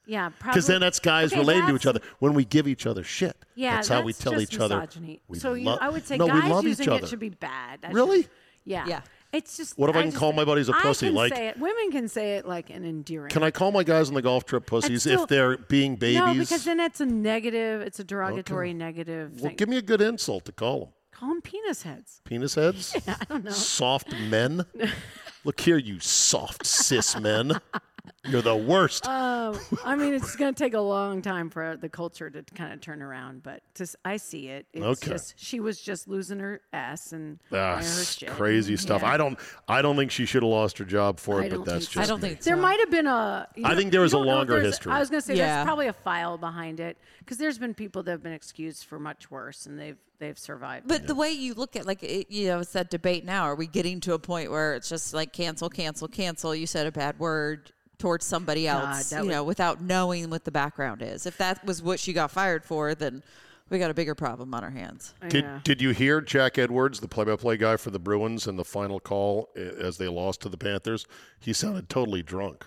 Yeah, 0.07 0.31
because 0.43 0.67
then 0.67 0.81
that's 0.81 1.01
guys 1.01 1.33
Okay, 1.33 1.41
relating 1.41 1.67
to 1.69 1.75
each 1.75 1.87
other. 1.87 2.01
When 2.19 2.35
we 2.35 2.45
give 2.45 2.69
each 2.69 2.87
other 2.87 3.03
shit, 3.03 3.37
Yeah, 3.57 3.77
that's 3.77 3.89
how 3.89 4.03
we 4.03 4.13
tell 4.13 4.33
just 4.35 4.53
each 4.53 4.61
other. 4.61 4.87
we 5.27 5.39
so 5.39 5.55
you, 5.55 5.65
lo- 5.67 5.79
I 5.81 5.89
would 5.89 6.07
say 6.07 6.17
no, 6.19 6.27
guys 6.29 6.45
we 6.45 6.51
love 6.51 6.65
using 6.65 6.85
each 6.85 6.89
other. 6.89 7.05
it 7.05 7.09
should 7.09 7.19
be 7.19 7.31
bad. 7.31 7.81
I 7.83 7.89
should- 7.89 7.95
Really? 7.95 8.29
yeah. 8.65 8.87
Yeah. 8.87 9.01
It's 9.35 9.57
just. 9.57 9.77
What 9.77 9.91
if 9.91 9.97
I 9.97 10.03
can 10.03 10.11
just- 10.11 10.21
call 10.21 10.33
my 10.33 10.45
buddies 10.45 10.69
a 10.69 10.73
pussy? 10.73 11.11
Like- 11.11 11.35
say 11.35 11.49
it. 11.49 11.59
women 11.59 11.91
can 11.91 12.09
say 12.09 12.37
it 12.37 12.47
like 12.47 12.71
an 12.71 12.85
endearing. 12.85 13.31
Can 13.31 13.43
I 13.43 13.51
call 13.51 13.73
my 13.73 13.83
guys 13.83 14.09
on 14.09 14.15
the 14.15 14.23
golf 14.23 14.45
trip 14.47 14.67
pussies 14.67 15.03
still- 15.03 15.23
if 15.25 15.29
they're 15.29 15.57
being 15.57 15.97
babies? 15.97 16.21
No, 16.21 16.35
because 16.35 16.65
then 16.65 16.81
it's 16.81 17.01
a 17.01 17.07
negative. 17.07 17.83
It's 17.83 17.99
a 17.99 18.05
derogatory 18.05 18.73
negative 18.73 19.33
well, 19.41 19.49
thing. 19.49 19.57
give 19.57 19.69
me 19.69 19.77
a 19.77 19.83
good 19.83 20.01
insult 20.01 20.45
to 20.47 20.53
call 20.53 20.81
them. 20.81 20.89
Call 21.13 21.29
them 21.31 21.43
penis 21.43 21.83
heads. 21.83 22.21
Penis 22.25 22.55
heads? 22.57 22.97
Yeah, 23.07 23.17
I 23.21 23.25
don't 23.25 23.45
know. 23.45 23.51
Soft 23.51 24.13
men? 24.13 24.65
Look 25.45 25.61
here, 25.61 25.77
you 25.79 26.01
soft 26.01 26.65
cis 26.67 27.19
men. 27.19 27.53
You're 28.27 28.43
the 28.43 28.57
worst. 28.57 29.07
Um, 29.15 29.59
I 29.85 29.95
mean, 29.97 30.15
it's 30.15 30.37
going 30.37 30.55
to 30.55 30.59
take 30.59 30.73
a 30.75 30.81
long 30.81 31.21
time 31.21 31.51
for 31.51 31.77
the 31.77 31.89
culture 31.89 32.31
to 32.31 32.43
kind 32.55 32.73
of 32.73 32.81
turn 32.81 33.03
around, 33.03 33.43
but 33.43 33.63
just 33.75 33.95
I 34.05 34.17
see 34.17 34.49
it. 34.49 34.67
It's 34.73 34.85
Okay. 35.03 35.11
just 35.11 35.35
she 35.39 35.61
was 35.61 35.79
just 35.81 36.09
losing 36.09 36.39
her 36.39 36.61
ass 36.73 37.13
and 37.13 37.39
Ah, 37.53 37.77
her 37.83 38.27
crazy 38.35 38.77
stuff. 38.77 39.03
Yeah. 39.03 39.13
I 39.13 39.17
don't. 39.19 39.39
I 39.69 39.83
don't 39.83 39.97
think 39.97 40.11
she 40.11 40.25
should 40.25 40.43
have 40.43 40.51
lost 40.51 40.79
her 40.79 40.85
job 40.85 41.19
for 41.21 41.43
I 41.43 41.47
it, 41.47 41.51
but 41.51 41.65
that's 41.65 41.87
think 41.87 41.91
just. 41.91 41.97
I 41.99 42.07
don't 42.07 42.23
me. 42.23 42.29
think 42.31 42.43
There 42.43 42.57
so. 42.57 42.63
might 42.63 42.81
have 42.81 42.91
been 42.91 43.07
a. 43.07 43.49
you 43.57 43.65
I 43.67 43.75
think 43.75 43.93
there 43.93 44.01
was 44.01 44.13
a 44.15 44.17
don't 44.17 44.27
know 44.27 44.33
if 44.33 44.37
longer 44.39 44.61
history. 44.61 44.93
I 44.93 44.99
was 45.01 45.11
going 45.11 45.21
to 45.21 45.27
say 45.27 45.37
Yeah. 45.37 45.57
there's 45.57 45.65
probably 45.67 45.87
a 45.89 45.93
file 45.93 46.39
behind 46.39 46.81
it 46.81 46.97
because 47.19 47.37
there's 47.39 47.59
been 47.59 47.75
people 47.75 48.03
that 48.05 48.11
have 48.11 48.23
been 48.23 48.33
excused 48.33 48.85
for 48.85 48.99
much 48.99 49.31
worse 49.31 49.67
and 49.67 49.79
they've 49.79 49.99
they've 50.19 50.39
survived. 50.39 50.89
But 50.89 51.07
the 51.07 51.15
way 51.15 51.31
you 51.33 51.53
look 51.55 51.77
at 51.77 51.87
like 51.87 52.03
it, 52.03 52.31
you 52.31 52.47
know, 52.49 52.61
it's 52.61 52.73
that 52.73 52.89
debate 52.91 53.25
now. 53.25 53.45
Are 53.45 53.55
we 53.57 53.67
getting 53.67 54.01
to 54.01 54.15
a 54.15 54.19
point 54.19 54.51
where 54.51 54.75
it's 54.75 54.89
just 54.89 55.13
like 55.13 55.33
cancel, 55.33 55.69
cancel, 55.69 56.09
cancel? 56.09 56.55
You 56.55 56.67
said 56.67 56.87
a 56.87 56.93
bad 56.93 57.19
word 57.19 57.73
towards 58.05 58.27
somebody 58.27 58.69
else, 58.69 59.09
that 59.09 59.21
you 59.21 59.25
would- 59.25 59.33
know, 59.33 59.43
without 59.43 59.81
knowing 59.81 60.29
what 60.29 60.45
the 60.45 60.51
background 60.51 61.01
is. 61.01 61.25
If 61.25 61.39
that 61.39 61.65
was 61.65 61.83
what 61.83 61.99
she 61.99 62.13
got 62.13 62.31
fired 62.31 62.63
for, 62.63 62.95
then 62.95 63.23
we 63.71 63.79
got 63.79 63.91
a 63.91 63.95
bigger 63.95 64.15
problem 64.15 64.53
on 64.53 64.63
our 64.63 64.69
hands. 64.71 65.15
Did 65.31 65.45
Yeah. 65.45 65.61
Did 65.65 65.81
you 65.81 65.91
hear 65.93 66.21
Jack 66.21 66.59
Edwards, 66.59 67.01
the 67.01 67.09
play-by-play 67.09 67.57
guy 67.57 67.79
for 67.79 67.89
the 67.91 67.99
Bruins, 67.99 68.47
in 68.47 68.57
the 68.57 68.65
final 68.65 69.01
call 69.01 69.49
as 69.57 69.97
they 69.97 70.07
lost 70.07 70.43
to 70.43 70.51
the 70.51 70.59
Panthers? 70.59 71.07
He 71.41 71.55
sounded 71.55 71.89
totally 71.89 72.23
drunk. 72.23 72.67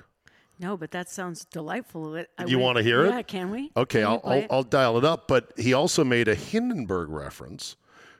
no, 0.59 0.75
but 0.75 0.89
that 0.89 1.07
sounds 1.07 1.45
delightful. 1.45 2.15
It- 2.15 2.31
I 2.39 2.45
You 2.45 2.57
would- 2.57 2.63
want 2.63 2.77
to 2.79 2.83
hear 2.83 3.05
it? 3.05 3.09
Yeah, 3.09 3.21
can 3.21 3.51
we? 3.51 3.71
Okay, 3.77 3.99
Can 3.99 4.07
I'll, 4.07 4.19
play 4.19 4.47
I'll. 4.49 4.57
I'll 4.57 4.63
dial 4.63 4.97
it 4.97 5.05
up. 5.05 5.27
But 5.27 5.53
he 5.55 5.71
also 5.71 6.03
made 6.03 6.27
a 6.27 6.33
Hindenburg 6.33 7.09
reference, 7.09 7.75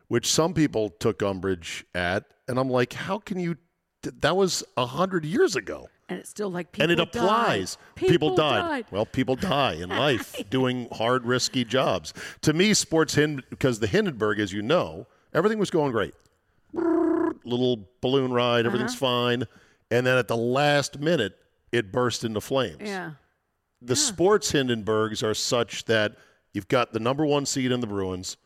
which 0.08 0.32
some 0.32 0.54
people 0.54 0.92
took 0.92 1.24
umbrage 1.24 1.84
at, 1.96 2.26
and 2.48 2.60
I'm 2.60 2.70
like, 2.70 2.94
how 2.94 3.18
can 3.18 3.40
you? 3.40 3.58
That 4.04 4.36
was 4.38 4.64
a 4.78 4.86
hundred 4.86 5.26
years 5.26 5.56
ago, 5.56 5.90
and 6.10 6.20
it's 6.20 6.30
still 6.30 6.50
like 6.50 6.72
people 6.72 6.84
and 6.84 6.92
it 6.92 6.96
died. 6.98 7.08
applies. 7.08 7.78
People, 7.96 8.36
died. 8.36 8.86
Well, 8.92 9.06
people 9.06 9.36
die 9.58 9.74
in 9.74 9.90
life 9.90 10.36
doing 10.50 10.88
hard, 10.92 11.26
risky 11.26 11.64
jobs. 11.66 12.14
To 12.42 12.54
me, 12.54 12.74
sports 12.74 13.16
Hind 13.16 13.44
because 13.50 13.80
the 13.80 13.88
Hindenburg, 13.88 14.40
as 14.40 14.54
you 14.54 14.62
know, 14.62 15.08
everything 15.34 15.60
was 15.60 15.70
going 15.70 15.92
great. 15.92 16.14
Little 17.44 17.88
balloon 18.02 18.32
ride, 18.34 18.66
everything's 18.66 18.92
Uh-huh. 18.92 19.00
fine, 19.30 19.44
and 19.90 20.06
then 20.06 20.18
at 20.18 20.28
the 20.28 20.36
last 20.38 21.00
minute, 21.00 21.38
it 21.72 21.92
burst 21.92 22.24
into 22.24 22.42
flames 22.42 22.78
Yeah. 22.82 23.12
the 23.82 23.96
sports 23.96 24.52
Hindenburgs 24.52 25.24
are 25.24 25.34
such 25.34 25.86
that 25.86 26.16
you've 26.54 26.68
got 26.68 26.94
the 26.94 27.00
number 27.00 27.26
one 27.26 27.46
seed 27.46 27.72
in 27.72 27.80
the 27.80 27.88
Bruins, 27.88 28.38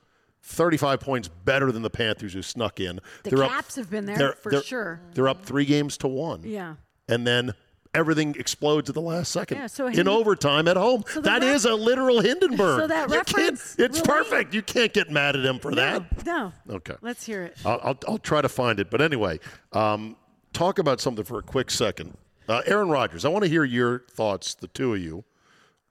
35 0.44 1.00
points 1.00 1.28
better 1.28 1.72
than 1.72 1.82
the 1.84 1.90
Panthers 1.90 2.34
who 2.34 2.42
snuck 2.42 2.80
in. 2.80 3.00
The 3.24 3.32
Caps 3.32 3.76
have 3.76 3.90
been 3.90 4.06
there 4.06 4.18
they're- 4.18 4.34
for 4.34 4.52
they're- 4.52 4.64
sure. 4.64 5.02
They're 5.14 5.30
up 5.30 5.46
three 5.46 5.66
games 5.66 5.98
to 6.00 6.08
one. 6.08 6.42
Yeah. 6.44 6.76
And 7.12 7.28
then 7.28 7.54
everything 7.94 8.36
explodes 8.40 8.90
at 8.90 8.96
the 8.96 9.02
last 9.02 9.32
second 9.32 9.58
Yeah, 9.58 9.68
so 9.68 9.88
in 9.88 10.08
overtime 10.08 10.68
at 10.68 10.78
home. 10.78 11.04
So 11.12 11.22
That 11.22 11.42
ref- 11.42 11.56
is 11.56 11.66
a 11.66 11.76
literal 11.76 12.22
Hindenburg. 12.22 12.80
So 12.82 12.88
that 12.88 13.10
reference 13.10 13.76
it's 13.78 14.00
really- 14.00 14.08
perfect. 14.24 14.54
You 14.54 14.62
can't 14.62 14.94
get 14.94 15.12
mad 15.12 15.36
at 15.36 15.46
him 15.46 15.60
for 15.60 15.76
that. 15.76 16.26
No. 16.26 16.54
Okay. 16.70 16.96
Let's 17.02 17.26
hear 17.26 17.44
it. 17.44 17.58
I'll, 17.66 17.80
I'll, 17.84 17.98
I'll 18.08 18.18
try 18.18 18.42
to 18.42 18.50
find 18.50 18.80
it. 18.80 18.90
But 18.90 19.02
anyway, 19.02 19.40
um, 19.74 20.16
talk 20.54 20.80
about 20.80 21.02
something 21.02 21.26
for 21.26 21.38
a 21.40 21.44
quick 21.44 21.70
second. 21.70 22.18
Uh, 22.48 22.62
Aaron 22.66 22.90
Rodgers, 22.90 23.24
I 23.26 23.30
want 23.30 23.44
to 23.44 23.50
hear 23.50 23.64
your 23.64 24.00
thoughts, 24.10 24.56
the 24.56 24.68
two 24.68 24.94
of 24.94 25.00
you, 25.02 25.24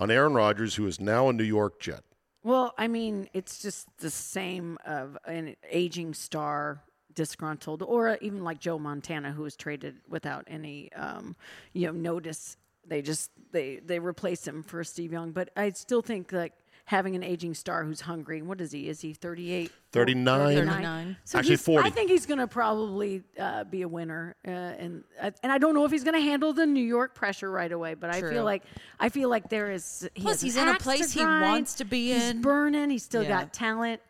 on 0.01 0.11
Aaron 0.11 0.35
Rodgers, 0.35 0.75
who 0.75 0.87
is 0.87 1.01
now 1.01 1.29
a 1.29 1.33
New 1.33 1.45
York 1.45 1.81
Jet. 1.81 2.03
Well, 2.43 2.73
I 2.79 2.89
mean, 2.89 3.29
it's 3.35 3.61
just 3.61 3.87
the 3.99 4.11
same 4.11 4.79
of 4.87 5.17
an 5.27 5.57
aging 5.71 6.15
star, 6.15 6.83
disgruntled, 7.15 7.83
or 7.83 8.17
even 8.21 8.45
like 8.45 8.59
Joe 8.61 8.79
Montana, 8.79 9.33
who 9.33 9.43
was 9.43 9.57
traded 9.57 9.97
without 10.09 10.45
any, 10.47 10.93
um, 10.95 11.37
you 11.73 11.87
know, 11.87 11.93
notice. 11.93 12.57
They 12.87 13.03
just 13.03 13.31
they 13.53 13.81
they 13.85 13.99
replaced 13.99 14.49
him 14.49 14.63
for 14.63 14.83
Steve 14.85 15.13
Young, 15.13 15.33
but 15.33 15.51
I 15.57 15.71
still 15.71 16.03
think 16.03 16.33
like 16.33 16.55
having 16.87 17.15
an 17.15 17.23
aging 17.23 17.55
star 17.55 17.85
who's 17.85 18.01
hungry. 18.01 18.43
What 18.43 18.61
is 18.61 18.73
he? 18.73 18.89
Is 18.89 19.01
he 19.01 19.13
38? 19.13 19.71
39. 19.93 20.57
39. 20.57 21.17
So 21.25 21.39
Actually, 21.39 21.51
he's- 21.51 21.63
40. 21.63 21.87
I 21.87 21.91
think 21.91 22.11
he's 22.11 22.27
going 22.27 22.39
to 22.39 22.49
probably 22.49 23.23
uh, 23.39 23.63
be 23.65 23.83
a 23.83 23.89
winner, 23.89 24.35
uh, 24.45 24.51
and 24.51 25.05
uh, 25.21 25.31
and 25.43 25.53
I 25.53 25.59
don't 25.59 25.75
know 25.75 25.85
if 25.85 25.93
he's 25.93 26.03
going 26.05 26.15
to 26.17 26.21
handle 26.23 26.53
the 26.53 26.67
New 26.67 26.83
York 26.85 27.15
pressure 27.15 27.51
right 27.51 27.71
away. 27.71 27.95
But 27.95 28.11
I 28.11 28.23
feel 28.23 28.45
like 28.45 28.65
I 28.99 29.09
feel 29.11 29.29
like 29.29 29.51
there 29.51 29.71
is. 29.71 30.09
He 30.15 30.23
Plus, 30.23 30.41
he's 30.41 30.57
in 30.57 30.67
a 30.67 30.79
place 30.79 31.13
he 31.13 31.25
wants 31.25 31.75
to 31.77 31.85
be 31.85 32.13
He's 32.13 32.31
in. 32.31 32.37
He's 32.39 32.43
burning. 32.43 32.91
He's 32.91 33.05
still 33.05 33.23
Yeah. 33.23 33.29
got 33.41 33.53
talent. 33.53 34.01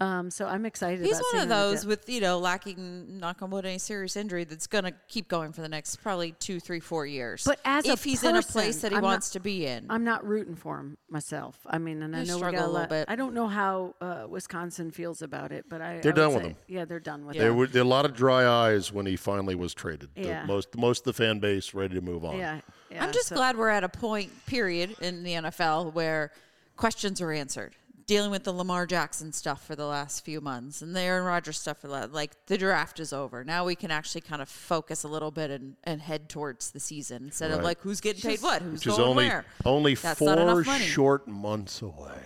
Um, 0.00 0.30
so 0.30 0.46
I'm 0.46 0.64
excited. 0.64 1.04
He's 1.04 1.16
about 1.18 1.24
one 1.32 1.42
of 1.42 1.48
those 1.48 1.84
with 1.84 2.08
you 2.08 2.20
know 2.20 2.38
lacking 2.38 3.18
knock 3.18 3.42
on 3.42 3.50
wood 3.50 3.66
any 3.66 3.78
serious 3.78 4.16
injury 4.16 4.44
that's 4.44 4.68
going 4.68 4.84
to 4.84 4.92
keep 5.08 5.26
going 5.26 5.52
for 5.52 5.60
the 5.60 5.68
next 5.68 5.96
probably 5.96 6.32
two, 6.38 6.60
three, 6.60 6.78
four 6.78 7.04
years. 7.04 7.42
But 7.44 7.58
as 7.64 7.84
a 7.84 7.92
if 7.92 8.04
he's 8.04 8.22
in 8.22 8.36
a 8.36 8.42
place 8.42 8.80
that 8.82 8.92
he 8.92 8.96
I'm 8.96 9.02
not- 9.02 9.08
wants 9.08 9.30
to 9.30 9.40
be 9.40 9.66
in, 9.66 9.86
I'm 9.90 10.04
not 10.04 10.24
rooting 10.24 10.54
for 10.54 10.78
him 10.78 10.98
myself. 11.10 11.58
I 11.66 11.78
mean, 11.78 12.00
and 12.04 12.14
I 12.14 12.20
You 12.20 12.26
know 12.28 12.34
we 12.34 12.38
struggle 12.38 12.60
got 12.60 12.64
a 12.64 12.66
little 12.68 12.80
lot- 12.82 12.88
bit. 12.90 13.04
I 13.08 13.16
don't 13.16 13.34
know 13.34 13.48
how 13.48 13.96
uh, 14.00 14.26
Wisconsin 14.28 14.92
feels 14.92 15.20
about 15.20 15.50
it, 15.50 15.64
but 15.68 15.82
I 15.82 15.98
They're 15.98 16.12
I 16.12 16.14
done 16.14 16.34
with 16.34 16.42
say- 16.44 16.48
him. 16.50 16.56
Yeah, 16.68 16.84
they're 16.84 17.00
done 17.00 17.26
with 17.26 17.36
There 17.36 17.48
him. 17.50 17.56
were 17.56 17.66
there 17.66 17.82
were 17.82 17.86
a 17.88 17.90
lot 17.90 18.04
of 18.04 18.14
dry 18.14 18.46
eyes 18.46 18.92
when 18.92 19.04
he 19.06 19.16
finally 19.16 19.56
was 19.56 19.74
traded. 19.74 20.10
The 20.14 20.22
Yeah. 20.22 20.44
most 20.46 20.76
most 20.76 21.00
of 21.00 21.04
the 21.06 21.12
fan 21.24 21.40
base 21.40 21.74
ready 21.74 21.96
to 21.96 22.00
move 22.00 22.24
on. 22.24 22.38
Yeah, 22.38 22.60
yeah. 22.88 23.02
I'm 23.04 23.12
just 23.12 23.26
so- 23.30 23.34
glad 23.34 23.56
we're 23.56 23.68
at 23.68 23.82
a 23.82 23.88
point, 23.88 24.30
period, 24.46 24.94
in 25.00 25.24
the 25.24 25.32
NFL 25.34 25.92
where 25.92 26.30
questions 26.76 27.20
are 27.20 27.32
answered. 27.32 27.74
Dealing 28.08 28.30
with 28.30 28.44
the 28.44 28.52
Lamar 28.54 28.86
Jackson 28.86 29.32
stuff 29.34 29.66
for 29.66 29.76
the 29.76 29.84
last 29.84 30.24
few 30.24 30.40
months 30.40 30.80
and 30.80 30.96
the 30.96 31.00
Aaron 31.02 31.24
Rodgers 31.24 31.60
stuff 31.60 31.76
for 31.82 31.88
the, 31.88 32.06
like 32.06 32.32
the 32.46 32.56
draft 32.56 32.98
is 33.00 33.12
over. 33.12 33.44
Now 33.44 33.66
we 33.66 33.74
can 33.74 33.90
actually 33.90 34.22
kind 34.22 34.40
of 34.40 34.48
focus 34.48 35.04
a 35.04 35.08
little 35.08 35.30
bit 35.30 35.50
and, 35.50 35.76
and 35.84 36.00
head 36.00 36.30
towards 36.30 36.70
the 36.70 36.80
season 36.80 37.24
instead 37.24 37.50
of 37.50 37.62
like 37.62 37.80
who's 37.82 38.00
getting 38.00 38.22
paid 38.22 38.40
what, 38.40 38.62
who's 38.62 38.80
Which 38.80 38.86
is 38.86 38.96
going 38.96 39.08
only 39.10 39.26
where. 39.28 39.44
only 39.66 39.94
That's 39.94 40.18
four 40.18 40.64
short 40.64 41.28
months 41.28 41.82
away. 41.82 42.22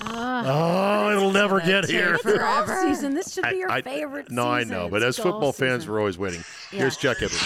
oh, 0.00 1.10
it'll 1.14 1.30
never 1.30 1.60
get 1.60 1.84
here. 1.84 2.14
It's 2.14 2.24
golf 2.24 2.70
season. 2.80 3.12
This 3.14 3.34
should 3.34 3.44
be 3.50 3.56
your 3.58 3.70
I- 3.70 3.76
I- 3.76 3.82
favorite. 3.82 4.30
No, 4.30 4.48
I 4.48 4.64
know, 4.64 4.88
but 4.88 5.02
It's 5.02 5.18
as 5.18 5.22
football 5.22 5.40
golf 5.40 5.56
fans, 5.56 5.86
we're 5.86 5.98
always 5.98 6.16
waiting. 6.16 6.42
Here's 6.70 6.96
Yeah. 6.96 7.12
Jack 7.12 7.16
Edwards. 7.22 7.42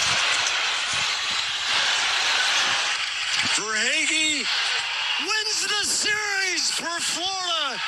Verhaeghe 3.57 4.45
wins 5.21 5.63
the 5.67 5.85
series 5.87 6.71
for 6.71 7.01
Florida, 7.01 7.81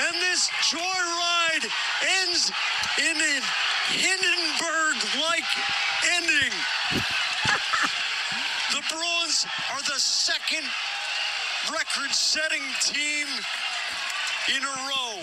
and 0.00 0.16
this 0.42 0.74
joyride 0.74 1.70
ends 2.26 2.50
in 2.98 3.16
a 3.16 3.40
Hindenburg-like 3.92 5.44
ending. 6.16 6.52
the 8.72 8.82
Bruins 8.90 9.46
are 9.72 9.82
the 9.82 10.00
second 10.00 10.64
record-setting 11.72 12.62
team 12.80 13.26
in 14.56 14.62
a 14.62 14.66
row. 14.66 15.22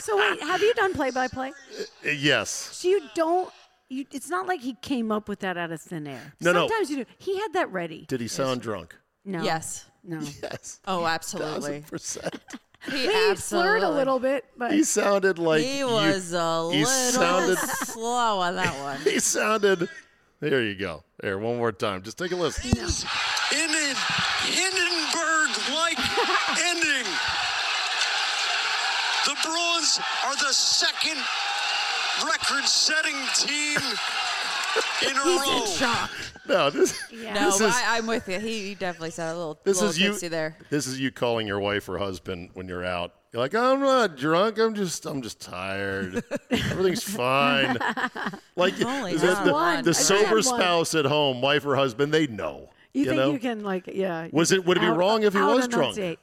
So 0.00 0.16
wait, 0.16 0.40
have 0.42 0.62
you 0.62 0.72
done 0.74 0.94
play 0.94 1.10
by 1.10 1.28
play? 1.28 1.52
Yes. 2.02 2.48
So 2.50 2.88
you 2.88 3.02
don't. 3.14 3.52
You, 3.88 4.04
it's 4.12 4.30
not 4.30 4.48
like 4.48 4.60
he 4.60 4.74
came 4.82 5.12
up 5.12 5.28
with 5.28 5.40
that 5.40 5.56
out 5.56 5.70
of 5.70 5.80
thin 5.80 6.06
air. 6.06 6.32
No, 6.40 6.52
no. 6.52 6.66
Sometimes 6.66 6.90
you 6.90 6.96
do. 6.96 7.04
He 7.18 7.38
had 7.38 7.52
that 7.52 7.70
ready. 7.70 8.04
Did 8.08 8.20
he 8.20 8.28
sound 8.28 8.62
drunk? 8.62 8.96
No. 9.24 9.42
Yes. 9.42 9.84
No. 10.02 10.20
Yes. 10.42 10.80
Oh, 10.86 11.04
absolutely. 11.04 11.52
Thousand 11.52 11.86
percent. 11.86 12.40
He 12.90 13.06
He 13.06 13.36
slurred 13.36 13.82
a 13.82 13.90
little 13.90 14.18
bit, 14.18 14.44
but 14.56 14.72
He 14.72 14.84
sounded 14.84 15.38
like 15.38 15.62
He 15.62 15.78
you- 15.80 15.86
was 15.86 16.32
a 16.32 16.70
he 16.72 16.84
little 16.84 16.86
sounded 17.20 17.58
slow 17.86 18.38
on 18.40 18.56
that 18.56 18.74
one. 18.82 19.00
he 19.04 19.18
sounded 19.18 19.88
there 20.40 20.62
you 20.62 20.74
go. 20.74 21.02
There, 21.20 21.38
one 21.38 21.56
more 21.56 21.72
time. 21.72 22.02
Just 22.02 22.18
take 22.18 22.30
a 22.32 22.36
listen. 22.36 22.70
ends 22.78 23.04
in 23.52 23.70
a 23.70 23.94
Hindenburg-like 24.44 25.98
ending. 26.60 27.08
The 29.24 29.34
Bruins 29.42 29.98
are 30.26 30.36
the 30.36 30.52
second 30.52 31.16
record-setting 32.24 33.16
team 33.34 33.80
in 35.02 35.16
a 35.16 35.22
He's 35.24 35.40
row. 35.40 35.62
in 35.62 35.66
shock. 35.68 36.10
No, 36.48 36.70
this 36.70 37.00
yeah. 37.12 37.34
No, 37.34 37.46
This 37.46 37.58
but 37.58 37.68
is- 37.68 37.74
I, 37.74 37.96
I'm 37.98 38.06
with 38.06 38.28
you. 38.28 38.38
He 38.38 38.74
definitely 38.76 39.10
said 39.10 39.34
a 39.34 39.36
little, 39.36 39.58
this 39.64 39.80
little 39.80 39.90
is 39.90 40.22
you 40.22 40.28
there. 40.28 40.56
This 40.70 40.86
is 40.86 41.00
you 41.00 41.10
calling 41.10 41.46
your 41.46 41.58
wife 41.60 41.88
or 41.88 41.98
husband 41.98 42.50
when 42.54 42.68
you're 42.68 42.84
out. 42.84 43.12
You're 43.32 43.42
like, 43.42 43.54
I'm 43.54 43.80
not 43.80 44.16
drunk. 44.16 44.58
I'm 44.58 44.74
just 44.74 45.04
I'm 45.06 45.22
just 45.22 45.40
tired. 45.40 46.22
Everything's 46.50 47.02
fine. 47.02 47.76
Like 48.54 48.80
only 48.84 49.14
the, 49.16 49.26
the- 49.26 49.82
the 49.84 49.92
sober 49.94 50.40
spouse 50.42 50.94
at 50.94 51.04
home, 51.04 51.42
wife 51.42 51.66
or 51.66 51.74
husband, 51.76 52.14
they 52.14 52.26
know. 52.28 52.70
you, 52.94 53.04
think 53.06 53.16
know? 53.16 53.32
you 53.32 53.38
can 53.40 53.62
like 53.64 53.88
yeah? 53.92 54.28
Was 54.32 54.52
it- 54.52 54.64
would 54.64 54.76
it 54.76 54.80
be 54.80 54.86
out- 54.86 54.96
wrong 54.96 55.22
if 55.24 55.32
he 55.34 55.40
was 55.40 55.66
drunk? 55.68 55.92
out-enunciate. 55.98 56.18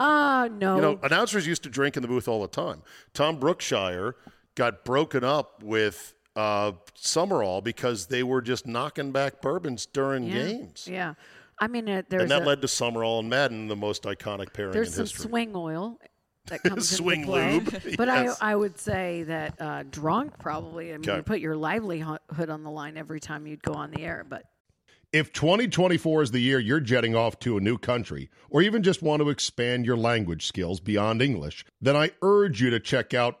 Uh 0.00 0.48
no. 0.52 0.76
You 0.76 0.82
know, 0.82 1.00
announcers 1.02 1.46
used 1.46 1.62
to 1.62 1.68
drink 1.70 1.96
in 1.96 2.02
the 2.02 2.08
booth 2.08 2.26
all 2.26 2.40
the 2.42 2.48
time. 2.48 2.82
Tom 3.14 3.38
Brookshier 3.38 4.14
got 4.54 4.84
broken 4.84 5.22
up 5.24 5.62
with 5.62 6.14
uh, 6.36 6.72
Summerall 6.94 7.60
because 7.60 8.06
they 8.06 8.22
were 8.22 8.40
just 8.42 8.66
knocking 8.66 9.12
back 9.12 9.40
bourbons 9.42 9.86
during 9.86 10.24
Yeah. 10.24 10.46
games. 10.46 10.88
Yeah. 10.90 11.14
I 11.58 11.66
mean, 11.66 11.88
uh, 11.88 12.02
there's 12.08 12.22
And 12.22 12.30
that 12.30 12.42
a, 12.42 12.44
led 12.46 12.62
to 12.62 12.68
Summerall 12.68 13.18
and 13.20 13.28
Madden, 13.28 13.68
the 13.68 13.76
most 13.76 14.04
iconic 14.04 14.52
pairing 14.52 14.72
there's 14.72 14.94
some 14.94 15.04
history. 15.04 15.28
swing 15.28 15.52
oil 15.54 15.98
that 16.46 16.62
comes 16.64 16.88
Swing 16.88 17.26
lube, 17.30 17.64
But 17.98 18.08
yes. 18.08 18.38
I, 18.40 18.52
I 18.52 18.56
would 18.56 18.78
say 18.78 19.24
that 19.24 19.60
uh, 19.60 19.82
drunk 19.90 20.38
probably. 20.38 20.94
I 20.94 20.96
mean, 20.96 21.08
Okay. 21.08 21.18
you 21.18 21.22
put 21.22 21.40
your 21.40 21.56
livelihood 21.56 22.18
on 22.48 22.62
the 22.62 22.70
line 22.70 22.96
every 22.96 23.20
time 23.20 23.46
you'd 23.46 23.62
go 23.62 23.74
on 23.74 23.90
the 23.90 24.02
air. 24.02 24.24
But 24.26 24.44
If 25.12 25.32
2024 25.34 26.22
is 26.22 26.30
the 26.30 26.40
year 26.40 26.58
you're 26.58 26.80
jetting 26.80 27.14
off 27.14 27.38
to 27.40 27.58
a 27.58 27.60
new 27.60 27.76
country, 27.76 28.30
or 28.48 28.62
even 28.62 28.82
just 28.82 29.02
want 29.02 29.20
to 29.22 29.28
expand 29.28 29.84
your 29.84 29.96
language 29.98 30.46
skills 30.46 30.80
beyond 30.80 31.20
English, 31.20 31.66
then 31.80 31.94
I 31.96 32.12
urge 32.22 32.62
you 32.62 32.70
to 32.70 32.80
check 32.80 33.12
out 33.12 33.40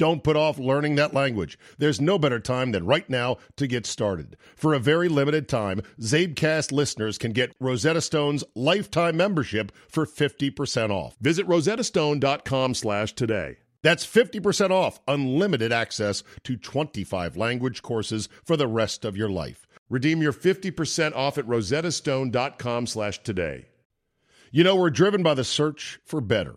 Don't 0.00 0.24
put 0.24 0.34
off 0.34 0.58
learning 0.58 0.94
that 0.94 1.12
language. 1.12 1.58
There's 1.76 2.00
no 2.00 2.18
better 2.18 2.40
time 2.40 2.72
than 2.72 2.86
right 2.86 3.08
now 3.10 3.36
to 3.56 3.66
get 3.66 3.84
started. 3.84 4.38
For 4.56 4.72
a 4.72 4.78
very 4.78 5.10
limited 5.10 5.46
time, 5.46 5.82
Czabecast 6.00 6.72
listeners 6.72 7.18
can 7.18 7.32
get 7.32 7.54
Rosetta 7.60 8.00
Stone's 8.00 8.42
lifetime 8.54 9.18
membership 9.18 9.70
for 9.90 10.06
50% 10.06 10.88
off. 10.88 11.18
Visit 11.20 11.46
rosettastone.com 11.46 12.72
slash 12.72 13.12
today. 13.12 13.58
That's 13.82 14.06
50% 14.06 14.70
off 14.70 15.00
unlimited 15.06 15.70
access 15.70 16.22
to 16.44 16.56
25 16.56 17.36
language 17.36 17.82
courses 17.82 18.30
for 18.42 18.56
the 18.56 18.66
rest 18.66 19.04
of 19.04 19.18
your 19.18 19.28
life. 19.28 19.66
Redeem 19.90 20.22
your 20.22 20.32
50% 20.32 21.14
off 21.14 21.36
at 21.36 21.44
rosettastone.com 21.46 22.86
slash 22.86 23.22
today. 23.22 23.66
You 24.50 24.64
know, 24.64 24.76
we're 24.76 24.88
driven 24.88 25.22
by 25.22 25.34
the 25.34 25.44
search 25.44 26.00
for 26.06 26.22
better. 26.22 26.56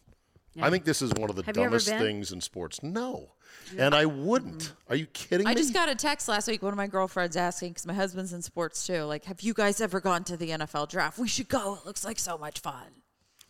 I 0.59 0.69
think 0.69 0.83
this 0.83 1.01
is 1.01 1.13
one 1.13 1.29
of 1.29 1.35
the 1.35 1.43
Have 1.43 1.55
dumbest 1.55 1.87
things 1.87 2.31
in 2.31 2.41
sports. 2.41 2.81
No. 2.83 3.33
And 3.77 3.93
I 3.95 4.05
wouldn't. 4.05 4.73
Are 4.89 4.95
you 4.95 5.05
kidding 5.07 5.47
I 5.47 5.51
me? 5.51 5.55
I 5.55 5.57
just 5.57 5.73
got 5.73 5.89
a 5.89 5.95
text 5.95 6.27
last 6.27 6.47
week. 6.47 6.61
One 6.61 6.73
of 6.73 6.77
my 6.77 6.87
girlfriends 6.87 7.37
asking 7.37 7.69
because 7.69 7.85
my 7.85 7.93
husband's 7.93 8.33
in 8.33 8.41
sports 8.41 8.85
too. 8.85 9.03
Like, 9.03 9.25
have 9.25 9.41
you 9.41 9.53
guys 9.53 9.79
ever 9.79 9.99
gone 10.01 10.23
to 10.25 10.37
the 10.37 10.49
NFL 10.49 10.89
draft? 10.89 11.17
We 11.17 11.27
should 11.27 11.47
go. 11.47 11.75
It 11.75 11.85
looks 11.85 12.03
like 12.03 12.19
so 12.19 12.37
much 12.37 12.59
fun. 12.59 12.87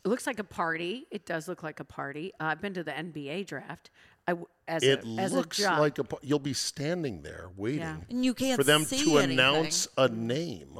It 0.03 0.07
looks 0.07 0.25
like 0.25 0.39
a 0.39 0.43
party. 0.43 1.07
It 1.11 1.25
does 1.25 1.47
look 1.47 1.63
like 1.63 1.79
a 1.79 1.83
party. 1.83 2.33
Uh, 2.39 2.45
I've 2.45 2.61
been 2.61 2.73
to 2.73 2.83
the 2.83 2.91
NBA 2.91 3.45
draft. 3.47 3.89
I 4.27 4.31
w 4.31 4.47
as 4.67 4.83
it 4.83 5.03
a 5.03 5.07
as 5.19 5.33
looks 5.33 5.59
a 5.59 5.79
like 5.79 5.97
a, 5.99 6.05
you'll 6.21 6.39
be 6.39 6.53
standing 6.53 7.23
there 7.23 7.49
waiting 7.55 7.79
Yeah. 7.81 7.97
And 8.09 8.23
you 8.23 8.33
can't 8.33 8.57
for 8.57 8.63
them 8.63 8.83
see 8.83 9.03
to 9.03 9.17
anything. 9.17 9.39
announce 9.39 9.87
a 9.97 10.07
name 10.07 10.79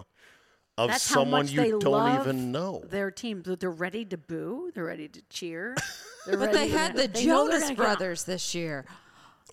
of 0.86 0.90
That's 0.90 1.08
how 1.10 1.16
someone 1.22 1.44
much 1.44 1.52
you 1.52 1.62
they 1.62 1.70
don't 1.72 1.84
love 1.86 2.22
even 2.22 2.52
know. 2.52 2.84
Their 2.90 3.12
team, 3.12 3.42
But 3.46 3.60
they're 3.60 3.70
ready 3.72 4.06
to 4.06 4.18
boo. 4.18 4.72
They're 4.74 4.84
ready 4.86 5.08
to 5.08 5.22
cheer. 5.30 5.76
But 6.28 6.54
they 6.54 6.68
to- 6.68 6.78
had 6.78 6.96
the 6.96 7.08
they 7.08 7.24
Jonas 7.26 7.72
Brothers 7.72 8.26
this 8.26 8.54
year. 8.54 8.86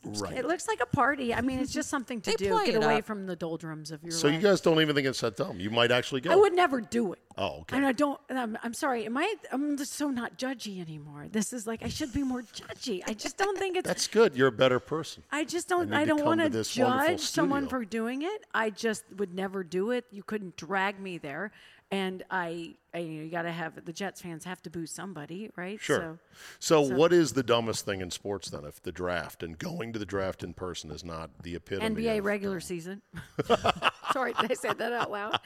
Right. 0.04 0.36
It 0.38 0.46
looks 0.46 0.68
like 0.68 0.80
a 0.80 0.86
party. 0.86 1.34
I 1.34 1.40
mean, 1.40 1.58
it's 1.58 1.72
just 1.72 1.88
something 1.88 2.20
to 2.22 2.30
They 2.30 2.36
do. 2.36 2.50
play 2.50 2.66
Get 2.66 2.74
it 2.76 2.84
away 2.84 2.98
up. 2.98 3.04
from 3.04 3.26
the 3.26 3.36
doldrums 3.36 3.90
of 3.90 4.02
your 4.02 4.12
So 4.12 4.28
life. 4.28 4.36
you 4.40 4.48
guys 4.48 4.60
don't 4.60 4.80
even 4.80 4.94
think 4.94 5.06
it's 5.06 5.20
that 5.20 5.36
dumb. 5.36 5.58
You 5.60 5.70
might 5.70 5.90
actually 5.90 6.20
go. 6.20 6.30
I 6.30 6.36
would 6.36 6.54
never 6.54 6.80
do 6.80 7.12
it. 7.12 7.18
Oh, 7.36 7.60
okay. 7.60 7.76
And 7.76 7.86
I 7.86 7.92
don't. 7.92 8.20
and 8.28 8.38
I'm, 8.38 8.58
I'm 8.62 8.74
sorry. 8.74 9.06
Am 9.06 9.16
I? 9.16 9.34
I'm 9.52 9.76
just 9.76 9.92
so 9.94 10.08
not 10.10 10.38
judgy 10.38 10.80
anymore. 10.80 11.26
This 11.30 11.52
is 11.52 11.66
like 11.66 11.82
I 11.84 11.88
should 11.88 12.12
be 12.12 12.22
more 12.22 12.42
judgy. 12.42 13.02
I 13.06 13.12
just 13.14 13.36
don't 13.36 13.56
think 13.58 13.76
it's. 13.76 13.86
That's 13.86 14.08
good. 14.08 14.34
You're 14.36 14.48
a 14.48 14.52
better 14.52 14.80
person. 14.80 15.22
I 15.30 15.44
just 15.44 15.68
don't. 15.68 15.82
And 15.82 15.90
you 15.92 15.96
I 15.98 16.04
don't 16.04 16.16
become 16.16 16.26
want 16.26 16.40
to 16.40 16.48
to 16.48 16.56
this 16.56 16.76
wonderful 16.76 17.06
judge 17.16 17.20
someone 17.20 17.62
studio. 17.66 17.78
for 17.80 17.84
doing 17.84 18.22
it. 18.22 18.44
I 18.54 18.70
just 18.70 19.04
would 19.16 19.34
never 19.34 19.62
do 19.62 19.90
it. 19.92 20.04
You 20.10 20.22
couldn't 20.24 20.56
drag 20.56 20.98
me 21.00 21.18
there, 21.18 21.52
and 21.90 22.22
I. 22.30 22.74
I 22.94 22.98
you 22.98 23.28
got 23.28 23.42
to 23.42 23.52
have 23.52 23.84
the 23.84 23.92
Jets 23.92 24.22
fans 24.22 24.44
have 24.44 24.62
to 24.62 24.70
boo 24.70 24.86
somebody, 24.86 25.50
right? 25.56 25.78
Sure. 25.80 26.18
So, 26.58 26.80
So, 26.86 26.96
what 26.96 27.12
is 27.12 27.34
the 27.34 27.42
dumbest 27.42 27.84
thing 27.84 28.00
in 28.00 28.10
sports 28.10 28.48
then? 28.50 28.64
If 28.64 28.82
the 28.82 28.92
draft 28.92 29.42
and 29.42 29.58
going 29.58 29.92
to 29.92 29.98
the 29.98 30.06
draft 30.06 30.42
in 30.42 30.54
person 30.54 30.90
is 30.90 31.04
not 31.04 31.30
the 31.42 31.54
epitome 31.56 32.02
NBA 32.02 32.18
of 32.18 32.24
regular 32.24 32.60
season. 32.60 33.02
Sorry, 34.12 34.32
did 34.40 34.50
I 34.50 34.54
say 34.54 34.72
that 34.72 34.92
out 34.92 35.10
loud? 35.10 35.38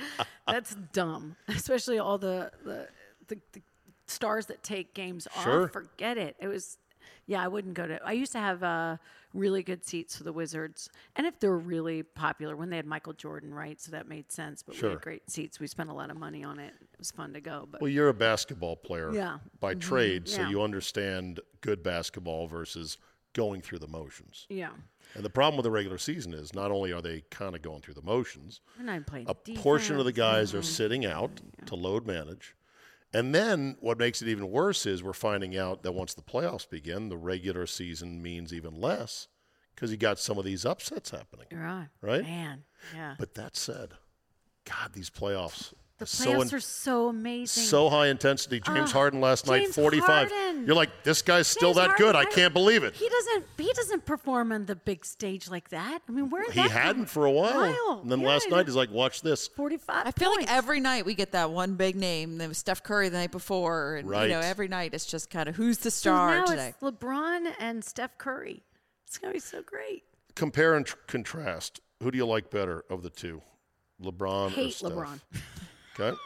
That's 0.46 0.74
dumb. 0.92 1.36
Especially 1.48 1.98
all 1.98 2.16
the 2.18 2.52
the, 2.64 2.88
the, 3.28 3.38
the 3.52 3.62
stars 4.06 4.46
that 4.46 4.62
take 4.62 4.94
games 4.94 5.26
Sure. 5.42 5.64
off. 5.64 5.72
Forget 5.72 6.16
it. 6.18 6.36
It 6.38 6.46
was, 6.46 6.78
yeah, 7.26 7.42
I 7.42 7.48
wouldn't 7.48 7.74
go 7.74 7.86
to. 7.86 8.00
I 8.04 8.12
used 8.12 8.32
to 8.32 8.38
have 8.38 8.62
uh, 8.62 8.96
really 9.34 9.62
good 9.62 9.84
seats 9.84 10.16
for 10.16 10.24
the 10.24 10.32
Wizards, 10.32 10.90
and 11.16 11.26
if 11.26 11.38
they're 11.38 11.56
really 11.56 12.02
popular, 12.02 12.56
when 12.56 12.68
they 12.70 12.76
had 12.76 12.86
Michael 12.86 13.12
Jordan, 13.12 13.52
right? 13.54 13.80
So 13.80 13.90
that 13.92 14.08
made 14.08 14.30
sense. 14.32 14.62
But 14.62 14.80
we 14.80 14.88
had 14.88 15.00
great 15.00 15.30
seats. 15.30 15.60
We 15.60 15.66
spent 15.66 15.90
a 15.90 15.94
lot 15.94 16.10
of 16.10 16.16
money 16.16 16.42
on 16.44 16.58
it. 16.58 16.74
It 16.80 16.98
was 16.98 17.10
fun 17.10 17.32
to 17.34 17.40
go. 17.40 17.68
But 17.70 17.80
Well, 17.80 17.90
you're 17.90 18.08
a 18.08 18.14
basketball 18.14 18.76
player 18.76 19.12
Yeah. 19.14 19.38
by 19.60 19.74
trade, 19.74 20.28
so 20.28 20.42
Yeah. 20.42 20.50
you 20.50 20.62
understand 20.62 21.40
good 21.60 21.82
basketball 21.82 22.46
versus 22.48 22.98
going 23.34 23.62
through 23.62 23.78
the 23.78 23.88
motions. 23.88 24.46
yeah, 24.50 24.72
And 25.14 25.24
the 25.24 25.30
problem 25.30 25.56
with 25.56 25.64
the 25.64 25.70
regular 25.70 25.96
season 25.96 26.34
is 26.34 26.52
not 26.54 26.70
only 26.70 26.92
are 26.92 27.00
they 27.00 27.22
kind 27.30 27.54
of 27.56 27.62
going 27.62 27.80
through 27.80 27.94
the 27.94 28.02
motions, 28.02 28.60
and 28.78 28.90
I 28.90 28.98
played. 29.00 29.26
a 29.28 29.34
portion 29.34 29.96
of 29.98 30.04
the 30.04 30.12
defense. 30.12 30.50
guys 30.52 30.54
are 30.54 30.62
sitting 30.62 31.06
out 31.06 31.40
to 31.66 31.74
load 31.74 32.06
manage. 32.06 32.54
And 33.14 33.34
then 33.34 33.76
what 33.80 33.98
makes 33.98 34.22
it 34.22 34.28
even 34.28 34.50
worse 34.50 34.86
is 34.86 35.02
we're 35.02 35.12
finding 35.12 35.56
out 35.56 35.82
that 35.82 35.92
once 35.92 36.14
the 36.14 36.22
playoffs 36.22 36.68
begin, 36.68 37.08
the 37.08 37.16
regular 37.16 37.66
season 37.66 38.22
means 38.22 38.52
even 38.54 38.80
less 38.80 39.28
because 39.74 39.90
you 39.90 39.96
got 39.96 40.18
some 40.18 40.38
of 40.38 40.44
these 40.44 40.64
upsets 40.64 41.10
happening. 41.10 41.46
Right. 41.52 41.88
Right? 42.00 42.22
Man, 42.22 42.64
yeah. 42.94 43.14
But 43.18 43.34
that 43.34 43.56
said, 43.56 43.94
God, 44.64 44.92
these 44.94 45.10
playoffs. 45.10 45.74
The 46.10 46.30
are 46.30 46.36
so 46.36 46.40
in- 46.42 46.54
are 46.54 46.60
so 46.60 47.08
amazing. 47.08 47.64
so 47.64 47.88
high 47.88 48.08
intensity. 48.08 48.60
James 48.60 48.90
Ah, 48.90 48.94
Harden 48.94 49.20
last 49.20 49.46
night, 49.46 49.68
45. 49.68 50.30
Harden. 50.30 50.66
You're 50.66 50.74
like, 50.76 50.90
this 51.04 51.22
guy's 51.22 51.46
still 51.48 51.74
James 51.74 51.88
that 51.88 51.96
good. 51.96 52.14
I 52.14 52.20
Harden, 52.20 52.32
can't 52.34 52.54
believe 52.54 52.84
it. 52.84 52.94
He 52.94 53.08
doesn't. 53.08 53.44
He 53.58 53.72
doesn't 53.72 54.04
perform 54.06 54.52
on 54.52 54.66
the 54.66 54.76
big 54.76 55.04
stage 55.04 55.48
like 55.48 55.68
that. 55.70 56.00
I 56.08 56.12
mean, 56.12 56.30
where 56.30 56.50
He 56.50 56.60
hadn't 56.60 57.06
for 57.06 57.26
a 57.26 57.30
while. 57.30 58.00
And 58.02 58.10
then 58.10 58.20
Yeah, 58.20 58.28
last 58.28 58.50
night, 58.50 58.66
he's 58.66 58.76
like, 58.76 58.90
watch 58.90 59.22
this. 59.22 59.48
forty-five. 59.48 60.06
I 60.06 60.10
feel 60.12 60.30
like 60.34 60.50
every 60.50 60.80
night 60.80 61.04
we 61.06 61.14
get 61.14 61.32
that 61.32 61.50
one 61.50 61.74
big 61.74 61.96
name. 61.96 62.38
There 62.38 62.48
was 62.48 62.58
Steph 62.58 62.82
Curry 62.82 63.08
the 63.08 63.18
night 63.18 63.32
before, 63.32 63.96
and 63.96 64.06
you 64.08 64.28
know 64.28 64.40
every 64.40 64.68
night 64.68 64.94
it's 64.94 65.06
just 65.06 65.30
kind 65.30 65.48
of 65.48 65.56
who's 65.56 65.78
the 65.78 65.90
So 65.90 66.00
star 66.02 66.36
now 66.38 66.44
today. 66.46 66.68
it's 66.68 66.78
LeBron 66.82 67.52
and 67.58 67.84
Steph 67.84 68.18
Curry. 68.18 68.62
It's 69.06 69.18
gonna 69.18 69.32
be 69.34 69.38
so 69.40 69.62
great. 69.62 70.04
Compare 70.34 70.74
and 70.74 70.86
tr- 70.86 70.96
contrast. 71.06 71.80
Who 72.02 72.10
do 72.10 72.16
you 72.18 72.24
like 72.26 72.50
better 72.50 72.84
of 72.88 73.02
the 73.02 73.10
two? 73.10 73.42
LeBron 74.02 74.46
or 74.46 74.50
Hate 74.50 74.74
Steph? 74.74 74.92
LeBron. 74.92 75.20
Okay. 75.98 76.16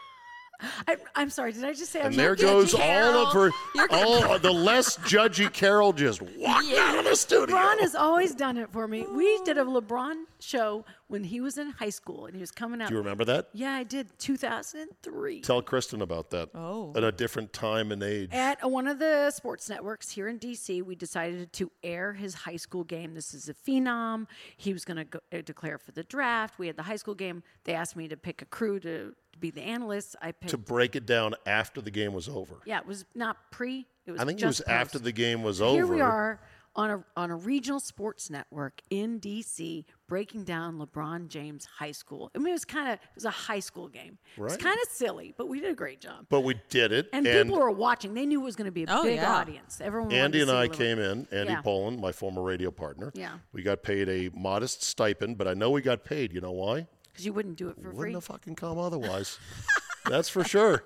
I, 0.89 0.97
I'm 1.15 1.29
sorry. 1.29 1.53
Did 1.53 1.65
I 1.65 1.75
just 1.75 1.93
say? 1.93 2.01
I'm 2.01 2.07
And 2.07 2.15
there 2.15 2.35
good? 2.35 2.41
goes 2.47 2.73
Carol. 2.73 3.15
all 3.15 3.27
of 3.27 3.33
her, 3.35 3.51
You're 3.75 3.89
gonna 3.89 4.07
all 4.09 4.39
the 4.39 4.51
less 4.53 4.97
judgy 5.01 5.53
Carol 5.53 5.93
just 5.93 6.23
walked 6.23 6.73
out 6.73 6.99
of 6.99 7.05
the 7.05 7.15
studio. 7.15 7.55
LeBron 7.55 7.79
has 7.81 7.95
always 7.95 8.35
done 8.35 8.57
it 8.57 8.71
for 8.73 8.89
me. 8.89 9.05
We 9.07 9.39
did 9.45 9.59
a 9.59 9.65
LeBron 9.65 10.15
show 10.41 10.87
when 11.09 11.25
he 11.25 11.43
was 11.43 11.59
in 11.59 11.73
high 11.73 11.91
school 11.91 12.25
and 12.25 12.35
he 12.35 12.41
was 12.41 12.51
coming 12.51 12.81
out. 12.81 12.89
do 12.89 12.95
you 12.95 12.99
remember 13.01 13.27
that? 13.27 13.51
Yeah, 13.53 13.73
I 13.75 13.83
did. 13.83 14.19
2003. 14.19 15.43
Tell 15.43 15.61
Kristen 15.61 16.01
about 16.01 16.31
that. 16.31 16.49
Oh. 16.55 16.93
At 16.97 17.05
a 17.05 17.13
different 17.13 17.53
time 17.53 17.93
and 17.93 18.03
age. 18.03 18.31
At 18.33 18.71
one 18.71 18.87
of 18.87 18.99
the 18.99 19.31
sports 19.33 19.69
networks 19.69 20.11
here 20.11 20.27
in 20.27 20.39
DC, 20.39 20.83
we 20.83 20.95
decided 20.95 21.53
to 21.53 21.71
air 21.83 22.15
his 22.15 22.35
high 22.35 22.57
school 22.57 22.83
game. 22.85 23.13
This 23.15 23.35
is 23.35 23.51
a 23.51 23.55
phenom. 23.55 24.27
He 24.57 24.73
was 24.73 24.87
going 24.87 25.07
to 25.07 25.21
uh, 25.39 25.43
declare 25.43 25.77
for 25.77 25.93
the 25.93 26.03
draft. 26.05 26.59
We 26.59 26.67
had 26.67 26.77
the 26.77 26.83
high 26.85 26.97
school 26.97 27.15
game. 27.15 27.43
They 27.65 27.75
asked 27.75 27.95
me 27.95 28.09
to 28.09 28.17
pick 28.17 28.41
a 28.43 28.47
crew 28.47 28.81
to, 28.81 29.15
to 29.37 29.41
be 29.41 29.51
the 29.51 29.63
analysts. 29.63 30.17
I 30.21 30.33
picked. 30.33 30.51
to 30.51 30.59
break 30.59 30.97
it 30.97 31.07
down 31.07 31.35
after 31.47 31.81
the 31.81 31.91
game 31.91 32.13
was 32.13 32.29
over. 32.29 32.57
yeah, 32.67 32.79
it 32.81 32.87
was 32.87 33.05
not 33.15 33.37
pre. 33.51 33.87
It 34.07 34.13
was 34.13 34.21
I 34.21 34.25
think 34.25 34.41
it 34.41 34.47
was 34.47 34.59
just 34.59 34.69
after 34.69 34.99
the 34.99 35.13
game 35.13 35.43
was 35.43 35.61
over. 35.61 35.75
Here 35.75 35.87
we 35.87 36.01
are 36.01 36.41
on 36.77 36.91
a 36.91 37.05
on 37.17 37.31
a 37.31 37.37
regional 37.37 37.81
sports 37.81 38.29
network 38.31 38.83
in 38.91 39.19
DC, 39.19 39.85
breaking 40.09 40.45
down 40.45 40.79
LeBron 40.79 41.27
James 41.29 41.65
High 41.65 41.91
School. 41.93 42.31
I 42.35 42.39
mean, 42.39 42.49
it 42.49 42.53
was 42.53 42.67
kind 42.67 42.87
of 42.89 42.95
it 42.95 43.01
was 43.15 43.25
a 43.25 43.31
high 43.31 43.61
school 43.61 43.89
game. 43.89 44.19
It 44.37 44.41
was 44.43 44.57
kind 44.59 44.79
of 44.85 44.89
silly, 44.93 45.35
but 45.39 45.49
we 45.49 45.59
did 45.61 45.71
a 45.71 45.75
great 45.75 46.01
job. 46.03 46.27
But 46.29 46.43
we 46.43 46.55
did 46.69 46.93
it. 46.93 47.09
And, 47.15 47.25
people 47.27 47.59
were 47.59 47.71
watching. 47.71 48.13
They 48.15 48.27
knew 48.27 48.41
it 48.43 48.45
was 48.45 48.57
going 48.57 48.67
to 48.67 48.71
be 48.73 48.85
a 48.85 48.87
Oh, 48.91 49.03
big 49.05 49.17
yeah. 49.17 49.35
audience. 49.37 49.81
Everyone. 49.81 50.13
Andy 50.13 50.43
and 50.43 50.51
I 50.51 50.69
LeBron. 50.69 50.73
came 50.75 50.99
in, 50.99 51.27
Andy 51.33 51.53
Yeah. 51.55 51.63
Pollin, 51.63 51.99
my 52.01 52.13
former 52.13 52.43
radio 52.43 52.71
partner. 52.71 53.11
Yeah. 53.15 53.39
We 53.53 53.63
got 53.63 53.83
paid 53.83 54.09
a 54.11 54.31
modest 54.39 54.83
stipend, 54.83 55.39
but 55.39 55.49
I 55.49 55.55
know 55.55 55.71
we 55.71 55.81
got 55.81 56.05
paid. 56.05 56.33
You 56.33 56.43
know 56.43 56.53
why? 56.53 56.87
Because 57.17 57.25
you 57.27 57.33
wouldn't 57.33 57.57
do 57.57 57.69
it 57.71 57.77
for 57.77 57.89
free. 57.91 57.97
Wouldn't 57.97 58.17
have 58.17 58.25
fucking 58.25 58.57
come 58.57 58.79
otherwise. 58.79 59.39
That's 60.09 60.29
for 60.29 60.45
sure. 60.45 60.85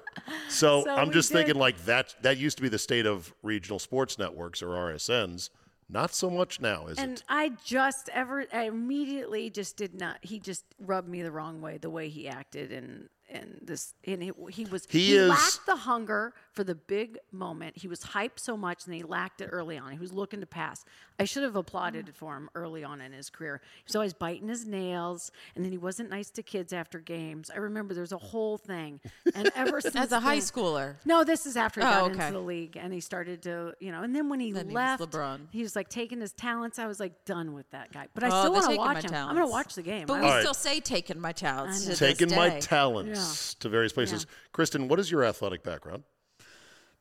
So, 0.49 0.85
So 0.85 0.91
I'm 0.91 1.11
just 1.11 1.31
thinking 1.33 1.57
like 1.57 1.85
that 1.87 2.15
that 2.23 2.39
used 2.39 2.57
to 2.59 2.63
be 2.63 2.69
the 2.69 2.79
state 2.79 3.05
of 3.05 3.35
regional 3.43 3.79
sports 3.81 4.17
networks 4.19 4.63
or 4.63 4.69
RSNs. 4.69 5.51
Not 5.89 6.15
so 6.15 6.31
much 6.31 6.61
now, 6.61 6.87
is 6.87 6.99
And 6.99 7.15
it? 7.19 7.25
I 7.29 7.51
just 7.65 8.09
ever, 8.15 8.47
I 8.53 8.63
immediately 8.63 9.51
just 9.51 9.77
did 9.77 9.93
not. 9.99 10.19
He 10.23 10.39
just 10.39 10.65
rubbed 10.79 11.09
me 11.09 11.21
the 11.23 11.33
wrong 11.33 11.61
way. 11.61 11.79
The 11.79 11.91
way 11.91 12.09
he 12.09 12.29
acted 12.29 12.71
and 12.71 13.09
and 13.29 13.59
this 13.63 13.95
and 14.07 14.23
it, 14.23 14.35
he 14.51 14.65
was 14.67 14.87
He 14.89 15.15
is- 15.17 15.29
lacked 15.29 15.67
the 15.67 15.77
hunger 15.77 16.33
for 16.53 16.65
the 16.65 16.75
big 16.75 17.19
moment. 17.33 17.77
He 17.79 17.87
was 17.87 18.01
hyped 18.01 18.39
so 18.41 18.57
much 18.57 18.85
and 18.87 18.95
he 18.95 19.03
lacked 19.03 19.41
it 19.41 19.47
early 19.53 19.79
on. 19.79 19.93
He 19.93 19.99
was 19.99 20.13
looking 20.13 20.41
to 20.41 20.47
pass. 20.47 20.85
I 21.19 21.25
should 21.25 21.43
have 21.45 21.55
applauded 21.55 22.07
mm. 22.07 22.15
for 22.15 22.37
him 22.37 22.49
early 22.55 22.83
on 22.83 23.01
in 23.01 23.13
his 23.13 23.31
career. 23.31 23.61
He 23.77 23.83
was 23.87 23.95
always 23.95 24.15
biting 24.15 24.49
his 24.49 24.67
nails, 24.67 25.31
and 25.55 25.65
then 25.65 25.71
he 25.71 25.79
wasn't 25.79 26.11
nice 26.11 26.31
to 26.31 26.43
kids 26.43 26.73
after 26.73 26.99
games. 26.99 27.51
I 27.55 27.59
remember 27.59 27.95
there's 27.95 28.13
a 28.13 28.19
whole 28.19 28.57
thing, 28.59 29.01
and 29.35 29.51
ever 29.55 29.81
since 29.81 29.95
As 29.97 30.13
a 30.13 30.19
high 30.21 30.37
then- 30.37 30.43
schooler. 30.43 30.97
no, 31.05 31.23
this 31.25 31.47
is 31.47 31.57
after 31.57 31.81
he 31.81 31.87
Oh, 31.87 31.91
got 31.91 32.11
okay. 32.13 32.27
into 32.29 32.33
the 32.39 32.45
league 32.45 32.77
and 32.77 32.93
he 32.93 33.01
started 33.01 33.43
to, 33.43 33.75
you 33.81 33.93
know, 33.93 34.03
and 34.03 34.15
then 34.17 34.29
when 34.29 34.41
he 34.41 34.51
Then 34.53 34.69
he 34.69 34.75
was 34.75 35.01
left, 35.01 35.03
LeBron. 35.03 35.41
he 35.51 35.63
was 35.63 35.77
like 35.77 35.89
taking 35.89 36.21
his 36.21 36.33
talents. 36.33 36.79
I 36.79 36.87
was 36.87 36.99
like 36.99 37.25
done 37.25 37.53
with 37.53 37.71
that 37.71 37.93
guy, 37.93 38.09
but 38.15 38.25
I 38.25 38.29
Oh, 38.29 38.41
still 38.41 38.53
want 38.53 38.71
to 38.71 38.77
watch 38.77 39.05
him. 39.05 39.15
I'm 39.15 39.35
gonna 39.37 39.47
watch 39.47 39.75
the 39.75 39.83
game. 39.83 40.07
But 40.07 40.15
I- 40.15 40.21
we 40.21 40.27
All 40.27 40.33
right. 40.33 40.41
still 40.43 40.55
say 40.55 40.81
taking 40.81 41.21
my 41.21 41.33
talents. 41.33 41.81
I 41.81 41.83
to 41.83 41.89
this 41.91 41.99
Taking 41.99 42.35
my 42.35 42.49
day. 42.49 42.61
talents 42.61 43.55
to 43.55 43.69
various 43.69 43.93
places. 43.93 44.27
Kristen, 44.53 44.89
what 44.89 44.99
is 44.99 45.11
your 45.11 45.23
athletic 45.25 45.63
background? 45.63 46.05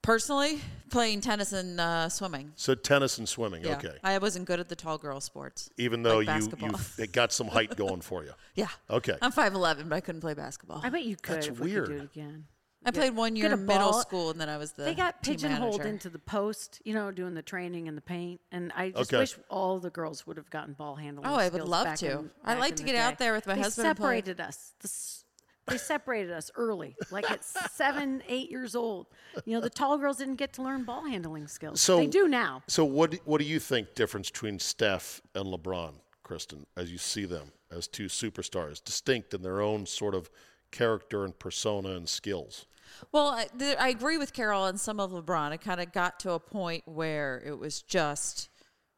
Personally, 0.01 0.59
playing 0.89 1.21
tennis 1.21 1.51
and 1.53 1.79
uh, 1.79 2.09
swimming. 2.09 2.51
So 2.55 2.73
tennis 2.73 3.17
and 3.17 3.27
swimming. 3.27 3.63
Yeah. 3.63 3.73
Okay. 3.77 3.95
I 4.03 4.17
wasn't 4.17 4.45
good 4.45 4.59
at 4.59 4.69
the 4.69 4.75
tall 4.75 4.97
girl 4.97 5.19
sports. 5.19 5.69
Even 5.77 6.03
though 6.03 6.17
like 6.19 6.27
you 6.27 6.33
basketball. 6.33 6.69
you 6.97 7.03
it 7.03 7.11
got 7.11 7.31
some 7.33 7.47
height 7.47 7.75
going 7.75 8.01
for 8.01 8.23
you. 8.23 8.31
Yeah. 8.55 8.67
Okay. 8.89 9.15
I'm 9.21 9.31
5'11, 9.31 9.87
but 9.87 9.95
I 9.95 10.01
couldn't 10.01 10.19
play 10.21 10.33
basketball. 10.33 10.81
I 10.83 10.89
bet 10.89 11.03
you 11.05 11.15
could. 11.15 11.35
That's 11.37 11.47
if 11.47 11.59
we 11.59 11.71
could 11.73 11.85
do 11.85 11.91
weird. 11.91 12.03
it 12.03 12.09
again. 12.13 12.45
I 12.85 12.91
played 12.91 13.13
one 13.15 13.35
year 13.35 13.49
Get 13.49 13.59
in 13.59 13.65
middle 13.65 13.91
ball. 13.91 14.01
school, 14.01 14.29
and 14.31 14.39
then 14.39 14.47
I 14.49 14.57
was 14.57 14.71
the 14.71 14.83
They 14.83 14.95
got 14.95 15.21
pigeonholed 15.21 15.79
manager. 15.79 15.89
into 15.89 16.09
the 16.09 16.17
post, 16.19 16.81
you 16.85 16.93
know, 16.93 17.11
doing 17.11 17.33
the 17.33 17.41
training 17.41 17.87
in 17.87 17.95
the 17.95 18.01
paint, 18.01 18.39
and 18.53 18.71
I 18.75 18.89
just 18.91 19.13
Okay. 19.13 19.19
wish 19.19 19.35
all 19.49 19.79
the 19.79 19.89
girls 19.89 20.25
would 20.25 20.37
have 20.37 20.49
gotten 20.49 20.73
ball 20.75 20.95
handling. 20.95 21.27
Oh, 21.27 21.35
I 21.35 21.49
would 21.49 21.61
love 21.63 21.93
to. 21.99 22.19
in- 22.19 22.31
I 22.43 22.55
like 22.55 22.77
to 22.77 22.83
the 22.83 22.91
get 22.91 22.95
out 22.95 23.17
there 23.17 23.33
with 23.33 23.47
my 23.47 23.55
they 23.55 23.61
husband 23.61 23.87
and 23.89 23.97
play. 23.97 24.03
separated 24.21 24.39
us. 24.41 24.73
The 24.79 24.87
s- 24.87 25.25
they 25.69 25.77
separated 25.77 26.31
us 26.31 26.51
early, 26.55 26.95
like 27.11 27.29
at 27.29 27.43
seven, 27.43 28.21
eight 28.27 28.49
years 28.49 28.75
old. 28.75 29.07
You 29.45 29.53
know, 29.55 29.61
the 29.61 29.69
tall 29.69 29.97
girls 29.97 30.17
didn't 30.17 30.35
get 30.35 30.53
to 30.53 30.61
learn 30.61 30.83
ball 30.83 31.05
handling 31.05 31.47
skills. 31.47 31.79
So 31.81 31.97
they 31.97 32.07
do 32.07 32.27
now. 32.27 32.63
So 32.67 32.83
what 32.85 33.11
do- 33.11 33.19
what 33.25 33.39
do 33.39 33.45
you 33.45 33.59
think 33.59 33.95
difference 33.95 34.29
between 34.29 34.59
Steph 34.59 35.21
and 35.35 35.45
LeBron, 35.45 35.93
Kristen, 36.23 36.65
as 36.75 36.91
you 36.91 36.97
see 36.97 37.25
them 37.25 37.51
as 37.71 37.87
two 37.87 38.05
superstars, 38.07 38.83
distinct 38.83 39.33
in 39.33 39.41
their 39.41 39.61
own 39.61 39.85
sort 39.85 40.15
of 40.15 40.29
character 40.71 41.23
and 41.23 41.37
persona 41.37 41.89
and 41.89 42.07
skills? 42.09 42.65
Well, 43.11 43.27
I, 43.27 43.45
th- 43.57 43.77
I 43.79 43.89
agree 43.89 44.17
with 44.17 44.33
Carol 44.33 44.63
on 44.63 44.77
some 44.77 44.99
of 44.99 45.11
LeBron. 45.11 45.51
It 45.53 45.61
kind 45.61 45.79
of 45.79 45.91
got 45.91 46.19
to 46.21 46.31
a 46.31 46.39
point 46.39 46.83
where 46.87 47.41
it 47.45 47.57
was 47.59 47.81
just 47.83 48.49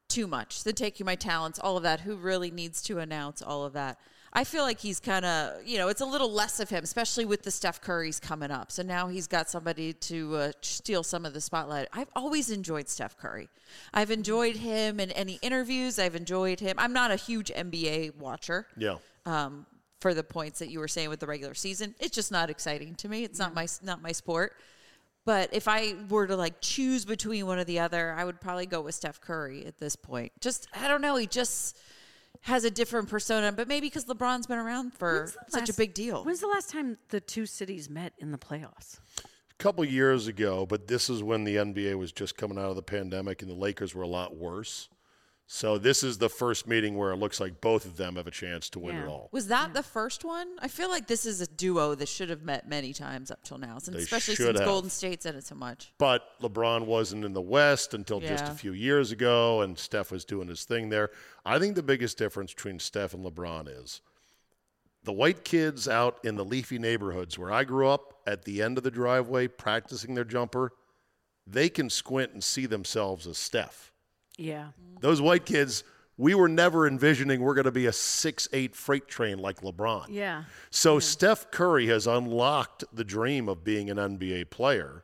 too 0.07 0.27
much. 0.27 0.63
The 0.63 0.71
taking 0.73 1.05
my 1.05 1.15
talents, 1.15 1.59
all 1.59 1.75
of 1.77 1.83
that. 1.83 2.01
Who 2.01 2.15
really 2.15 2.51
needs 2.51 2.81
to 2.83 2.99
announce 2.99 3.41
all 3.41 3.63
of 3.65 3.73
that? 3.73 3.99
I 4.33 4.43
feel 4.45 4.63
like 4.63 4.79
he's 4.79 4.99
kind 5.01 5.25
of, 5.25 5.65
you 5.65 5.77
know, 5.77 5.89
it's 5.89 5.99
a 6.01 6.05
little 6.05 6.31
less 6.31 6.59
of 6.61 6.69
him, 6.69 6.83
especially 6.83 7.25
with 7.25 7.43
the 7.43 7.51
Steph 7.51 7.81
Curry's 7.81 8.19
coming 8.19 8.49
up. 8.49 8.71
So 8.71 8.81
now 8.81 9.07
he's 9.07 9.27
got 9.27 9.49
somebody 9.49 9.91
to 9.93 10.35
uh, 10.35 10.51
steal 10.61 11.03
some 11.03 11.25
of 11.25 11.33
the 11.33 11.41
spotlight. 11.41 11.89
I've 11.91 12.07
always 12.15 12.49
enjoyed 12.49 12.87
Steph 12.87 13.17
Curry. 13.17 13.49
I've 13.93 14.09
enjoyed 14.09 14.55
him 14.55 14.99
in 15.01 15.11
any 15.11 15.37
interviews. 15.41 15.99
I've 15.99 16.15
enjoyed 16.15 16.61
him. 16.61 16.75
I'm 16.77 16.93
not 16.93 17.11
a 17.11 17.17
huge 17.17 17.51
NBA 17.51 18.15
watcher 18.15 18.67
Yeah. 18.77 18.97
um, 19.25 19.65
for 19.99 20.13
the 20.13 20.23
points 20.23 20.59
that 20.59 20.69
you 20.69 20.79
were 20.79 20.87
saying 20.87 21.09
with 21.09 21.19
the 21.19 21.27
regular 21.27 21.53
season. 21.53 21.93
It's 21.99 22.15
just 22.15 22.31
not 22.31 22.49
exciting 22.49 22.95
to 22.95 23.09
me. 23.09 23.23
It's 23.25 23.37
not 23.37 23.53
my 23.53 23.67
not 23.83 24.01
my 24.01 24.13
sport. 24.13 24.53
But 25.25 25.49
if 25.53 25.67
I 25.67 25.93
were 26.09 26.25
to 26.25 26.35
like 26.35 26.61
choose 26.61 27.05
between 27.05 27.45
one 27.45 27.59
or 27.59 27.63
the 27.63 27.79
other, 27.79 28.13
I 28.17 28.23
would 28.25 28.41
probably 28.41 28.65
go 28.65 28.81
with 28.81 28.95
Steph 28.95 29.21
Curry 29.21 29.65
at 29.67 29.77
this 29.77 29.95
point. 29.95 30.31
Just 30.39 30.67
I 30.73 30.87
don't 30.87 31.01
know, 31.01 31.15
he 31.17 31.27
just 31.27 31.77
has 32.41 32.63
a 32.63 32.71
different 32.71 33.07
persona, 33.09 33.51
but 33.51 33.67
maybe 33.67 33.87
because 33.87 34.05
LeBron's 34.05 34.47
been 34.47 34.57
around 34.57 34.93
for 34.93 35.19
When's 35.19 35.33
the 35.33 35.39
such 35.47 35.69
a 35.69 35.73
big 35.73 35.93
deal. 35.93 36.23
When's 36.23 36.39
the 36.39 36.47
last 36.47 36.69
time 36.69 36.97
the 37.09 37.19
two 37.19 37.45
cities 37.45 37.89
met 37.89 38.13
in 38.17 38.31
the 38.31 38.37
playoffs? 38.37 38.99
A 39.19 39.63
couple 39.63 39.85
years 39.85 40.27
ago, 40.27 40.65
but 40.65 40.87
this 40.87 41.09
is 41.09 41.21
when 41.21 41.43
the 41.43 41.57
NBA 41.57 41.95
was 41.97 42.11
just 42.11 42.35
coming 42.35 42.57
out 42.57 42.69
of 42.69 42.75
the 42.75 42.81
pandemic 42.81 43.41
and 43.41 43.51
the 43.51 43.55
Lakers 43.55 43.93
were 43.93 44.01
a 44.01 44.07
lot 44.07 44.35
worse. 44.35 44.89
So 45.47 45.77
this 45.77 46.01
is 46.01 46.17
the 46.17 46.29
first 46.29 46.65
meeting 46.65 46.95
where 46.97 47.11
it 47.11 47.17
looks 47.17 47.41
like 47.41 47.59
both 47.59 47.83
of 47.83 47.97
them 47.97 48.15
have 48.15 48.25
a 48.25 48.31
chance 48.31 48.69
to 48.69 48.79
win 48.79 48.95
Yeah. 48.95 49.03
it 49.03 49.07
all. 49.09 49.27
Was 49.33 49.47
that 49.47 49.73
the 49.73 49.83
first 49.83 50.23
one? 50.23 50.47
I 50.59 50.69
feel 50.69 50.89
like 50.89 51.07
this 51.07 51.25
is 51.25 51.41
a 51.41 51.47
duo 51.47 51.93
that 51.95 52.07
should 52.07 52.29
have 52.29 52.41
met 52.41 52.69
many 52.69 52.93
times 52.93 53.29
up 53.29 53.43
till 53.43 53.57
now, 53.57 53.77
since, 53.77 53.97
They 53.97 54.03
especially 54.03 54.35
since 54.35 54.57
have. 54.59 54.65
Golden 54.65 54.89
State's 54.89 55.25
in 55.25 55.35
it 55.35 55.43
so 55.43 55.55
much. 55.55 55.91
But 55.97 56.23
LeBron 56.41 56.85
wasn't 56.85 57.25
in 57.25 57.33
the 57.33 57.41
West 57.41 57.93
until 57.93 58.21
just 58.21 58.45
a 58.45 58.51
few 58.51 58.71
years 58.71 59.11
ago, 59.11 59.61
and 59.61 59.77
Steph 59.77 60.09
was 60.09 60.23
doing 60.23 60.47
his 60.47 60.63
thing 60.63 60.87
there. 60.87 61.11
I 61.45 61.59
think 61.59 61.75
the 61.75 61.83
biggest 61.83 62.17
difference 62.17 62.53
between 62.53 62.79
Steph 62.79 63.13
and 63.13 63.25
LeBron 63.25 63.67
is 63.83 63.99
the 65.03 65.11
white 65.11 65.43
kids 65.43 65.85
out 65.87 66.17
in 66.23 66.35
the 66.35 66.45
leafy 66.45 66.79
neighborhoods 66.79 67.37
where 67.37 67.51
I 67.51 67.65
grew 67.65 67.87
up 67.89 68.21
at 68.25 68.45
the 68.45 68.61
end 68.61 68.77
of 68.77 68.83
the 68.85 68.91
driveway 68.91 69.47
practicing 69.47 70.13
their 70.15 70.23
jumper, 70.23 70.71
they 71.45 71.67
can 71.67 71.89
squint 71.89 72.31
and 72.31 72.41
see 72.43 72.67
themselves 72.67 73.27
as 73.27 73.37
Steph. 73.37 73.90
Yeah. 74.37 74.69
Those 74.99 75.21
white 75.21 75.45
kids, 75.45 75.83
we 76.17 76.35
were 76.35 76.47
never 76.47 76.87
envisioning 76.87 77.41
we're 77.41 77.53
going 77.53 77.65
to 77.65 77.71
be 77.71 77.85
a 77.87 77.93
six 77.93 78.47
eight 78.53 78.75
freight 78.75 79.07
train 79.07 79.39
like 79.39 79.61
LeBron. 79.61 80.05
Yeah. 80.09 80.43
So 80.69 80.99
Steph 80.99 81.51
Curry 81.51 81.87
has 81.87 82.07
unlocked 82.07 82.83
the 82.93 83.03
dream 83.03 83.49
of 83.49 83.63
being 83.63 83.89
an 83.89 83.97
NBA 83.97 84.49
player 84.49 85.03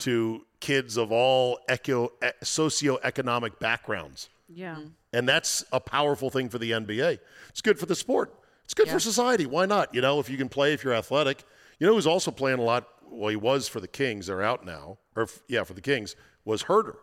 to 0.00 0.46
kids 0.60 0.96
of 0.96 1.10
all 1.12 1.58
eco, 1.68 2.12
e- 2.24 2.28
socioeconomic 2.42 3.58
backgrounds. 3.58 4.28
Yeah. 4.48 4.76
Mm-hmm. 4.76 4.88
And 5.12 5.28
that's 5.28 5.64
a 5.72 5.80
powerful 5.80 6.30
thing 6.30 6.48
for 6.48 6.58
the 6.58 6.72
NBA. 6.72 7.18
It's 7.48 7.60
good 7.60 7.78
for 7.78 7.86
the 7.86 7.94
sport. 7.94 8.34
It's 8.64 8.74
good 8.74 8.88
for 8.88 9.00
society. 9.00 9.46
Why 9.46 9.64
not? 9.64 9.94
You 9.94 10.02
know, 10.02 10.20
if 10.20 10.28
you 10.28 10.36
can 10.36 10.50
play, 10.50 10.74
if 10.74 10.84
you're 10.84 10.92
athletic. 10.92 11.42
You 11.78 11.86
know 11.86 11.94
who's 11.94 12.06
also 12.06 12.30
playing 12.30 12.58
a 12.58 12.62
lot? 12.62 12.86
Well, 13.10 13.30
he 13.30 13.36
was 13.36 13.66
for 13.66 13.80
the 13.80 13.88
Kings. 13.88 14.26
They're 14.26 14.42
out 14.42 14.66
now. 14.66 14.98
Or, 15.16 15.26
yeah, 15.48 15.64
for 15.64 15.72
the 15.72 15.80
Kings, 15.80 16.14
was 16.44 16.64
Huerter. 16.64 16.96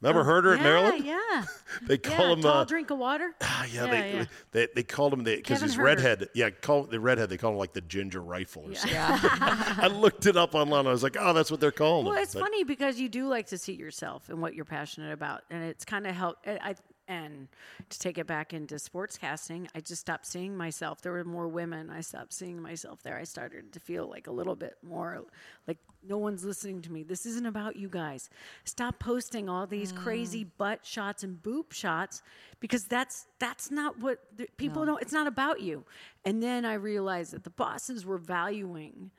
Remember 0.00 0.24
Huerter 0.24 0.52
at 0.54 0.58
yeah, 0.58 0.62
Maryland? 0.64 1.04
Yeah. 1.04 1.44
They 1.86 1.98
call 1.98 2.28
yeah, 2.28 2.32
him. 2.32 2.40
tall 2.42 2.52
uh, 2.60 2.64
drink 2.64 2.90
of 2.90 2.98
water. 2.98 3.34
Ah, 3.42 3.66
yeah, 3.66 3.84
Yeah, 3.84 3.90
they, 3.90 4.12
yeah. 4.14 4.24
they 4.52 4.68
they 4.74 4.82
called 4.82 5.12
him 5.12 5.22
because 5.22 5.60
he's 5.60 5.76
Huerter. 5.76 5.82
redhead. 5.84 6.28
Yeah, 6.34 6.48
call 6.50 6.84
the 6.84 6.98
redhead. 6.98 7.28
They 7.28 7.36
call 7.36 7.52
him 7.52 7.58
like 7.58 7.74
the 7.74 7.82
ginger 7.82 8.22
rifle 8.22 8.64
or 8.66 8.74
something. 8.74 8.96
I 8.98 9.88
looked 9.88 10.24
it 10.26 10.36
up 10.36 10.54
online. 10.54 10.86
I 10.86 10.90
was 10.90 11.02
like, 11.02 11.16
oh, 11.20 11.32
that's 11.34 11.50
what 11.50 11.60
they're 11.60 11.70
calling 11.70 12.06
Well, 12.06 12.16
him. 12.16 12.22
it's 12.22 12.32
But 12.34 12.40
funny 12.40 12.64
because 12.64 12.98
you 12.98 13.08
do 13.10 13.28
like 13.28 13.46
to 13.48 13.58
see 13.58 13.74
yourself 13.74 14.28
and 14.30 14.40
what 14.40 14.54
you're 14.54 14.64
passionate 14.64 15.12
about, 15.12 15.42
and 15.50 15.62
it's 15.62 15.84
kind 15.84 16.06
of 16.06 16.14
help. 16.14 16.36
I, 16.46 16.52
I 16.70 16.74
and 17.08 17.48
to 17.88 17.98
take 17.98 18.18
it 18.18 18.26
back 18.26 18.52
into 18.52 18.74
sportscasting, 18.74 19.66
I 19.74 19.80
just 19.80 20.02
stopped 20.02 20.26
seeing 20.26 20.56
myself. 20.56 21.00
There 21.00 21.12
were 21.12 21.24
more 21.24 21.48
women. 21.48 21.88
I 21.88 22.02
stopped 22.02 22.34
seeing 22.34 22.60
myself 22.60 23.02
there. 23.02 23.16
I 23.16 23.24
started 23.24 23.72
to 23.72 23.80
feel 23.80 24.06
like 24.06 24.26
a 24.26 24.30
little 24.30 24.54
bit 24.54 24.76
more 24.86 25.24
like 25.66 25.78
no 26.06 26.18
one's 26.18 26.44
listening 26.44 26.82
to 26.82 26.92
me. 26.92 27.02
This 27.02 27.26
isn't 27.26 27.46
about 27.46 27.76
you 27.76 27.88
guys. 27.88 28.28
Stop 28.64 28.98
posting 28.98 29.48
all 29.48 29.66
these 29.66 29.92
mm. 29.92 29.96
crazy 29.96 30.44
butt 30.44 30.84
shots 30.84 31.22
and 31.24 31.42
boob 31.42 31.72
shots 31.72 32.22
because 32.60 32.84
that's 32.84 33.26
that's 33.38 33.70
not 33.70 33.98
what 33.98 34.18
the, 34.36 34.46
people 34.58 34.84
don't. 34.84 35.00
It's 35.00 35.12
not 35.12 35.26
about 35.26 35.60
you. 35.60 35.84
And 36.24 36.42
then 36.42 36.64
I 36.64 36.74
realized 36.74 37.32
that 37.32 37.44
the 37.44 37.50
bosses 37.50 38.04
were 38.04 38.18
valuing. 38.18 39.10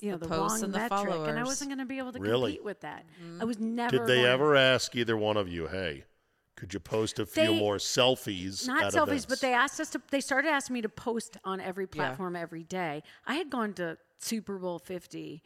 You 0.00 0.10
know 0.10 0.18
the, 0.18 0.26
the 0.26 0.34
posts 0.34 0.62
wrong 0.62 0.64
and 0.64 0.74
the 0.74 0.78
metric, 0.78 1.28
and 1.28 1.38
I 1.38 1.44
wasn't 1.44 1.70
going 1.70 1.78
to 1.78 1.86
be 1.86 1.96
able 1.96 2.12
to 2.12 2.18
Really? 2.18 2.52
compete 2.52 2.64
with 2.64 2.80
that. 2.80 3.06
I 3.40 3.44
mm. 3.44 3.46
was 3.46 3.58
never. 3.58 3.96
did 3.96 4.06
they 4.06 4.16
going- 4.16 4.26
ever 4.26 4.56
ask 4.56 4.94
either 4.94 5.16
one 5.16 5.38
of 5.38 5.48
you, 5.48 5.68
hey, 5.68 6.04
could 6.56 6.72
you 6.74 6.80
post 6.80 7.18
a 7.18 7.26
few 7.26 7.44
They- 7.46 7.58
more 7.58 7.76
selfies? 7.76 8.66
Not 8.66 8.84
at 8.84 8.92
selfies, 8.92 9.02
events? 9.08 9.26
but 9.26 9.40
they 9.40 9.52
asked 9.54 9.78
us 9.80 9.90
to. 9.90 10.02
They 10.10 10.20
started 10.20 10.48
asking 10.48 10.74
me 10.74 10.82
to 10.82 10.88
post 10.88 11.36
on 11.44 11.60
every 11.60 11.86
platform 11.86 12.34
every 12.36 12.64
day. 12.64 13.02
I 13.26 13.34
had 13.36 13.50
gone 13.50 13.74
to 13.74 13.98
Super 14.18 14.58
Bowl 14.58 14.78
Fifty 14.78 15.42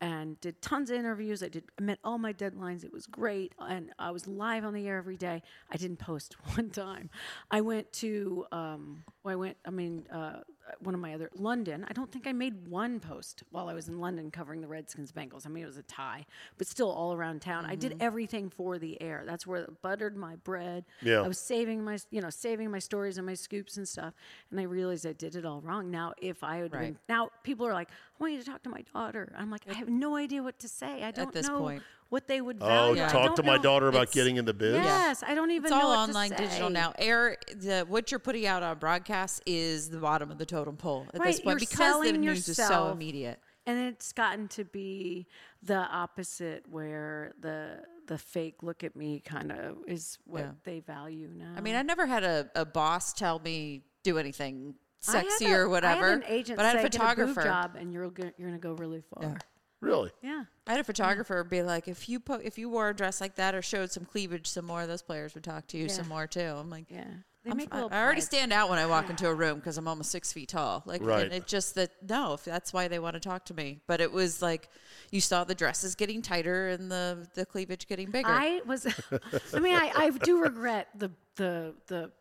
and 0.00 0.40
did 0.40 0.60
tons 0.62 0.90
of 0.90 0.96
interviews. 0.96 1.42
I 1.42 1.48
did 1.48 1.64
I 1.78 1.82
met 1.82 1.98
all 2.02 2.18
my 2.18 2.32
deadlines. 2.32 2.84
It 2.84 2.92
was 2.92 3.06
great, 3.06 3.54
and 3.58 3.92
I 3.98 4.10
was 4.12 4.26
live 4.26 4.64
on 4.64 4.72
the 4.74 4.86
air 4.88 4.98
every 4.98 5.16
day. 5.16 5.42
I 5.70 5.76
didn't 5.76 5.98
post 5.98 6.34
one 6.56 6.70
time. 6.70 7.10
I 7.50 7.60
went 7.60 7.92
to. 7.94 8.46
Um, 8.52 9.04
well, 9.22 9.32
I 9.32 9.36
went. 9.36 9.56
I 9.66 9.70
mean, 9.70 10.06
uh, 10.12 10.40
one 10.80 10.94
of 10.94 11.00
my 11.00 11.14
other 11.14 11.30
London. 11.34 11.84
I 11.88 11.92
don't 11.92 12.10
think 12.10 12.26
I 12.26 12.32
made 12.32 12.68
one 12.68 13.00
post 13.00 13.42
while 13.50 13.68
I 13.68 13.74
was 13.74 13.88
in 13.88 14.00
London 14.00 14.30
covering 14.30 14.60
the 14.60 14.68
Redskins 14.68 15.12
Bengals. 15.12 15.46
I 15.46 15.48
mean, 15.48 15.64
it 15.64 15.66
was 15.66 15.76
a 15.76 15.82
tie, 15.82 16.26
but 16.58 16.66
still 16.66 16.90
all 16.90 17.12
around 17.12 17.42
town. 17.42 17.66
I 17.66 17.74
did 17.74 17.92
mm-hmm. 17.92 18.02
everything 18.02 18.50
for 18.50 18.78
the 18.78 19.00
air. 19.00 19.24
That's 19.26 19.46
where 19.46 19.62
I 19.62 19.66
buttered 19.82 20.16
my 20.16 20.36
bread. 20.36 20.84
Yeah. 21.00 21.22
I 21.22 21.28
was 21.28 21.38
saving 21.38 21.84
my, 21.84 21.98
you 22.10 22.20
know, 22.20 22.30
saving 22.30 22.70
my 22.70 22.78
stories 22.78 23.18
and 23.18 23.26
my 23.26 23.34
scoops 23.34 23.76
and 23.76 23.88
stuff. 23.88 24.14
And 24.50 24.58
I 24.60 24.64
realized 24.64 25.06
I 25.06 25.12
did 25.12 25.36
it 25.36 25.44
all 25.44 25.60
wrong. 25.60 25.90
Now, 25.90 26.14
if 26.20 26.42
I 26.42 26.56
had 26.56 26.72
Right. 26.72 26.80
been, 26.80 26.98
now 27.08 27.30
people 27.42 27.66
are 27.66 27.74
like, 27.74 27.88
want 28.22 28.32
you 28.32 28.38
to 28.38 28.44
talk 28.44 28.62
to 28.62 28.70
my 28.70 28.82
daughter. 28.94 29.32
I'm 29.36 29.50
like, 29.50 29.62
I 29.68 29.74
have 29.74 29.88
no 29.88 30.16
idea 30.16 30.42
what 30.42 30.58
to 30.60 30.68
say. 30.68 31.02
I 31.02 31.10
don't 31.10 31.32
this 31.32 31.46
know 31.48 31.58
point. 31.60 31.82
what 32.08 32.28
they 32.28 32.40
would 32.40 32.58
Oh, 32.60 32.66
value. 32.66 33.04
I 33.04 33.08
talk 33.08 33.36
to 33.36 33.42
my 33.42 33.56
know- 33.56 33.62
daughter 33.62 33.88
about 33.88 34.02
It's- 34.04 34.14
getting 34.14 34.36
in 34.36 34.44
the 34.46 34.54
biz. 34.54 34.76
Yes, 34.76 35.22
I 35.26 35.34
don't 35.34 35.50
even 35.50 35.68
know. 35.70 35.76
It's 35.76 35.82
know 35.84 35.88
all 35.90 35.96
what 35.98 36.06
to 36.06 36.10
online 36.10 36.30
digital 36.30 36.70
now. 36.70 36.94
Air 36.98 37.36
the 37.54 37.84
what 37.88 38.10
you're 38.10 38.20
putting 38.20 38.46
out 38.46 38.62
on 38.62 38.78
broadcast 38.78 39.42
is 39.46 39.90
the 39.90 39.98
bottom 39.98 40.30
of 40.30 40.38
the 40.38 40.46
totem 40.46 40.76
pole 40.76 41.06
at 41.12 41.20
Right, 41.20 41.26
this 41.26 41.40
point 41.40 41.46
you're 41.54 41.58
because 41.60 41.70
the 41.70 41.76
selling 41.84 42.20
news 42.20 42.48
is 42.48 42.56
so 42.56 42.88
immediate. 42.90 43.40
And 43.66 43.78
it's 43.78 44.12
gotten 44.12 44.48
to 44.48 44.64
be 44.64 45.26
the 45.62 45.76
opposite, 45.76 46.66
where 46.68 47.32
the 47.40 47.84
the 48.08 48.18
fake 48.18 48.62
look 48.64 48.82
at 48.82 48.96
me 48.96 49.20
kind 49.20 49.52
of 49.52 49.78
is 49.86 50.18
what 50.24 50.40
Yeah. 50.40 50.50
they 50.64 50.80
value 50.80 51.28
now. 51.32 51.54
I 51.56 51.60
mean, 51.60 51.76
I 51.76 51.82
never 51.82 52.04
had 52.06 52.24
a, 52.24 52.50
a 52.56 52.64
boss 52.64 53.12
tell 53.12 53.38
me 53.38 53.82
do 54.02 54.18
anything 54.18 54.54
I 54.64 54.68
had 54.68 54.74
sexy 55.02 55.46
a- 55.52 55.58
or 55.58 55.68
whatever. 55.68 56.06
I 56.06 56.10
had 56.10 56.18
an 56.18 56.24
agent 56.26 56.56
but 56.56 56.64
I 56.64 56.68
had 56.70 56.76
say, 56.76 56.80
a 56.80 56.82
"Get 56.84 56.92
boob 56.92 57.00
photographer. 57.00 57.42
job, 57.42 57.76
and 57.76 57.92
you're 57.92 58.08
go- 58.10 58.30
you're 58.38 58.48
gonna 58.48 58.58
go 58.58 58.72
really 58.72 59.02
far. 59.14 59.36
Really? 59.80 60.12
Yeah. 60.22 60.44
I 60.66 60.70
had 60.70 60.80
a 60.80 60.84
photographer 60.84 61.42
be 61.42 61.62
like, 61.62 61.88
if 61.88 62.08
you 62.08 62.20
po- 62.20 62.34
if 62.42 62.56
you 62.56 62.68
wore 62.68 62.90
a 62.90 62.94
dress 62.94 63.20
like 63.20 63.34
that 63.34 63.54
or 63.54 63.62
showed 63.62 63.90
some 63.90 64.04
cleavage 64.04 64.46
some 64.46 64.64
more, 64.64 64.82
of 64.82 64.88
those 64.88 65.02
players 65.02 65.34
would 65.34 65.42
talk 65.42 65.66
to 65.68 65.76
you 65.76 65.88
some 65.88 66.06
more 66.08 66.26
too. 66.28 66.40
I'm 66.40 66.70
like, 66.70 66.86
Yeah. 66.88 67.04
They 67.44 67.50
I'm 67.50 67.56
make 67.56 67.70
f- 67.70 67.72
I 67.72 67.82
little 67.82 67.98
already 67.98 68.20
stand 68.20 68.52
out 68.52 68.70
when 68.70 68.78
I 68.78 68.86
walk 68.86 69.10
into 69.10 69.26
a 69.26 69.34
room 69.34 69.56
because 69.58 69.76
I'm 69.76 69.88
almost 69.88 70.12
six 70.12 70.32
feet 70.32 70.50
tall. 70.50 70.84
Like, 70.86 71.02
Right. 71.02 71.24
and 71.24 71.32
it 71.32 71.48
just 71.48 71.74
that 71.74 71.90
no, 72.08 72.34
if 72.34 72.44
that's 72.44 72.72
why 72.72 72.86
they 72.86 73.00
want 73.00 73.14
to 73.14 73.20
talk 73.20 73.44
to 73.46 73.54
me. 73.54 73.80
But 73.88 74.00
it 74.00 74.12
was 74.12 74.40
like 74.40 74.68
you 75.10 75.20
saw 75.20 75.42
the 75.42 75.56
dresses 75.56 75.96
getting 75.96 76.22
tighter 76.22 76.68
and 76.68 76.88
the 76.88 77.26
the 77.34 77.44
cleavage 77.44 77.88
getting 77.88 78.12
bigger. 78.12 78.28
I 78.30 78.60
was. 78.64 78.86
I 79.52 79.58
mean, 79.58 79.74
I, 79.74 79.90
I 79.96 80.10
do 80.10 80.40
regret 80.40 80.90
the 80.94 81.10
the 81.34 81.74
the 81.88 82.12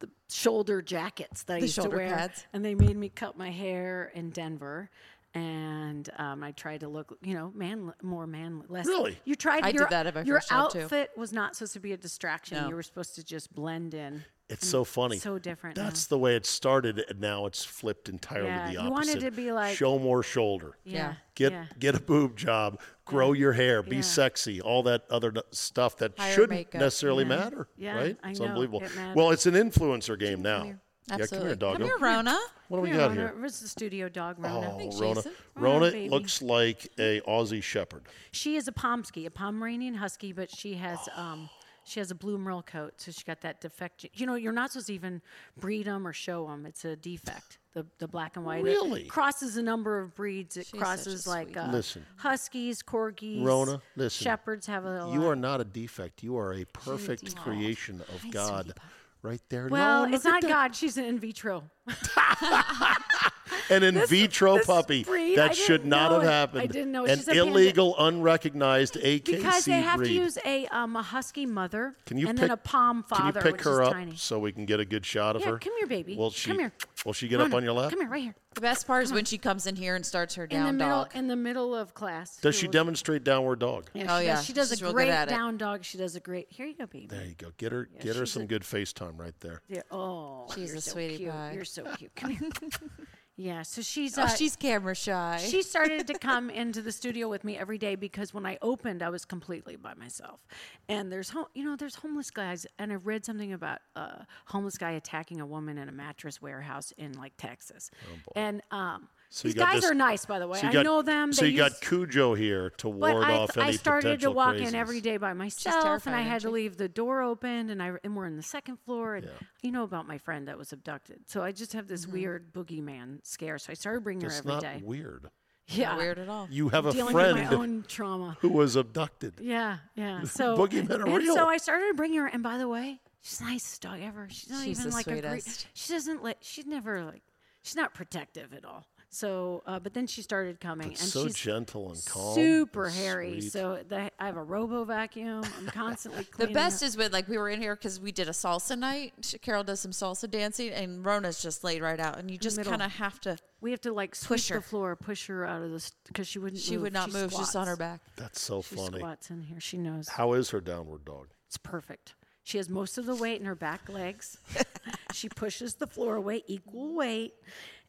the 0.00 0.08
shoulder 0.28 0.82
jackets 0.82 1.42
that 1.44 1.54
I 1.54 1.60
The 1.60 1.66
used 1.66 1.80
to 1.82 1.88
wear, 1.90 2.08
pads. 2.08 2.46
and 2.52 2.64
they 2.64 2.74
made 2.74 2.96
me 2.96 3.08
cut 3.08 3.36
my 3.36 3.50
hair 3.50 4.10
in 4.14 4.30
Denver. 4.30 4.90
And 5.34 6.08
um, 6.16 6.42
I 6.42 6.52
tried 6.52 6.80
to 6.80 6.88
look, 6.88 7.16
you 7.22 7.34
know, 7.34 7.52
man, 7.54 7.92
more 8.02 8.26
manly, 8.26 8.66
less. 8.68 8.86
Really? 8.86 9.18
You 9.24 9.34
tried. 9.34 9.62
I 9.62 9.72
did 9.72 9.80
your, 9.80 9.88
that 9.90 10.06
at 10.06 10.14
my 10.14 10.22
Your 10.22 10.36
first 10.38 10.48
job, 10.48 10.72
too. 10.72 10.80
outfit 10.80 11.10
was 11.16 11.32
not 11.32 11.54
supposed 11.54 11.74
to 11.74 11.80
be 11.80 11.92
a 11.92 11.96
distraction. 11.96 12.56
No. 12.58 12.68
You 12.68 12.74
were 12.74 12.82
supposed 12.82 13.14
to 13.16 13.24
just 13.24 13.54
blend 13.54 13.94
in. 13.94 14.24
It's 14.50 14.66
so 14.66 14.82
funny. 14.82 15.18
so 15.18 15.38
different 15.38 15.76
now. 15.76 15.84
That's 15.84 16.06
the 16.06 16.16
way 16.18 16.34
it 16.34 16.46
started, 16.46 17.04
and 17.10 17.20
now 17.20 17.44
it's 17.44 17.62
flipped 17.62 18.08
entirely 18.08 18.48
Yeah, 18.48 18.66
the 18.68 18.72
you 18.72 18.78
opposite. 18.78 18.92
wanted 18.92 19.20
to 19.20 19.30
be 19.30 19.52
like- 19.52 19.76
show 19.76 19.98
more 19.98 20.22
shoulder. 20.22 20.78
Yeah. 20.84 21.16
Get 21.34 21.52
yeah. 21.52 21.66
get 21.78 21.94
a 21.94 22.00
boob 22.00 22.34
job, 22.34 22.80
grow 23.04 23.34
your 23.34 23.52
hair, 23.52 23.82
be 23.82 23.96
Yeah. 23.96 24.00
sexy, 24.02 24.62
all 24.62 24.82
that 24.84 25.04
other 25.10 25.28
n- 25.36 25.42
stuff 25.50 25.98
that 25.98 26.18
Hire 26.18 26.32
shouldn't 26.32 26.50
makeup. 26.52 26.80
necessarily 26.80 27.24
Yeah. 27.24 27.28
matter. 27.28 27.68
Yeah, 27.76 27.94
right? 27.96 28.16
I 28.22 28.30
it's 28.30 28.40
know, 28.40 28.46
unbelievable. 28.46 28.82
it 28.82 28.90
well, 29.14 29.30
it's 29.32 29.44
an 29.44 29.52
influencer 29.54 30.18
game 30.18 30.40
now. 30.40 30.76
Yeah, 31.10 31.16
come 31.16 31.22
Absolutely. 31.22 31.48
here, 31.48 31.56
doggo. 31.56 31.78
Come 31.78 31.86
here, 31.86 31.98
Rona. 31.98 32.38
What 32.68 32.78
do 32.78 32.82
we 32.82 32.88
Here, 32.90 32.98
got 32.98 33.08
Rona, 33.08 33.20
here? 33.20 33.34
Where's 33.38 33.60
the 33.60 33.68
studio 33.68 34.08
dog, 34.08 34.36
Rona? 34.38 34.72
Oh, 34.74 34.78
Thanks, 34.78 35.00
Rona. 35.00 35.14
Jason. 35.16 35.32
Rona, 35.54 35.74
Rona 35.80 35.90
baby. 35.90 36.08
looks 36.10 36.42
like 36.42 36.88
a 36.98 37.20
Aussie 37.22 37.62
Shepherd. 37.62 38.02
She 38.32 38.56
is 38.56 38.68
a 38.68 38.72
Pomsky, 38.72 39.24
a 39.26 39.30
Pomeranian 39.30 39.94
Husky, 39.94 40.32
but 40.32 40.50
she 40.54 40.74
has 40.74 40.98
um, 41.16 41.48
she 41.84 42.00
has 42.00 42.10
a 42.10 42.14
blue 42.14 42.36
merle 42.36 42.62
coat, 42.62 42.92
so 42.98 43.10
she 43.10 43.24
got 43.24 43.40
that 43.40 43.62
defect. 43.62 44.04
You 44.12 44.26
know, 44.26 44.34
you're 44.34 44.52
not 44.52 44.70
supposed 44.72 44.88
to 44.88 44.94
even 44.94 45.22
breed 45.58 45.86
them 45.86 46.06
or 46.06 46.12
show 46.12 46.46
them. 46.46 46.66
It's 46.66 46.84
a 46.84 46.94
defect. 46.96 47.58
The 47.72 47.86
the 47.98 48.06
black 48.08 48.36
and 48.36 48.44
white. 48.44 48.60
It 48.60 48.64
Really? 48.64 49.04
crosses 49.04 49.56
a 49.56 49.62
number 49.62 49.98
of 49.98 50.14
breeds. 50.14 50.58
It 50.58 50.66
She's 50.66 50.70
such 50.72 50.78
a 50.78 50.82
crosses 50.82 51.26
like 51.26 51.56
uh, 51.56 51.68
Listen. 51.72 52.04
Huskies, 52.16 52.82
Corgis, 52.82 53.42
Rona, 53.42 53.80
listen. 53.96 54.24
Shepherds 54.24 54.66
have 54.66 54.84
a. 54.84 55.08
You 55.12 55.20
lot. 55.22 55.30
are 55.30 55.36
not 55.36 55.60
a 55.62 55.64
defect. 55.64 56.22
You 56.22 56.36
are 56.36 56.52
a 56.52 56.64
perfect 56.66 57.34
creation 57.36 58.02
of 58.14 58.30
God. 58.30 58.74
Right 59.22 59.40
there. 59.48 59.68
Well, 59.68 60.06
No, 60.06 60.14
it's 60.14 60.24
not. 60.24 60.42
God. 60.42 60.74
She's 60.76 60.96
an 60.96 61.04
in 61.04 61.18
vitro. 61.18 61.64
An 63.70 63.82
in 63.82 63.94
This- 63.94 64.10
vitro 64.10 64.56
this 64.56 64.66
puppy 64.66 65.04
breed, 65.04 65.36
that 65.36 65.54
should 65.56 65.82
didn't 65.82 65.90
know 65.90 66.20
have 66.20 66.22
it. 66.22 66.26
I 66.26 66.30
happened. 66.32 66.72
didn't 66.72 66.92
know. 66.92 67.04
An 67.04 67.16
She's 67.18 67.24
panda- 67.26 67.40
illegal, 67.42 67.94
unrecognized 67.98 68.94
AKC 68.96 69.24
because 69.36 69.64
they 69.64 69.80
have 69.80 69.98
breed. 69.98 70.08
to 70.08 70.14
use 70.14 70.38
a 70.44 70.66
um, 70.68 70.96
a 70.96 71.02
husky 71.02 71.46
mother 71.46 71.94
Can 72.06 72.18
you 72.18 72.28
and 72.28 72.38
pick, 72.38 72.48
then 72.48 72.50
a 72.52 72.56
palm 72.56 73.02
father, 73.02 73.40
Can 73.40 73.50
you 73.50 73.52
pick 73.56 73.62
her 73.64 73.82
up 73.82 73.92
tiny. 73.92 74.16
so 74.16 74.38
we 74.38 74.52
can 74.52 74.64
get 74.66 74.80
a 74.80 74.84
good 74.84 75.04
shot 75.04 75.36
of 75.36 75.42
Yeah, 75.42 75.50
her? 75.52 75.58
come 75.58 75.72
here, 75.78 75.86
baby. 75.86 76.16
Will 76.16 76.30
she? 76.30 76.48
Come 76.50 76.58
here. 76.58 76.72
Will 77.04 77.12
she 77.12 77.28
get 77.28 77.38
No, 77.38 77.44
up 77.44 77.50
no, 77.50 77.56
on 77.58 77.64
your 77.64 77.72
lap? 77.74 77.90
Come 77.90 78.00
here, 78.00 78.08
right 78.08 78.22
here. 78.22 78.34
The 78.54 78.60
best 78.62 78.86
part 78.88 79.04
is 79.04 79.12
when 79.12 79.24
she 79.24 79.38
comes 79.38 79.66
in 79.68 79.76
here 79.76 79.94
and 79.94 80.04
starts 80.04 80.34
her 80.34 80.44
In 80.44 80.50
down 80.50 80.66
the 80.78 80.84
middle, 80.84 81.06
in 81.14 81.28
the 81.28 81.36
middle 81.36 81.76
of 81.76 81.94
class. 81.94 82.38
Does 82.38 82.56
she 82.56 82.66
We'll- 82.66 82.72
demonstrate 82.72 83.22
downward 83.22 83.60
dog? 83.60 83.88
Yeah, 83.94 84.16
Oh, 84.16 84.18
she 84.20 84.26
yeah. 84.26 84.34
Does. 84.36 84.44
She 84.46 84.52
does 84.52 84.68
She's 84.70 84.82
a 84.82 84.92
great 84.92 85.08
at 85.10 85.28
it. 85.28 85.30
down 85.30 85.58
dog. 85.58 85.84
She 85.84 85.96
does 85.98 86.16
a 86.16 86.20
great. 86.20 86.46
Here 86.50 86.66
you 86.66 86.74
go, 86.74 86.86
baby. 86.86 87.06
There 87.08 87.24
you 87.24 87.34
go. 87.36 87.52
Get 87.56 87.70
her. 87.70 87.88
get 88.00 88.16
her 88.16 88.26
some 88.26 88.42
a- 88.42 88.46
good 88.46 88.62
FaceTime 88.62 89.18
right 89.18 89.38
there. 89.40 89.60
Yeah. 89.68 89.82
Oh, 89.92 90.46
She's 90.54 90.70
you're 90.70 90.78
a 90.78 90.80
so 90.80 90.92
sweetie 90.92 91.18
cute. 91.18 91.30
pie. 91.30 91.52
You're 91.54 91.64
so 91.64 91.84
cute. 91.96 92.14
Come 92.16 92.30
here. 92.30 92.48
yeah. 93.40 93.62
So 93.62 93.80
she's. 93.82 94.18
oh, 94.18 94.22
Uh, 94.22 94.26
she's 94.28 94.56
camera 94.56 94.94
shy. 94.94 95.38
she 95.38 95.62
started 95.62 96.06
to 96.08 96.14
come 96.18 96.50
into 96.50 96.82
the 96.82 96.90
studio 96.92 97.28
with 97.28 97.44
me 97.44 97.56
every 97.56 97.78
day 97.78 97.94
because 97.94 98.34
when 98.34 98.44
I 98.44 98.58
opened, 98.60 99.02
I 99.02 99.08
was 99.10 99.24
completely 99.24 99.76
by 99.76 99.94
myself. 99.94 100.40
And 100.88 101.10
there's, 101.12 101.30
hom- 101.30 101.46
you 101.54 101.64
know, 101.64 101.76
there's 101.76 101.94
homeless 101.94 102.30
guys, 102.30 102.66
and 102.78 102.90
I 102.92 102.96
read 102.96 103.24
something 103.24 103.52
about 103.52 103.78
a 103.94 104.26
homeless 104.46 104.76
guy 104.76 104.90
attacking 104.92 105.40
a 105.40 105.46
woman 105.46 105.78
in 105.78 105.88
a 105.88 105.92
mattress 105.92 106.42
warehouse 106.42 106.92
in 106.98 107.12
like 107.12 107.32
Texas. 107.38 107.90
Oh, 108.12 108.32
and 108.34 108.60
um, 108.72 109.08
So 109.30 109.46
these 109.48 109.54
guys 109.54 109.82
this- 109.82 109.90
are 109.90 109.94
nice, 109.94 110.24
by 110.24 110.38
the 110.38 110.48
way. 110.48 110.58
So 110.58 110.70
you 110.70 110.80
I 110.80 110.82
know 110.82 111.02
them. 111.02 111.32
So 111.34 111.42
they 111.44 111.50
you 111.50 111.58
got 111.58 111.80
Cujo 111.82 112.34
here 112.34 112.70
to 112.78 112.88
but 112.88 113.12
ward 113.14 113.24
I, 113.24 113.34
off 113.34 113.58
I 113.58 113.72
started 113.72 114.20
to 114.20 114.30
walk 114.30 114.54
crazies. 114.56 114.68
in 114.68 114.74
every 114.74 115.00
day 115.02 115.18
by 115.18 115.34
myself, 115.34 116.06
and 116.06 116.16
I 116.16 116.22
had 116.22 116.40
to 116.42 116.50
leave 116.50 116.78
the 116.78 116.88
door 116.88 117.20
open, 117.22 117.68
and 117.68 117.82
I 117.82 117.92
and 118.02 118.16
we're 118.16 118.24
in 118.26 118.36
the 118.36 118.42
second 118.42 118.78
floor, 118.86 119.16
and 119.16 119.28
you 119.62 119.70
know 119.70 119.82
about 119.82 120.06
my 120.08 120.16
friend 120.16 120.48
that 120.48 120.56
was 120.56 120.72
abducted. 120.72 121.28
So 121.28 121.42
I 121.42 121.52
just 121.52 121.74
have 121.74 121.88
this 121.88 122.04
Mm-hmm. 122.06 122.12
weird 122.12 122.52
boogeyman 122.54 123.18
scare. 123.26 123.58
So 123.58 123.70
I 123.70 123.74
started 123.74 124.02
bringing 124.02 124.22
That's 124.28 124.36
her 124.36 124.40
every 124.40 124.52
not 124.52 124.62
day. 124.62 124.80
weird. 124.82 125.28
Yeah, 125.70 125.90
Not 125.90 125.98
weird 125.98 126.18
at 126.18 126.28
all. 126.30 126.48
You 126.50 126.70
have 126.70 126.86
a 126.86 126.92
dealing 126.92 127.12
with 127.14 127.22
friend 127.34 127.50
my 127.50 127.54
own 127.54 127.84
trauma. 127.86 128.38
who 128.40 128.48
was 128.48 128.74
abducted. 128.76 129.34
Yeah, 129.42 129.78
yeah. 129.94 130.22
So 130.24 130.56
Boogeymen 130.56 130.88
are 131.00 131.04
and 131.06 131.16
real. 131.18 131.34
So 131.34 131.46
I 131.46 131.58
started 131.58 131.94
bringing 131.94 132.20
her, 132.20 132.26
and 132.26 132.42
by 132.42 132.56
the 132.56 132.66
way, 132.68 133.00
she's 133.20 133.38
the 133.40 133.44
nicest 133.44 133.82
dog 133.82 134.00
ever. 134.00 134.26
She's 134.30 134.48
not 134.48 134.64
She's 134.64 134.78
even 134.80 134.88
the 134.90 134.96
like 134.96 135.06
a 135.06 135.20
great. 135.20 135.42
sweetest. 135.42 135.66
She 135.74 135.92
doesn't 135.92 136.22
like. 136.24 136.38
She's 136.40 136.64
never 136.64 137.04
like. 137.04 137.20
She's 137.62 137.76
not 137.76 137.92
protective 137.92 138.54
at 138.54 138.64
all. 138.64 138.86
So, 139.10 139.62
uh, 139.66 139.78
but 139.78 139.94
then 139.94 140.06
she 140.06 140.20
started 140.20 140.60
coming, 140.60 140.90
But 140.90 141.00
and 141.00 141.08
so 141.08 141.24
she's 141.26 141.34
gentle 141.34 141.90
and 141.92 142.04
calm. 142.04 142.34
super 142.34 142.86
and 142.86 142.94
hairy. 142.94 143.40
sweet. 143.40 143.52
So 143.52 143.82
the, 143.88 144.10
I 144.20 144.26
have 144.26 144.36
a 144.36 144.42
robo 144.42 144.84
vacuum. 144.84 145.42
I'm 145.58 145.66
constantly 145.68 146.24
cleaning 146.24 146.52
The 146.52 146.58
best 146.60 146.80
her. 146.82 146.86
is 146.86 146.96
when 146.96 147.10
like 147.10 147.26
we 147.26 147.38
were 147.38 147.48
in 147.48 147.58
here 147.60 147.74
because 147.74 147.98
we 147.98 148.12
did 148.12 148.28
a 148.28 148.32
salsa 148.32 148.78
night. 148.78 149.34
Carol 149.40 149.64
does 149.64 149.80
some 149.80 149.92
salsa 149.92 150.30
dancing, 150.30 150.70
and 150.70 151.04
Rona's 151.04 151.40
just 151.42 151.64
laid 151.64 151.80
right 151.80 151.98
out, 151.98 152.18
and 152.18 152.30
you 152.30 152.36
just 152.36 152.62
kind 152.62 152.82
of 152.82 152.90
have 152.92 153.18
to. 153.22 153.38
we 153.62 153.70
have 153.70 153.80
to 153.80 153.92
like 153.94 154.14
sweep 154.14 154.28
push 154.36 154.48
the 154.48 154.54
her. 154.54 154.60
floor, 154.60 154.94
push 154.94 155.26
her 155.28 155.46
out 155.46 155.62
of 155.62 155.70
this 155.70 155.90
because 156.06 156.28
she 156.28 156.38
wouldn't. 156.38 156.60
She 156.60 156.74
move. 156.74 156.82
would 156.82 156.92
not 156.92 157.10
move. 157.10 157.32
She's 157.32 157.54
on 157.54 157.66
her 157.66 157.76
back. 157.76 158.00
That's 158.16 158.40
so 158.40 158.60
She 158.60 158.76
funny. 158.76 158.98
squats 158.98 159.30
in 159.30 159.40
here. 159.40 159.58
She 159.60 159.78
knows. 159.78 160.08
How 160.10 160.34
is 160.34 160.50
her 160.50 160.60
downward 160.60 161.06
dog? 161.06 161.28
It's 161.46 161.56
perfect. 161.56 162.14
She 162.44 162.56
has 162.58 162.68
most 162.68 162.96
of 162.98 163.06
the 163.06 163.14
weight 163.14 163.40
in 163.40 163.46
her 163.46 163.54
back 163.54 163.88
legs. 163.88 164.36
she 165.12 165.28
pushes 165.28 165.74
the 165.74 165.86
floor 165.86 166.16
away, 166.16 166.42
equal 166.46 166.94
weight, 166.94 167.34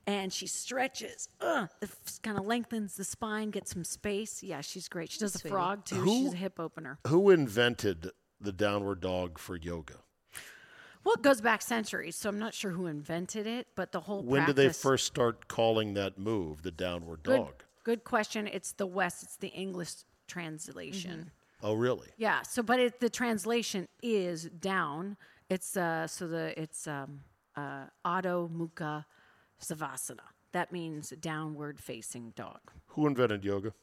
and 0.10 0.34
she 0.34 0.48
stretches. 0.48 1.30
Uh, 1.40 1.68
it 1.84 1.90
kind 2.24 2.38
of 2.38 2.46
lengthens 2.46 2.96
the 2.96 3.04
spine, 3.04 3.52
gets 3.52 3.72
some 3.72 3.84
space. 3.84 4.42
Yeah, 4.42 4.62
she's 4.62 4.88
great. 4.88 5.12
She 5.12 5.20
does 5.20 5.36
a 5.36 5.48
frog 5.48 5.86
too. 5.86 5.96
Who- 5.98 6.24
She's 6.24 6.34
a 6.34 6.38
hip 6.38 6.60
opener. 6.60 6.98
Who 7.08 7.30
invented 7.30 8.10
the 8.42 8.52
downward 8.52 9.02
dog 9.02 9.38
for 9.38 9.56
yoga? 9.56 9.98
Well, 11.04 11.14
it 11.16 11.22
goes 11.22 11.42
back 11.42 11.62
centuries, 11.62 12.16
so 12.16 12.28
I'm 12.28 12.40
not 12.40 12.54
sure 12.54 12.72
who 12.72 12.88
invented 12.88 13.46
it, 13.48 13.68
but 13.76 13.92
the 13.92 14.02
whole 14.02 14.22
When 14.24 14.46
did 14.46 14.56
they 14.58 14.70
first 14.70 15.06
start 15.06 15.48
calling 15.48 15.94
that 15.94 16.18
move 16.18 16.64
the 16.64 16.72
downward 16.72 17.24
Good, 17.24 17.38
dog? 17.38 17.64
good 17.84 18.04
question. 18.04 18.48
It's 18.48 18.74
the 18.74 18.86
West. 18.88 19.24
It's 19.24 19.38
the 19.38 19.48
English 19.50 19.92
translation. 20.28 21.32
Oh, 21.62 21.74
really? 21.74 22.08
Yeah. 22.18 22.42
So, 22.42 22.64
but 22.64 22.80
it, 22.80 23.00
the 23.00 23.10
translation 23.10 23.88
is 24.02 24.46
down. 24.46 25.18
It's 25.50 25.78
uh, 25.78 26.08
so 26.08 26.28
the 26.28 26.60
it's 26.62 26.86
um, 26.88 27.22
uh, 27.56 27.86
Adho 28.06 28.50
Mukha 28.50 29.06
Svanasana. 29.62 30.28
That 30.52 30.72
means 30.72 31.14
downward 31.20 31.80
facing 31.80 32.34
dog. 32.36 32.60
Who 32.88 33.08
invented 33.08 33.44
yoga? 33.44 33.74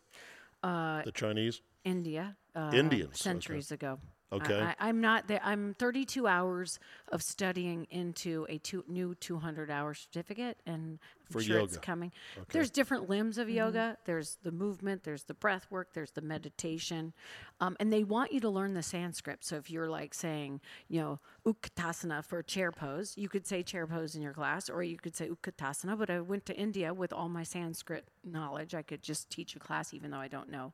Uh, 0.63 1.03
the 1.03 1.13
Chinese. 1.13 1.61
India. 1.85 2.37
Uh, 2.55 2.73
Indians, 2.75 3.11
okay. 3.11 3.17
Centuries 3.17 3.71
ago. 3.71 3.99
Okay. 4.33 4.61
I, 4.61 4.71
I, 4.71 4.75
I'm 4.89 5.01
not 5.01 5.29
there. 5.29 5.41
I'm 5.45 5.75
32 5.79 6.27
hours 6.27 6.81
of 7.13 7.23
studying 7.23 7.87
into 7.91 8.45
a 8.49 8.59
two, 8.59 8.85
new 8.89 9.15
200 9.15 9.71
hour 9.71 9.95
certificate, 9.95 10.59
and 10.67 10.99
I'm 11.29 11.33
For 11.33 11.41
sure 11.41 11.61
it's 11.61 11.75
yoga. 11.75 11.87
coming. 11.87 12.13
There's 12.51 12.71
different 12.71 13.09
limbs 13.09 13.39
of 13.39 13.49
yoga. 13.49 13.97
There's 14.05 14.39
the 14.43 14.51
movement. 14.51 15.05
There's 15.05 15.23
the 15.25 15.35
breath 15.35 15.67
work. 15.71 15.93
There's 15.93 16.11
the 16.11 16.23
meditation, 16.23 17.13
um, 17.61 17.77
and 17.79 17.93
they 17.93 18.03
want 18.03 18.33
you 18.33 18.41
to 18.41 18.51
learn 18.51 18.75
the 18.75 18.83
Sanskrit. 18.83 19.45
So 19.45 19.57
if 19.57 19.71
you're 19.71 19.89
like 19.89 20.13
saying, 20.13 20.61
you 20.89 21.01
know, 21.01 21.21
Utkatasana 21.47 22.25
for 22.25 22.43
chair 22.43 22.73
pose, 22.73 23.15
you 23.17 23.29
could 23.29 23.47
say 23.47 23.63
chair 23.63 23.87
pose 23.87 24.17
in 24.17 24.23
your 24.23 24.33
class, 24.33 24.69
or 24.69 24.83
you 24.83 24.97
could 24.97 25.15
say 25.15 25.29
Utkatasana. 25.29 25.97
But 25.97 26.11
I 26.11 26.21
went 26.21 26.47
to 26.47 26.57
India 26.57 26.93
with 26.93 27.13
all 27.13 27.29
my 27.29 27.45
Sanskrit 27.45 28.09
knowledge. 28.25 28.75
I 28.75 28.83
could 28.83 29.03
just 29.05 29.31
teach 29.31 29.55
a 29.55 29.61
class, 29.61 29.95
even 29.95 30.11
though 30.11 30.19
I 30.19 30.29
don't 30.29 30.51
know 30.51 30.73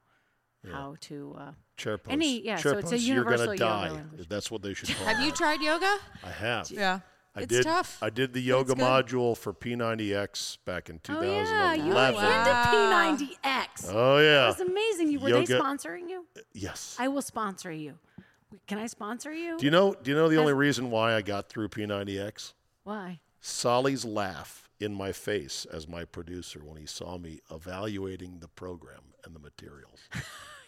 how 0.71 0.97
to. 1.03 1.37
Uh, 1.39 1.53
Chair 1.77 1.99
pose. 1.99 2.13
Any- 2.13 2.45
yeah, 2.45 2.57
Chair 2.57 2.73
so 2.73 2.79
it's 2.79 2.89
a 2.89 2.95
pose, 2.95 3.09
You're 3.09 3.17
universal 3.19 3.47
gonna 3.47 3.53
yoga 3.59 3.65
die. 3.65 3.91
language. 4.03 4.29
That's 4.29 4.51
what 4.51 4.63
they 4.63 4.75
should 4.75 4.89
call 4.97 5.07
Have 5.07 5.21
it. 5.23 5.27
you 5.27 5.33
tried 5.33 5.61
yoga? 5.61 5.99
I 6.25 6.31
have. 6.31 6.71
Yeah. 6.71 7.01
I 7.35 7.41
it's 7.41 7.49
did. 7.49 7.65
tough. 7.65 7.99
I 8.03 8.11
did 8.11 8.35
the 8.35 8.41
yoga 8.43 8.75
good. 8.75 8.85
module 8.85 9.35
for 9.37 9.55
P90X 9.55 10.59
back 10.67 10.91
in 10.91 11.01
Oh 11.09 11.23
yeah, 11.23 11.45
2011. 11.75 11.87
you 11.87 11.95
went 11.95 12.17
into 12.17 13.37
P90X. 13.43 13.89
Oh 13.91 14.19
yeah. 14.19 14.49
That's 14.49 14.61
amazing. 14.61 15.11
You 15.11 15.19
were 15.19 15.31
Yoga- 15.31 15.47
they 15.47 15.59
sponsoring 15.59 16.11
you? 16.11 16.27
Yes. 16.53 16.95
I 16.99 17.09
will 17.09 17.23
sponsor 17.23 17.73
you. 17.73 17.95
Can 18.67 18.77
I 18.77 18.87
sponsor 18.87 19.33
you? 19.33 19.57
do 19.57 19.65
you 19.65 19.71
know? 19.71 19.95
Do 19.95 20.11
you 20.11 20.17
know 20.17 20.29
the 20.29 20.37
only 20.37 20.53
reason 20.53 20.91
why 20.91 21.15
I 21.15 21.23
got 21.23 21.49
through 21.49 21.69
P90X? 21.71 22.53
Why? 22.85 23.21
Solly's 23.41 24.05
laugh 24.05 24.69
in 24.79 24.93
my 24.95 25.11
face 25.13 25.67
as 25.73 25.89
my 25.89 26.05
producer 26.05 26.61
when 26.63 26.77
he 26.77 26.85
saw 26.87 27.17
me 27.17 27.41
evaluating 27.51 28.41
the 28.41 28.49
program 28.49 29.01
and 29.25 29.35
the 29.35 29.41
materials. 29.41 30.01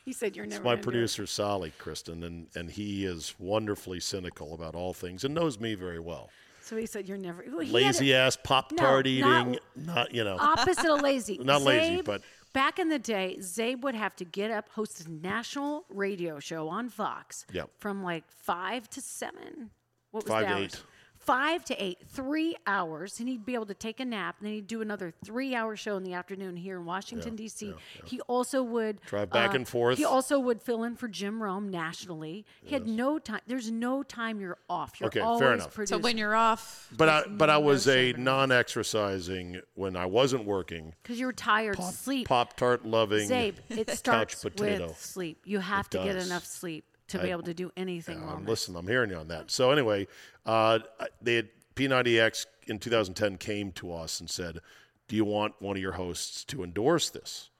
He 0.04 0.12
said 0.12 0.36
you're 0.36 0.44
never. 0.44 0.56
It's 0.56 0.64
my 0.64 0.72
gonna 0.72 0.76
do 0.76 0.80
it. 0.80 0.92
producer, 0.92 1.26
Solly 1.26 1.72
Kristen, 1.78 2.24
and, 2.24 2.46
and 2.54 2.70
he 2.70 3.06
is 3.06 3.34
wonderfully 3.38 4.00
cynical 4.00 4.52
about 4.52 4.74
all 4.74 4.92
things 4.92 5.24
and 5.24 5.32
knows 5.34 5.58
me 5.58 5.74
very 5.74 5.98
well. 5.98 6.28
So 6.60 6.76
he 6.76 6.84
said 6.84 7.08
you're 7.08 7.16
never. 7.16 7.42
well, 7.48 7.64
Lazy 7.66 8.12
a- 8.12 8.18
ass 8.26 8.36
Pop 8.44 8.68
Tart 8.76 9.06
not- 9.06 9.06
eating, 9.06 9.58
not, 9.74 10.14
you 10.14 10.22
know. 10.22 10.36
Opposite 10.38 10.84
of 10.92 11.00
lazy. 11.00 11.38
Not 11.42 11.62
lazy, 11.62 12.02
but- 12.02 12.20
back 12.52 12.78
in 12.78 12.90
the 12.90 12.98
day, 12.98 13.36
Czabe 13.40 13.80
would 13.80 13.94
have 13.94 14.14
to 14.16 14.26
get 14.26 14.50
up, 14.50 14.68
host 14.68 15.06
a 15.06 15.10
national 15.10 15.86
radio 15.88 16.38
show 16.38 16.68
on 16.68 16.90
Fox. 16.90 17.46
Yep. 17.54 17.70
From 17.78 18.02
like 18.02 18.24
five 18.30 18.90
to 18.90 19.00
seven. 19.00 19.70
What 20.10 20.24
was 20.24 20.30
Five 20.30 20.48
to 20.48 20.52
hours? 20.52 20.62
eight. 20.64 20.82
Five 21.24 21.64
to 21.66 21.82
eight, 21.82 21.98
three 22.08 22.54
hours, 22.66 23.18
and 23.18 23.28
he'd 23.28 23.46
be 23.46 23.54
able 23.54 23.66
to 23.66 23.74
take 23.74 23.98
a 24.00 24.04
nap, 24.04 24.36
and 24.38 24.46
then 24.46 24.54
he'd 24.54 24.66
do 24.66 24.82
another 24.82 25.12
three-hour 25.24 25.74
show 25.76 25.96
in 25.96 26.04
the 26.04 26.12
afternoon 26.12 26.56
here 26.56 26.76
in 26.78 26.84
Washington 26.84 27.34
D.C. 27.34 27.72
He 28.04 28.20
also 28.22 28.62
would 28.62 29.00
Drive 29.02 29.30
back 29.30 29.50
uh, 29.52 29.54
and 29.54 29.66
forth. 29.68 29.96
He 29.98 30.04
also 30.04 30.38
would 30.38 30.60
fill 30.62 30.84
in 30.84 30.96
for 30.96 31.08
Jim 31.08 31.42
Rome 31.42 31.70
nationally. 31.70 32.44
He 32.62 32.74
had 32.74 32.86
no 32.86 33.18
time. 33.18 33.40
There's 33.46 33.70
no 33.70 34.02
time 34.02 34.38
you're 34.40 34.58
off. 34.68 35.00
You're 35.00 35.06
Okay, 35.08 35.20
fair 35.38 35.54
enough. 35.54 35.72
producing. 35.74 35.98
So 35.98 36.02
when 36.02 36.18
you're 36.18 36.34
off, 36.34 36.88
But 36.96 37.08
I, 37.08 37.22
but 37.28 37.48
I 37.48 37.56
was 37.58 37.88
a 37.88 38.12
non-exercising 38.12 39.60
when 39.74 39.96
I 39.96 40.06
wasn't 40.06 40.44
working. 40.44 40.94
because 41.02 41.18
you're 41.18 41.32
tired, 41.32 41.82
sleep. 41.82 42.28
Pop 42.28 42.56
Tart 42.56 42.84
loving. 42.84 43.28
Czabe, 43.28 43.54
it 43.70 43.86
couch 43.86 43.96
starts 43.96 44.42
potato. 44.42 44.88
with 44.88 45.00
sleep. 45.00 45.40
You 45.44 45.60
have 45.60 45.88
to 45.90 45.98
get 45.98 46.16
enough 46.16 46.44
sleep 46.44 46.84
to 47.08 47.18
be 47.18 47.30
able 47.30 47.42
to 47.42 47.54
do 47.54 47.70
anything 47.76 48.18
Um, 48.18 48.26
longer. 48.26 48.50
listen, 48.50 48.76
I'm 48.76 48.86
hearing 48.86 49.10
you 49.10 49.16
on 49.16 49.28
that. 49.28 49.50
So 49.50 49.70
anyway, 49.70 50.06
uh, 50.46 50.78
they 51.20 51.34
had 51.36 51.48
P90X 51.76 52.46
in 52.66 52.78
2010 52.78 53.36
came 53.38 53.72
to 53.72 53.92
us 53.92 54.20
and 54.20 54.30
said, 54.30 54.60
"Do 55.08 55.16
you 55.16 55.24
want 55.24 55.54
one 55.60 55.76
of 55.76 55.82
your 55.82 55.92
hosts 55.92 56.44
to 56.46 56.62
endorse 56.62 57.10
this?" 57.10 57.50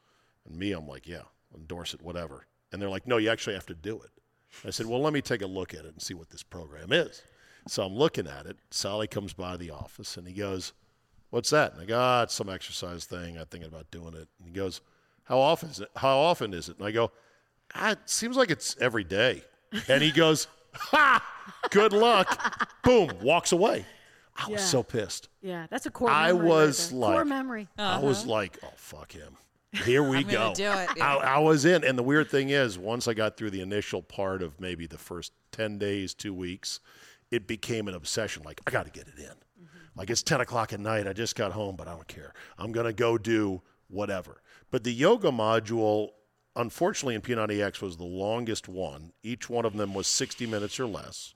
And 0.46 0.56
me, 0.56 0.72
I'm 0.72 0.86
like, 0.88 1.06
"Yeah, 1.06 1.22
endorse 1.54 1.94
it, 1.94 2.00
whatever." 2.02 2.46
And 2.72 2.80
they're 2.80 2.88
like, 2.88 3.06
"No, 3.06 3.16
you 3.18 3.28
actually 3.30 3.54
have 3.54 3.66
to 3.66 3.74
do 3.74 4.00
it." 4.00 4.10
I 4.64 4.70
said, 4.70 4.86
"Well, 4.86 5.00
let 5.00 5.12
me 5.12 5.20
take 5.20 5.42
a 5.42 5.46
look 5.46 5.74
at 5.74 5.80
it 5.84 5.92
and 5.92 6.00
see 6.02 6.14
what 6.14 6.30
this 6.30 6.42
program 6.42 6.92
is." 6.92 7.22
So 7.66 7.84
I'm 7.84 7.94
looking 7.94 8.26
at 8.26 8.46
it. 8.46 8.56
Sally 8.70 9.06
comes 9.06 9.32
by 9.32 9.56
the 9.56 9.70
office 9.70 10.16
and 10.16 10.26
he 10.28 10.34
goes, 10.34 10.72
"What's 11.30 11.50
that?" 11.50 11.72
And 11.72 11.82
I 11.82 11.84
go, 11.86 11.98
"Ah, 11.98 12.22
it's 12.22 12.34
some 12.34 12.48
exercise 12.48 13.04
thing. 13.04 13.36
I'm 13.38 13.46
thinking 13.46 13.68
about 13.68 13.90
doing 13.90 14.14
it." 14.14 14.28
And 14.38 14.46
he 14.46 14.50
goes, 14.52 14.80
"How 15.24 15.38
often 15.38 15.70
is 15.70 15.80
it? 15.80 15.90
How 15.96 16.18
often 16.18 16.54
is 16.54 16.68
it?" 16.68 16.78
And 16.78 16.86
I 16.86 16.90
go, 16.92 17.10
Ah, 17.74 17.90
"It 17.92 17.98
seems 18.06 18.36
like 18.36 18.50
it's 18.50 18.76
every 18.80 19.04
day." 19.04 19.42
And 19.88 20.02
he 20.02 20.10
goes, 20.12 20.46
"Ha! 20.74 21.22
Good 21.70 21.92
luck." 21.92 22.70
Boom, 22.82 23.10
walks 23.22 23.52
away. 23.52 23.84
I 24.36 24.48
was 24.50 24.60
Yeah. 24.60 24.66
so 24.66 24.82
pissed. 24.82 25.28
yeah, 25.42 25.66
that's 25.70 25.86
a 25.86 25.90
core. 25.90 26.10
I 26.10 26.28
memory 26.32 26.40
right 26.42 26.48
was 26.48 26.90
there. 26.90 26.98
like- 26.98 27.12
core 27.14 27.24
memory. 27.24 27.68
I 27.78 27.82
uh-huh. 27.82 28.06
was 28.06 28.26
like, 28.26 28.58
"Oh 28.62 28.72
fuck 28.76 29.12
him." 29.12 29.36
Here 29.84 30.02
we 30.04 30.18
I'm 30.18 30.24
go. 30.24 30.30
gonna 30.30 30.54
do 30.54 30.70
it, 30.70 30.88
yeah. 30.98 31.16
I, 31.16 31.34
I 31.34 31.38
was 31.38 31.64
in, 31.64 31.82
and 31.82 31.98
the 31.98 32.02
weird 32.04 32.30
thing 32.30 32.50
is, 32.50 32.78
once 32.78 33.08
I 33.08 33.14
got 33.14 33.36
through 33.36 33.50
the 33.50 33.60
initial 33.60 34.02
part 34.02 34.40
of 34.40 34.60
maybe 34.60 34.86
the 34.86 34.98
first 34.98 35.32
ten 35.50 35.78
days, 35.78 36.14
two 36.14 36.32
weeks, 36.32 36.78
it 37.32 37.48
became 37.48 37.88
an 37.88 37.94
obsession. 37.94 38.44
Like 38.44 38.60
I 38.66 38.70
got 38.70 38.84
to 38.86 38.92
get 38.92 39.08
it 39.08 39.18
in. 39.18 39.24
Mm-hmm. 39.24 39.66
Like 39.96 40.10
it's 40.10 40.22
10 40.22 40.40
o'clock 40.40 40.72
at 40.72 40.78
night. 40.78 41.08
I 41.08 41.12
just 41.12 41.34
got 41.34 41.50
home, 41.50 41.74
but 41.74 41.88
I 41.88 41.92
don't 41.92 42.06
care. 42.06 42.32
I'm 42.56 42.70
going 42.70 42.86
to 42.86 42.92
go 42.92 43.18
do 43.18 43.62
whatever. 43.88 44.40
But 44.70 44.84
the 44.84 44.92
yoga 44.92 45.30
module, 45.32 46.10
unfortunately, 46.56 47.14
in 47.14 47.20
P90X 47.22 47.80
was 47.82 47.96
the 47.96 48.04
longest 48.04 48.68
one. 48.68 49.12
Each 49.22 49.48
one 49.50 49.64
of 49.64 49.76
them 49.76 49.94
was 49.94 50.06
60 50.06 50.46
minutes 50.46 50.78
or 50.80 50.86
less, 50.86 51.34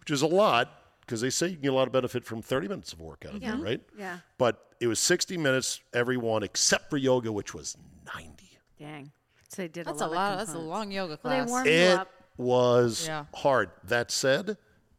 which 0.00 0.10
is 0.10 0.22
a 0.22 0.26
lot 0.26 0.70
because 1.00 1.20
they 1.20 1.30
say 1.30 1.48
you 1.48 1.54
can 1.54 1.62
get 1.62 1.72
a 1.72 1.76
lot 1.76 1.86
of 1.86 1.92
benefit 1.92 2.24
from 2.24 2.40
30 2.42 2.68
minutes 2.68 2.92
of 2.92 3.00
workout, 3.00 3.34
mm-hmm. 3.34 3.44
Yeah. 3.44 3.56
right? 3.60 3.80
Yeah. 3.98 4.18
But 4.38 4.58
it 4.80 4.86
was 4.86 4.98
60 5.00 5.36
minutes 5.36 5.80
every 5.92 6.16
one 6.16 6.42
except 6.42 6.88
for 6.90 6.96
yoga, 6.96 7.30
which 7.32 7.52
was 7.54 7.76
90. 8.14 8.58
Dang. 8.78 9.12
So 9.48 9.62
they 9.62 9.68
did 9.68 9.86
That's 9.86 10.00
a 10.00 10.04
a 10.04 10.06
lot. 10.06 10.12
lot. 10.14 10.32
Of 10.32 10.38
That's 10.38 10.54
a 10.54 10.58
long 10.58 10.90
yoga 10.90 11.18
Well, 11.22 11.44
class. 11.44 11.46
they 11.46 11.50
warm 11.50 11.66
you 11.66 11.72
It 11.72 11.98
up. 11.98 12.10
was 12.36 13.06
Yeah. 13.06 13.26
hard. 13.34 13.70
That 13.84 14.10
said, 14.10 14.56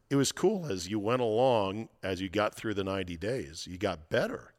it 0.10 0.16
was 0.16 0.32
cool 0.32 0.68
as 0.72 0.88
you 0.88 1.00
went 1.00 1.22
along, 1.22 1.90
as 2.04 2.22
you 2.22 2.30
got 2.30 2.56
through 2.56 2.76
the 2.76 2.84
90 2.84 3.18
days, 3.18 3.68
you 3.68 3.78
got 3.78 4.10
better 4.10 4.54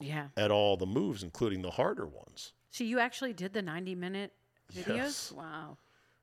Yeah. 0.00 0.28
at 0.36 0.50
all 0.50 0.76
the 0.76 0.86
moves, 0.86 1.22
including 1.22 1.62
the 1.62 1.70
harder 1.72 2.06
ones. 2.06 2.52
So 2.70 2.84
you 2.84 2.98
actually 2.98 3.32
did 3.32 3.52
the 3.52 3.62
90 3.62 3.94
minute 3.94 4.32
videos? 4.72 4.96
Yes. 4.96 5.32
Wow. 5.32 5.76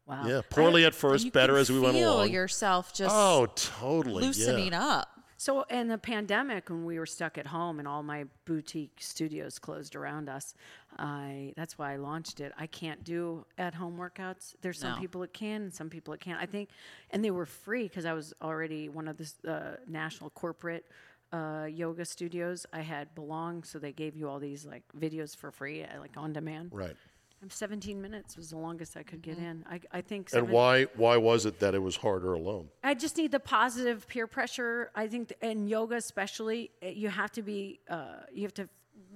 Wow. 0.06 0.26
Yeah, 0.26 0.42
poorly 0.50 0.86
at 0.86 0.96
first, 0.96 1.34
better 1.34 1.58
as 1.58 1.70
we 1.70 1.82
went 1.82 1.98
along. 1.98 2.24
feel 2.24 2.28
yourself 2.28 2.94
just 2.94 3.14
oh, 3.14 3.48
totally. 3.56 4.24
loosening 4.24 4.72
yeah. 4.72 4.86
up. 4.86 5.10
So 5.40 5.64
in 5.64 5.88
the 5.88 5.98
pandemic, 6.00 6.70
when 6.70 6.84
we 6.86 6.98
were 6.98 7.06
stuck 7.06 7.38
at 7.38 7.46
home 7.46 7.78
and 7.78 7.88
all 7.88 8.02
my 8.02 8.26
boutique 8.46 8.98
studios 9.00 9.60
closed 9.60 9.96
around 9.96 10.30
us, 10.30 10.56
I 10.98 11.54
that's 11.56 11.78
why 11.78 11.94
I 11.94 11.98
launched 11.98 12.40
it. 12.40 12.54
I 12.58 12.66
can't 12.66 13.04
do 13.04 13.46
at 13.58 13.76
home 13.76 13.98
workouts. 13.98 14.56
There's 14.62 14.80
some 14.80 14.94
No. 14.94 15.00
people 15.00 15.22
that 15.22 15.34
can, 15.34 15.64
and 15.64 15.74
some 15.74 15.90
people 15.90 16.14
that 16.14 16.22
can't. 16.22 16.42
I 16.42 16.48
think, 16.48 16.70
and 17.12 17.24
they 17.24 17.30
were 17.30 17.46
free 17.46 17.84
because 17.84 18.06
I 18.06 18.14
was 18.14 18.34
already 18.42 18.90
one 18.90 19.08
of 19.08 19.18
the 19.18 19.52
uh, 19.52 19.76
national 19.88 20.32
corporate 20.32 20.86
uh, 21.32 21.68
yoga 21.70 22.06
studios. 22.06 22.66
I 22.74 22.82
had 22.82 23.14
belong, 23.16 23.64
so 23.64 23.80
they 23.80 23.92
gave 23.92 24.16
you 24.16 24.30
all 24.30 24.40
these 24.40 24.66
like 24.66 24.84
videos 24.98 25.36
for 25.36 25.52
free, 25.52 25.84
uh, 25.84 26.00
like 26.00 26.14
on 26.18 26.34
demand. 26.34 26.70
Right. 26.74 26.96
I'm 27.44 27.52
17 27.52 28.02
minutes 28.02 28.36
was 28.36 28.50
the 28.50 28.58
longest 28.58 28.98
I 28.98 29.04
could 29.04 29.22
get 29.22 29.38
Mm-hmm. 29.38 29.46
in. 29.46 29.66
I, 29.70 29.80
I 29.92 30.02
think. 30.02 30.28
And 30.34 30.42
seven- 30.42 30.50
why 30.52 30.84
why 30.96 31.18
was 31.18 31.46
it 31.46 31.60
that 31.60 31.76
it 31.76 31.82
was 31.82 31.96
harder 31.98 32.34
alone? 32.34 32.70
I 32.84 32.94
just 32.96 33.16
need 33.18 33.32
the 33.32 33.40
positive 33.40 34.08
peer 34.08 34.26
pressure. 34.26 34.90
I 34.96 35.08
think, 35.08 35.30
th- 35.30 35.52
in 35.52 35.68
yoga 35.68 35.96
especially, 35.98 36.72
you 36.82 37.10
have 37.10 37.32
to 37.34 37.42
be, 37.44 37.80
uh, 37.90 38.22
you 38.34 38.42
have 38.44 38.56
to 38.56 38.68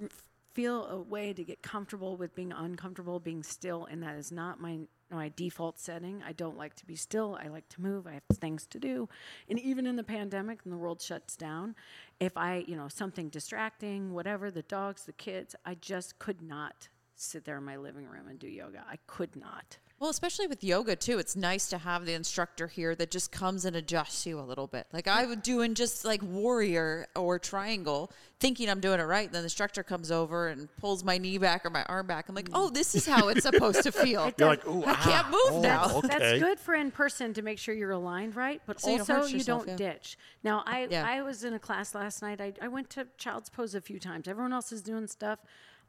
f- 0.03 0.27
feel 0.53 0.85
a 0.85 0.97
way 1.01 1.33
to 1.33 1.43
get 1.43 1.63
comfortable 1.63 2.15
with 2.15 2.35
being 2.35 2.51
uncomfortable, 2.51 3.19
being 3.19 3.41
still, 3.41 3.85
and 3.89 4.03
that 4.03 4.15
is 4.15 4.31
not 4.31 4.59
my 4.61 4.81
my 5.11 5.31
default 5.35 5.79
setting. 5.79 6.21
I 6.25 6.31
don't 6.31 6.57
like 6.57 6.75
to 6.75 6.85
be 6.85 6.95
still. 6.95 7.37
I 7.41 7.47
like 7.47 7.67
to 7.69 7.81
move. 7.81 8.07
I 8.07 8.13
have 8.13 8.23
things 8.33 8.65
to 8.67 8.79
do, 8.79 9.09
and 9.49 9.59
even 9.59 9.85
in 9.85 9.95
the 9.95 10.03
pandemic, 10.03 10.59
when 10.63 10.71
the 10.71 10.77
world 10.77 11.01
shuts 11.01 11.35
down, 11.35 11.75
if 12.19 12.37
I, 12.37 12.63
you 12.67 12.75
know, 12.75 12.87
something 12.87 13.29
distracting, 13.29 14.13
whatever, 14.13 14.51
the 14.51 14.63
dogs, 14.63 15.05
the 15.05 15.13
kids, 15.13 15.55
I 15.65 15.75
just 15.75 16.19
could 16.19 16.41
not 16.41 16.87
sit 17.15 17.45
there 17.45 17.57
in 17.57 17.63
my 17.63 17.77
living 17.77 18.05
room 18.05 18.27
and 18.27 18.39
do 18.39 18.47
yoga. 18.47 18.83
I 18.89 18.97
could 19.07 19.35
not. 19.35 19.77
Well, 20.01 20.09
especially 20.09 20.47
with 20.47 20.63
yoga 20.63 20.95
too, 20.95 21.19
it's 21.19 21.35
nice 21.35 21.69
to 21.69 21.77
have 21.77 22.07
the 22.07 22.13
instructor 22.13 22.65
here 22.65 22.95
that 22.95 23.11
just 23.11 23.31
comes 23.31 23.65
and 23.65 23.75
adjusts 23.75 24.25
you 24.25 24.39
a 24.39 24.41
little 24.41 24.65
bit. 24.65 24.87
Like 24.91 25.07
I 25.07 25.27
would 25.27 25.43
doing 25.43 25.75
just 25.75 26.03
like 26.03 26.23
warrior 26.23 27.05
or 27.15 27.37
triangle, 27.37 28.11
thinking 28.39 28.67
I'm 28.67 28.79
doing 28.79 28.99
it 28.99 29.03
right, 29.03 29.31
then 29.31 29.43
the 29.43 29.45
instructor 29.45 29.83
comes 29.83 30.11
over 30.11 30.47
and 30.47 30.75
pulls 30.77 31.03
my 31.03 31.19
knee 31.19 31.37
back 31.37 31.67
or 31.67 31.69
my 31.69 31.83
arm 31.83 32.07
back. 32.07 32.29
I'm 32.29 32.33
like, 32.33 32.49
oh, 32.51 32.71
this 32.71 32.95
is 32.95 33.05
how 33.05 33.27
it's 33.27 33.43
supposed 33.43 33.83
to 33.83 33.91
feel. 33.91 34.33
You're 34.39 34.49
like, 34.49 34.67
ooh, 34.67 34.81
I 34.81 34.95
can't 34.95 35.27
ah, 35.27 35.29
move 35.29 35.59
oh, 35.59 35.61
now. 35.61 35.97
Okay. 35.97 36.07
That's 36.07 36.41
good 36.41 36.59
for 36.59 36.73
in 36.73 36.89
person 36.89 37.35
to 37.35 37.43
make 37.43 37.59
sure 37.59 37.75
you're 37.75 37.91
aligned 37.91 38.35
right, 38.35 38.59
but 38.65 38.81
So 38.81 38.89
you 38.89 38.97
don't 38.97 39.11
also 39.11 39.37
you 39.37 39.43
don't 39.43 39.67
yeah. 39.67 39.75
ditch. 39.75 40.17
Now, 40.43 40.63
I 40.65 40.87
Yeah. 40.89 41.05
I 41.07 41.21
was 41.21 41.43
in 41.43 41.53
a 41.53 41.59
class 41.59 41.93
last 41.93 42.23
night. 42.23 42.41
I, 42.41 42.53
I 42.59 42.69
went 42.69 42.89
to 42.91 43.05
Child's 43.19 43.51
Pose 43.51 43.75
a 43.75 43.81
few 43.81 43.99
times. 43.99 44.27
Everyone 44.27 44.51
else 44.51 44.71
is 44.71 44.81
doing 44.81 45.05
stuff. 45.05 45.37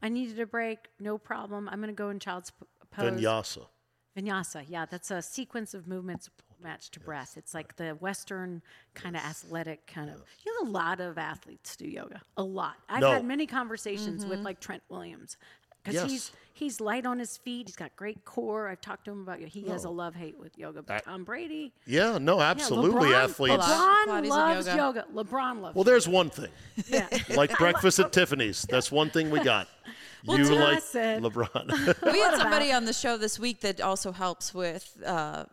I 0.02 0.10
needed 0.10 0.38
a 0.38 0.44
break. 0.44 0.88
No 1.00 1.16
problem. 1.16 1.66
I'm 1.66 1.78
going 1.78 1.88
to 1.88 1.94
go 1.94 2.10
in 2.10 2.18
Child's 2.18 2.50
P- 2.50 2.66
Pose. 2.90 3.10
Vinyasa. 3.10 3.68
Vinyasa. 4.16 4.64
Yeah, 4.68 4.84
that's 4.86 5.10
a 5.10 5.22
sequence 5.22 5.74
of 5.74 5.86
movements 5.86 6.28
matched 6.62 6.92
to 6.94 7.00
breath. 7.00 7.34
It's 7.36 7.54
like 7.54 7.76
the 7.76 7.90
Western 7.90 8.62
kind 8.94 9.16
of 9.16 9.22
athletic 9.22 9.86
kind 9.86 10.10
of. 10.10 10.22
You 10.46 10.62
know, 10.64 10.68
a 10.68 10.70
lot 10.70 11.00
of 11.00 11.18
athletes 11.18 11.76
do 11.76 11.86
yoga. 11.88 12.20
A 12.36 12.42
lot. 12.42 12.74
I've 12.88 13.00
No. 13.00 13.10
had 13.12 13.24
many 13.24 13.46
conversations 13.46 14.24
with 14.24 14.38
Mm-hmm. 14.38 14.44
like 14.44 14.60
Trent 14.60 14.82
Williams 14.88 15.36
because 15.82 16.00
Yes. 16.02 16.10
he's 16.10 16.32
he's 16.54 16.80
light 16.80 17.06
on 17.06 17.18
his 17.18 17.36
feet. 17.38 17.66
He's 17.68 17.76
got 17.76 17.94
great 17.96 18.24
core. 18.24 18.68
I've 18.68 18.80
talked 18.80 19.04
to 19.06 19.10
him 19.10 19.22
about 19.22 19.40
yoga. 19.40 19.50
he 19.50 19.62
has 19.68 19.84
a 19.84 19.90
love 19.90 20.14
hate 20.14 20.38
with 20.38 20.56
yoga. 20.58 20.82
But 20.82 21.04
Tom 21.04 21.24
Brady, 21.24 21.72
Yeah, 21.86 22.18
no, 22.18 22.38
yeah, 22.38 22.50
absolutely. 22.50 23.08
LeBron, 23.10 23.24
Athletes. 23.24 23.64
LeBron 23.64 24.06
Bodies 24.06 24.30
loves 24.30 24.66
yoga. 24.68 24.78
yoga. 24.78 25.24
LeBron 25.24 25.60
loves. 25.60 25.74
Well, 25.74 25.84
there's 25.84 26.06
one 26.08 26.30
thing. 26.30 26.50
yeah. 26.88 27.08
Like 27.34 27.56
breakfast 27.58 27.98
at 27.98 28.12
Tiffany's. 28.12 28.62
That's 28.68 28.92
one 28.92 29.10
thing 29.10 29.30
we 29.30 29.40
got. 29.40 29.68
you 30.22 30.36
that's 30.36 30.50
what 30.50 30.58
I 30.58 30.72
like 30.74 30.82
said. 30.82 31.22
LeBron. 31.22 32.02
we 32.12 32.20
had 32.20 32.36
somebody 32.36 32.70
on 32.72 32.84
the 32.84 32.92
show 32.92 33.16
this 33.16 33.38
week 33.38 33.60
that 33.62 33.80
also 33.80 34.12
helps 34.12 34.54
with 34.54 34.96
uh, 35.04 35.44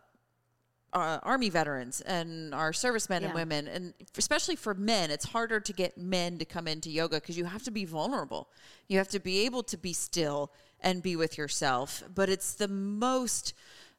uh, 0.92 1.18
army 1.22 1.50
veterans 1.50 2.00
and 2.00 2.54
our 2.54 2.72
servicemen 2.72 3.24
and 3.24 3.34
women, 3.34 3.68
and 3.68 3.94
especially 4.16 4.56
for 4.56 4.74
men, 4.74 5.10
it's 5.10 5.24
harder 5.24 5.60
to 5.60 5.72
get 5.72 5.96
men 5.96 6.38
to 6.38 6.44
come 6.44 6.66
into 6.66 6.90
yoga 6.90 7.16
because 7.16 7.38
you 7.38 7.44
have 7.44 7.62
to 7.62 7.70
be 7.70 7.84
vulnerable. 7.84 8.48
You 8.88 8.98
have 8.98 9.08
to 9.08 9.20
be 9.20 9.44
able 9.44 9.62
to 9.64 9.76
be 9.76 9.92
still 9.92 10.52
and 10.80 11.02
be 11.02 11.16
with 11.16 11.38
yourself. 11.38 12.02
But 12.14 12.28
it's 12.28 12.54
the 12.54 12.68
most 12.68 13.54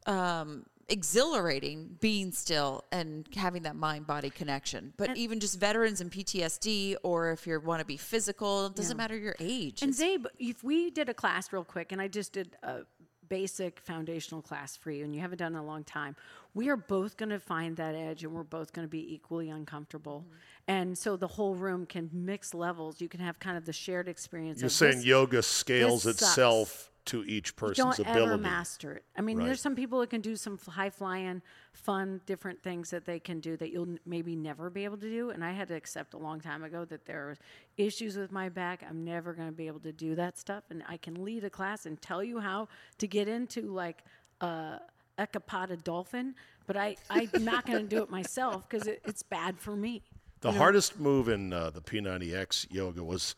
um, 0.06 0.66
exhilarating 0.90 1.98
being 2.02 2.32
still 2.32 2.84
and 2.92 3.28
having 3.36 3.64
that 3.64 3.76
mind 3.76 4.06
body 4.06 4.30
connection. 4.30 4.94
But 4.98 5.16
even 5.16 5.40
just 5.40 5.60
veterans 5.60 6.02
and 6.02 6.12
PTSD, 6.12 6.96
or 7.04 7.32
if 7.32 7.48
you 7.48 7.60
want 7.60 7.80
to 7.80 7.86
be 7.86 7.98
physical, 7.98 8.68
it 8.68 8.76
doesn't 8.76 8.98
matter 8.98 9.18
your 9.18 9.36
age. 9.40 9.82
And 9.82 9.94
Czabe, 9.94 10.26
if 10.40 10.64
we 10.64 10.92
did 10.92 11.10
a 11.10 11.14
class 11.14 11.54
real 11.54 11.64
quick, 11.64 11.92
and 11.92 12.02
I 12.02 12.08
just 12.08 12.34
did 12.34 12.58
a 12.64 12.82
basic 13.30 13.80
foundational 13.80 14.42
class 14.42 14.76
for 14.76 14.92
you, 14.92 15.06
and 15.06 15.16
you 15.16 15.22
haven't 15.22 15.38
done 15.38 15.54
it 15.54 15.58
in 15.58 15.64
a 15.64 15.66
long 15.66 15.86
time, 15.86 16.16
we 16.54 16.70
are 16.70 16.78
both 16.78 17.18
going 17.18 17.30
to 17.30 17.40
find 17.40 17.78
that 17.78 17.96
edge, 17.96 18.24
and 18.24 18.34
we're 18.34 18.44
both 18.44 18.74
going 18.74 18.86
to 18.86 18.90
be 18.92 19.14
equally 19.14 19.50
uncomfortable. 19.50 20.26
Mm-hmm. 20.28 20.36
And 20.68 20.98
so 20.98 21.16
the 21.18 21.28
whole 21.28 21.56
room 21.56 21.86
can 21.86 22.10
mix 22.14 22.54
levels. 22.54 23.02
You 23.02 23.10
can 23.10 23.20
have 23.20 23.40
kind 23.40 23.58
of 23.58 23.66
the 23.66 23.74
shared 23.74 24.08
experience. 24.08 24.62
You're 24.62 24.70
saying 24.70 24.98
this- 24.98 25.06
yoga 25.06 25.42
scales 25.44 26.04
sucks. 26.04 26.22
itself 26.22 26.88
to 27.04 27.24
each 27.24 27.56
person's 27.56 27.98
don't 27.98 28.08
ability. 28.08 28.34
ever 28.34 28.38
master 28.38 28.94
it. 28.94 29.06
I 29.18 29.22
mean, 29.22 29.40
Right. 29.40 29.48
there's 29.48 29.60
some 29.60 29.76
people 29.76 30.02
that 30.02 30.12
can 30.12 30.22
do 30.22 30.36
some 30.36 30.60
high 30.60 30.92
flying, 30.92 31.42
fun, 31.74 32.22
different 32.28 32.62
things 32.62 32.92
that 32.92 33.06
they 33.06 33.20
can 33.20 33.40
do 33.40 33.58
that 33.58 33.72
you'll 33.72 33.90
n- 33.90 34.00
maybe 34.06 34.36
never 34.36 34.70
be 34.70 34.84
able 34.86 34.98
to 34.98 35.10
do. 35.10 35.32
And 35.32 35.44
I 35.44 35.52
had 35.54 35.68
to 35.70 35.74
accept 35.74 36.14
a 36.14 36.20
long 36.20 36.40
time 36.42 36.64
ago 36.64 36.86
that 36.86 37.06
there 37.06 37.30
are 37.30 37.38
issues 37.76 38.18
with 38.18 38.32
my 38.32 38.50
back. 38.50 38.84
I'm 38.88 39.04
never 39.04 39.34
going 39.34 39.48
to 39.48 39.52
be 39.54 39.66
able 39.66 39.80
to 39.80 39.92
do 39.92 40.14
that 40.14 40.38
stuff. 40.38 40.66
And 40.70 40.84
I 40.88 40.98
can 40.98 41.24
lead 41.24 41.44
a 41.44 41.50
class 41.50 41.88
and 41.88 42.00
tell 42.00 42.24
you 42.24 42.40
how 42.40 42.68
to 43.00 43.08
get 43.08 43.28
into 43.28 43.62
like 43.74 44.04
a 44.42 44.80
eka 45.28 45.40
pada 45.46 45.82
dolphin, 45.84 46.36
but 46.68 46.76
I, 46.78 46.96
I'm 47.10 47.30
not 47.44 47.66
going 47.66 47.80
to 47.80 47.88
do 47.96 48.02
it 48.04 48.10
myself 48.10 48.68
because 48.70 48.88
it, 48.88 49.02
it's 49.06 49.24
bad 49.24 49.60
for 49.60 49.76
me. 49.76 50.02
The 50.42 50.52
hardest 50.52 51.00
move 51.00 51.30
in 51.30 51.54
uh, 51.54 51.70
the 51.70 51.82
P90X 51.82 52.72
yoga 52.72 53.04
was 53.04 53.36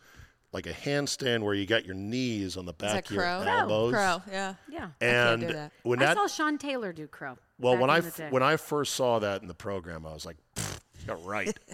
like 0.53 0.67
a 0.67 0.71
handstand 0.71 1.41
where 1.41 1.53
you 1.53 1.65
got 1.65 1.84
your 1.86 1.95
knees 1.95 2.55
on 2.57 2.65
the 2.65 2.71
Is 2.71 2.77
back 2.77 2.93
that 2.93 3.05
of 3.09 3.11
your 3.11 3.23
crow? 3.23 3.41
elbows. 3.41 3.93
Crow, 3.93 4.21
yeah. 4.31 4.53
Yeah. 4.69 4.79
can't 5.01 5.41
And 5.41 5.41
do 5.41 5.53
that. 5.53 5.71
when 5.84 6.01
I 6.01 6.13
saw 6.13 6.27
Sean 6.27 6.57
Taylor 6.57 6.93
do 6.93 7.07
crow. 7.07 7.38
well, 7.59 7.75
when 7.77 7.89
I 7.89 7.99
the 7.99 8.07
f- 8.07 8.17
day. 8.17 8.27
when 8.29 8.43
I 8.43 8.55
first 8.55 8.93
saw 8.93 9.19
that 9.19 9.41
in 9.41 9.47
the 9.47 9.53
program, 9.55 10.05
I 10.05 10.13
was 10.13 10.25
like, 10.25 10.38
"Yeah, 11.07 11.15
right." 11.23 11.57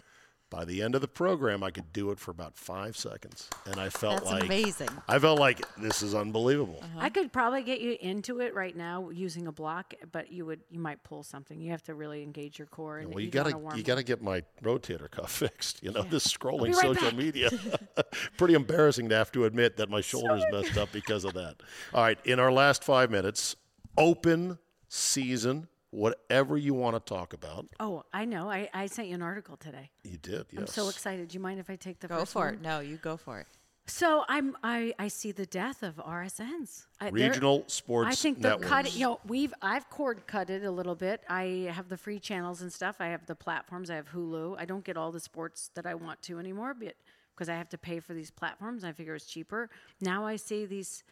By 0.49 0.65
the 0.65 0.81
end 0.81 0.95
of 0.95 1.01
the 1.01 1.07
program, 1.07 1.63
I 1.63 1.69
could 1.69 1.93
do 1.93 2.09
it 2.09 2.17
for 2.17 2.31
about 2.31 2.57
five 2.57 2.97
seconds, 2.97 3.47
and 3.67 3.79
I 3.79 3.89
felt 3.89 4.15
That's 4.15 4.31
like 4.31 4.43
amazing. 4.45 4.89
I 5.07 5.19
felt 5.19 5.39
like 5.39 5.61
this 5.77 6.01
is 6.01 6.15
unbelievable. 6.15 6.83
I 6.97 7.09
could 7.09 7.31
probably 7.31 7.61
get 7.61 7.81
you 7.81 7.97
into 8.01 8.39
it 8.39 8.55
right 8.55 8.75
now 8.75 9.09
using 9.11 9.45
a 9.45 9.51
block, 9.51 9.93
but 10.11 10.31
you 10.31 10.47
would 10.47 10.61
you 10.71 10.79
might 10.79 11.03
pull 11.03 11.21
something. 11.21 11.61
You 11.61 11.69
have 11.69 11.83
to 11.83 11.93
really 11.93 12.23
engage 12.23 12.57
your 12.57 12.65
core. 12.65 12.97
And 12.97 13.09
Well, 13.09 13.19
you, 13.19 13.27
you 13.27 13.31
gotta 13.31 13.59
you 13.75 13.83
gotta 13.83 14.01
get 14.01 14.23
my 14.23 14.41
rotator 14.63 15.09
cuff 15.09 15.31
fixed. 15.39 15.83
You 15.83 15.91
know, 15.91 16.01
this 16.01 16.25
scrolling 16.27 16.73
right 16.73 16.81
social 16.81 17.09
back. 17.09 17.15
media, 17.15 17.51
pretty 18.37 18.55
embarrassing 18.55 19.09
to 19.09 19.15
have 19.15 19.31
to 19.33 19.45
admit 19.45 19.77
that 19.77 19.89
my 19.89 20.01
shoulders 20.01 20.43
messed 20.51 20.77
up 20.77 20.91
because 20.91 21.25
of 21.25 21.33
that. 21.35 21.57
All 21.93 22.01
right, 22.01 22.17
in 22.25 22.39
our 22.39 22.51
last 22.51 22.83
five 22.83 23.11
minutes, 23.11 23.55
open 23.97 24.57
season, 24.87 25.67
whatever 25.91 26.57
you 26.57 26.73
want 26.73 26.95
to 26.95 26.99
talk 26.99 27.33
about. 27.33 27.67
Oh, 27.79 28.03
I 28.13 28.25
know. 28.25 28.49
I, 28.49 28.69
I 28.73 28.85
sent 28.87 29.07
you 29.07 29.15
an 29.15 29.21
article 29.21 29.57
today. 29.57 29.89
You 30.03 30.17
did, 30.17 30.45
yes. 30.51 30.59
I'm 30.61 30.67
so 30.67 30.89
excited. 30.89 31.29
Do 31.29 31.33
you 31.33 31.39
mind 31.39 31.59
if 31.59 31.69
I 31.69 31.75
take 31.75 31.99
the 31.99 32.07
Go 32.07 32.19
first 32.19 32.33
for 32.33 32.45
one? 32.45 32.55
it. 32.55 32.61
No, 32.61 32.79
you 32.79 32.97
go 32.97 33.17
for 33.17 33.39
it. 33.39 33.47
So 33.87 34.23
I'm 34.27 34.55
I, 34.63 34.93
I 34.99 35.07
see 35.07 35.31
the 35.31 35.47
death 35.47 35.81
of 35.81 35.95
RSNs. 35.95 36.85
I, 37.01 37.07
uh, 37.07 37.11
they're- 37.11 37.29
Regional 37.29 37.63
sports 37.65 38.11
I 38.11 38.13
think 38.15 38.39
the 38.39 38.49
networks. 38.49 38.69
cut. 38.69 38.93
You 38.95 38.99
know, 39.01 39.19
we've 39.25 39.51
I've 39.63 39.89
cord 39.89 40.27
cutted 40.27 40.63
a 40.63 40.69
little 40.69 40.93
bit. 40.93 41.23
I 41.27 41.71
have 41.73 41.89
the 41.89 41.97
free 41.97 42.19
channels 42.19 42.61
and 42.61 42.71
stuff. 42.71 42.97
I 42.99 43.07
have 43.07 43.25
the 43.25 43.33
platforms. 43.35 43.89
I 43.89 43.95
have 43.95 44.09
Hulu. 44.11 44.57
I 44.59 44.65
don't 44.65 44.83
get 44.83 44.95
all 44.95 45.11
the 45.11 45.19
sports 45.19 45.71
that 45.73 45.87
I 45.87 45.95
want 45.95 46.21
to 46.23 46.37
anymore, 46.37 46.75
but 46.75 46.93
because 47.33 47.49
I 47.49 47.55
have 47.55 47.69
to 47.69 47.79
pay 47.79 47.99
for 47.99 48.13
these 48.13 48.29
platforms, 48.29 48.83
I 48.83 48.91
figure 48.91 49.15
it's 49.15 49.25
cheaper. 49.25 49.71
Now 50.01 50.23
I 50.23 50.35
see 50.35 50.67
these 50.67 51.03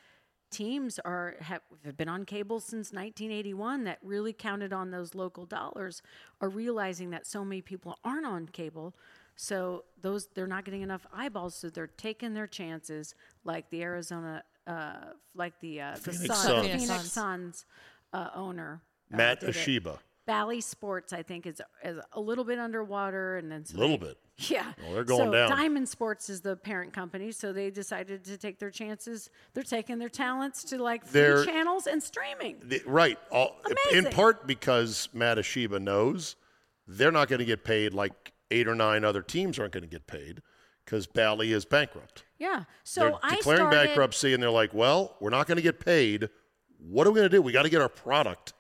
teams 0.50 1.00
are 1.00 1.36
have, 1.42 1.62
have 1.86 1.98
been 1.98 2.10
on 2.10 2.26
cable 2.26 2.60
since 2.60 2.92
1981 2.92 3.84
that 3.86 4.00
really 4.04 4.34
counted 4.34 4.74
on 4.74 4.92
those 4.92 5.14
local 5.16 5.46
dollars 5.46 6.02
are 6.42 6.50
realizing 6.50 7.10
that 7.12 7.26
so 7.28 7.44
many 7.46 7.62
people 7.62 7.98
aren't 8.04 8.26
on 8.26 8.48
cable 8.48 8.96
So 9.36 9.84
those 10.02 10.28
they're 10.34 10.48
not 10.48 10.66
getting 10.66 10.82
enough 10.82 11.06
eyeballs, 11.14 11.56
so 11.56 11.70
they're 11.70 11.88
taking 11.88 12.34
their 12.34 12.48
chances, 12.48 13.14
like 13.44 13.70
the 13.70 13.84
Arizona, 13.84 14.44
uh, 14.66 15.14
like 15.36 15.60
the 15.62 15.80
uh, 15.82 15.92
the 16.04 16.12
Phoenix 16.12 16.26
Sun, 16.26 16.36
Suns. 16.48 16.66
Phoenix 16.66 16.86
Suns. 16.88 17.12
Suns 17.14 17.66
uh, 18.14 18.30
owner. 18.36 18.82
uh, 19.14 19.18
Matt 19.18 19.40
did 19.42 19.50
it. 19.50 19.54
Bally 20.28 20.62
Sports, 20.62 21.12
I 21.14 21.24
think, 21.24 21.48
is, 21.48 21.60
is 21.84 21.98
a 22.14 22.20
little 22.22 22.44
bit 22.44 22.60
underwater, 22.60 23.38
and 23.38 23.52
then 23.52 23.66
so 23.66 23.78
A 23.78 23.80
little 23.80 23.98
they- 23.98 24.08
bit. 24.08 24.18
Yeah. 24.52 24.72
Well, 24.84 24.94
they're 24.94 25.04
going 25.04 25.30
so 25.30 25.32
down. 25.32 25.50
Diamond 25.50 25.90
Sports 25.90 26.30
is 26.30 26.42
the 26.42 26.56
parent 26.56 26.94
company, 26.94 27.32
so 27.32 27.52
they 27.52 27.72
decided 27.72 28.24
to 28.26 28.38
take 28.38 28.60
their 28.60 28.70
chances. 28.70 29.32
They're 29.56 29.64
taking 29.64 29.98
their 29.98 30.10
talents 30.10 30.64
to 30.66 30.78
like 30.78 31.04
free 31.08 31.22
They're- 31.22 31.44
channels 31.44 31.88
and 31.88 32.04
streaming. 32.04 32.58
The- 32.62 32.84
right. 32.86 33.18
All, 33.32 33.56
in 33.92 34.06
part 34.06 34.46
because 34.46 35.10
Mat 35.12 35.40
Ishbia 35.40 35.82
knows 35.82 36.36
they're 36.88 37.12
not 37.12 37.30
going 37.30 37.40
to 37.40 37.46
get 37.46 37.64
paid 37.64 37.96
like 37.96 38.32
eight 38.52 38.68
or 38.68 38.76
nine 38.76 39.04
other 39.04 39.24
teams 39.24 39.58
aren't 39.58 39.74
going 39.74 39.84
to 39.84 39.90
get 39.90 40.06
paid 40.06 40.44
because 40.86 41.08
Bally 41.08 41.52
is 41.52 41.66
bankrupt. 41.66 42.24
Yeah. 42.38 42.66
So 42.84 43.02
they're 43.02 43.14
I 43.24 43.36
declaring 43.38 43.62
started, 43.62 43.88
bankruptcy 43.88 44.34
and 44.36 44.44
they're 44.44 44.52
like, 44.52 44.72
well, 44.72 45.16
we're 45.20 45.32
not 45.32 45.48
going 45.48 45.56
to 45.58 45.64
get 45.64 45.80
paid. 45.84 46.30
What 46.78 47.08
are 47.08 47.10
we 47.12 47.16
going 47.22 47.30
to 47.30 47.36
do? 47.36 47.42
We 47.42 47.52
got 47.54 47.64
to 47.64 47.70
get 47.70 47.82
our 47.82 47.90
product 47.90 48.54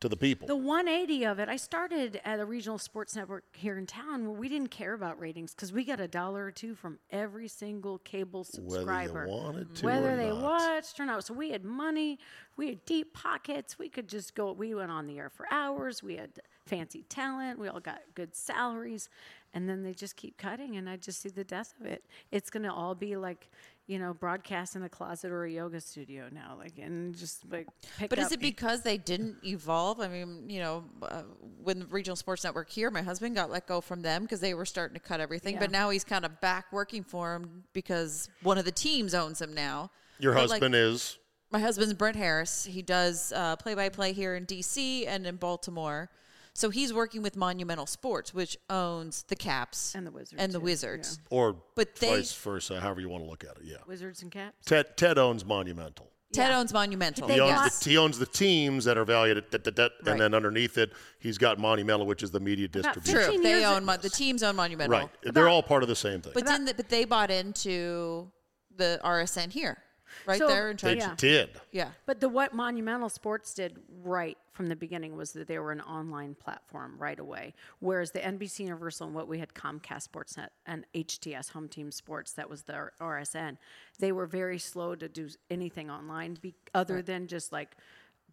to 0.00 0.08
the 0.08 0.16
people. 0.16 0.46
The 0.46 0.56
180 0.56 1.24
of 1.26 1.38
it, 1.38 1.48
I 1.48 1.56
started 1.56 2.20
at 2.24 2.38
a 2.38 2.44
regional 2.44 2.78
sports 2.78 3.16
network 3.16 3.44
here 3.52 3.78
in 3.78 3.86
town 3.86 4.28
where 4.28 4.38
we 4.38 4.48
didn't 4.48 4.70
care 4.70 4.94
about 4.94 5.18
ratings 5.18 5.54
because 5.54 5.72
we 5.72 5.84
got 5.84 5.98
a 6.00 6.06
dollar 6.08 6.44
or 6.44 6.50
two 6.52 6.74
from 6.74 6.98
every 7.10 7.48
single 7.48 7.98
cable 7.98 8.44
subscriber. 8.44 9.26
Whether 9.26 9.26
they 9.26 9.32
wanted 9.32 9.74
to 9.74 9.86
Whether 9.86 10.16
they 10.16 10.28
not. 10.28 10.42
watched 10.42 11.00
or 11.00 11.06
not. 11.06 11.24
So 11.24 11.34
we 11.34 11.50
had 11.50 11.64
money, 11.64 12.18
we 12.56 12.68
had 12.68 12.84
deep 12.84 13.12
pockets. 13.12 13.78
We 13.78 13.88
could 13.88 14.08
just 14.08 14.34
go, 14.34 14.52
we 14.52 14.74
went 14.74 14.90
on 14.90 15.06
the 15.06 15.18
air 15.18 15.30
for 15.30 15.46
hours. 15.50 16.02
We 16.02 16.16
had 16.16 16.30
fancy 16.66 17.02
talent. 17.08 17.58
We 17.58 17.68
all 17.68 17.80
got 17.80 18.00
good 18.14 18.34
salaries. 18.34 19.08
And 19.54 19.68
then 19.68 19.82
they 19.82 19.94
just 19.94 20.16
keep 20.16 20.36
cutting, 20.36 20.76
and 20.76 20.90
I 20.90 20.96
just 20.96 21.22
see 21.22 21.30
the 21.30 21.42
death 21.42 21.72
of 21.80 21.86
it. 21.86 22.04
It's 22.30 22.50
going 22.50 22.64
to 22.64 22.72
all 22.72 22.94
be 22.94 23.16
like, 23.16 23.48
you 23.88 23.98
know, 23.98 24.12
broadcast 24.12 24.76
in 24.76 24.82
a 24.82 24.88
closet 24.88 25.32
or 25.32 25.44
a 25.44 25.50
yoga 25.50 25.80
studio 25.80 26.28
now, 26.30 26.54
like, 26.58 26.78
and 26.78 27.16
just 27.16 27.50
like 27.50 27.66
pick 27.98 28.10
But 28.10 28.18
is 28.18 28.26
up- 28.26 28.32
it 28.34 28.40
because 28.40 28.82
they 28.82 28.98
didn't 28.98 29.38
evolve? 29.44 29.98
I 29.98 30.08
mean, 30.08 30.48
you 30.50 30.60
know, 30.60 30.84
uh, 31.02 31.22
when 31.62 31.80
the 31.80 31.86
Regional 31.86 32.14
Sports 32.14 32.44
Network 32.44 32.68
here, 32.68 32.90
my 32.90 33.00
husband 33.00 33.34
got 33.34 33.50
let 33.50 33.66
go 33.66 33.80
from 33.80 34.02
them 34.02 34.22
because 34.22 34.40
they 34.40 34.52
were 34.52 34.66
starting 34.66 34.92
to 34.94 35.00
cut 35.00 35.20
everything. 35.20 35.58
But 35.58 35.70
now 35.70 35.88
he's 35.88 36.04
kind 36.04 36.26
of 36.26 36.38
back 36.42 36.66
working 36.70 37.02
for 37.02 37.34
him 37.34 37.64
because 37.72 38.28
one 38.42 38.58
of 38.58 38.66
the 38.66 38.72
teams 38.72 39.14
owns 39.14 39.40
him 39.40 39.54
now. 39.54 39.90
Your 40.20 40.34
But, 40.34 40.42
like, 40.42 40.50
husband 40.62 40.74
is 40.74 41.18
my 41.50 41.58
husband's 41.58 41.94
Brent 41.94 42.16
Harris. 42.16 42.66
He 42.66 42.82
does 42.82 43.32
uh, 43.34 43.56
play-by-play 43.56 44.12
here 44.12 44.34
in 44.36 44.44
D.C. 44.44 45.06
and 45.06 45.26
in 45.26 45.36
Baltimore. 45.36 46.10
So 46.58 46.70
he's 46.70 46.92
working 46.92 47.22
with 47.22 47.36
Monumental 47.36 47.86
Sports, 47.86 48.34
which 48.34 48.56
owns 48.68 49.22
the 49.28 49.36
Caps 49.36 49.94
And 49.94 50.04
the 50.04 50.10
Wizards, 50.10 50.42
and 50.42 50.50
the 50.52 50.58
yeah, 50.58 50.64
Wizards. 50.64 51.20
or 51.30 51.56
But 51.76 51.94
they- 51.96 52.08
vice 52.16 52.32
versa, 52.34 52.80
however 52.80 53.00
you 53.00 53.08
want 53.08 53.22
to 53.22 53.30
look 53.30 53.44
at 53.44 53.50
it. 53.58 53.62
Yeah. 53.62 53.76
Wizards 53.86 54.22
and 54.22 54.32
Caps. 54.32 54.66
Ted, 54.66 54.96
Ted 54.96 55.18
owns 55.18 55.44
Monumental. 55.44 56.10
Ted 56.32 56.50
owns 56.50 56.72
Monumental. 56.72 57.28
He 57.28 57.38
owns, 57.38 57.78
the, 57.78 57.90
he 57.90 57.96
owns 57.96 58.18
the 58.18 58.26
teams 58.26 58.84
that 58.86 58.98
are 58.98 59.04
valued 59.04 59.36
at 59.38 59.52
that, 59.52 59.62
that, 59.62 59.76
that, 59.76 59.92
Right. 60.02 60.10
and 60.12 60.20
then 60.20 60.34
underneath 60.34 60.76
it, 60.78 60.92
he's 61.20 61.38
got 61.38 61.60
Monumental, 61.60 62.06
which 62.06 62.24
is 62.24 62.32
the 62.32 62.40
media 62.40 62.66
distribution. 62.66 63.14
True, 63.34 63.40
they 63.40 63.64
own 63.64 63.76
ago- 63.76 63.86
Mon- 63.86 64.00
the 64.02 64.10
teams 64.10 64.42
own 64.42 64.56
Monumental. 64.56 64.98
Right. 64.98 65.08
They're 65.32 65.48
all 65.48 65.62
part 65.62 65.84
of 65.84 65.88
the 65.88 65.94
same 65.96 66.20
thing. 66.22 66.32
But 66.34 66.44
then, 66.44 66.64
the, 66.64 66.74
but 66.74 66.88
they 66.88 67.04
bought 67.04 67.30
into 67.30 68.32
the 68.76 69.00
RSN 69.04 69.52
here, 69.52 69.78
right 70.26 70.38
So- 70.40 70.48
there 70.48 70.70
in 70.70 70.76
they. 70.76 70.96
Yeah. 70.96 71.14
did. 71.16 71.50
Yeah. 71.70 71.90
But 72.04 72.18
the 72.18 72.28
what 72.28 72.52
Monumental 72.52 73.08
Sports 73.08 73.54
did 73.54 73.78
right 74.02 74.36
from 74.58 74.66
the 74.66 74.74
beginning 74.74 75.16
was 75.16 75.34
that 75.34 75.46
they 75.46 75.60
were 75.60 75.70
an 75.70 75.80
online 75.82 76.34
platform 76.34 76.96
right 76.98 77.20
away. 77.20 77.54
Whereas 77.78 78.10
the 78.10 78.18
NBC 78.18 78.58
Universal 78.64 79.06
and 79.06 79.14
what 79.14 79.28
we 79.28 79.38
had 79.38 79.54
Comcast 79.54 80.08
Sportsnet 80.08 80.48
and 80.66 80.84
HTS 80.96 81.52
Home 81.52 81.68
Team 81.68 81.92
Sports, 81.92 82.32
that 82.32 82.50
was 82.50 82.62
the 82.62 82.90
RSN, 83.00 83.56
they 84.00 84.10
were 84.10 84.26
very 84.26 84.58
slow 84.58 84.96
to 84.96 85.08
do 85.08 85.28
anything 85.48 85.88
online 85.88 86.36
be, 86.42 86.56
other 86.74 87.02
than 87.02 87.28
just 87.28 87.52
like 87.52 87.76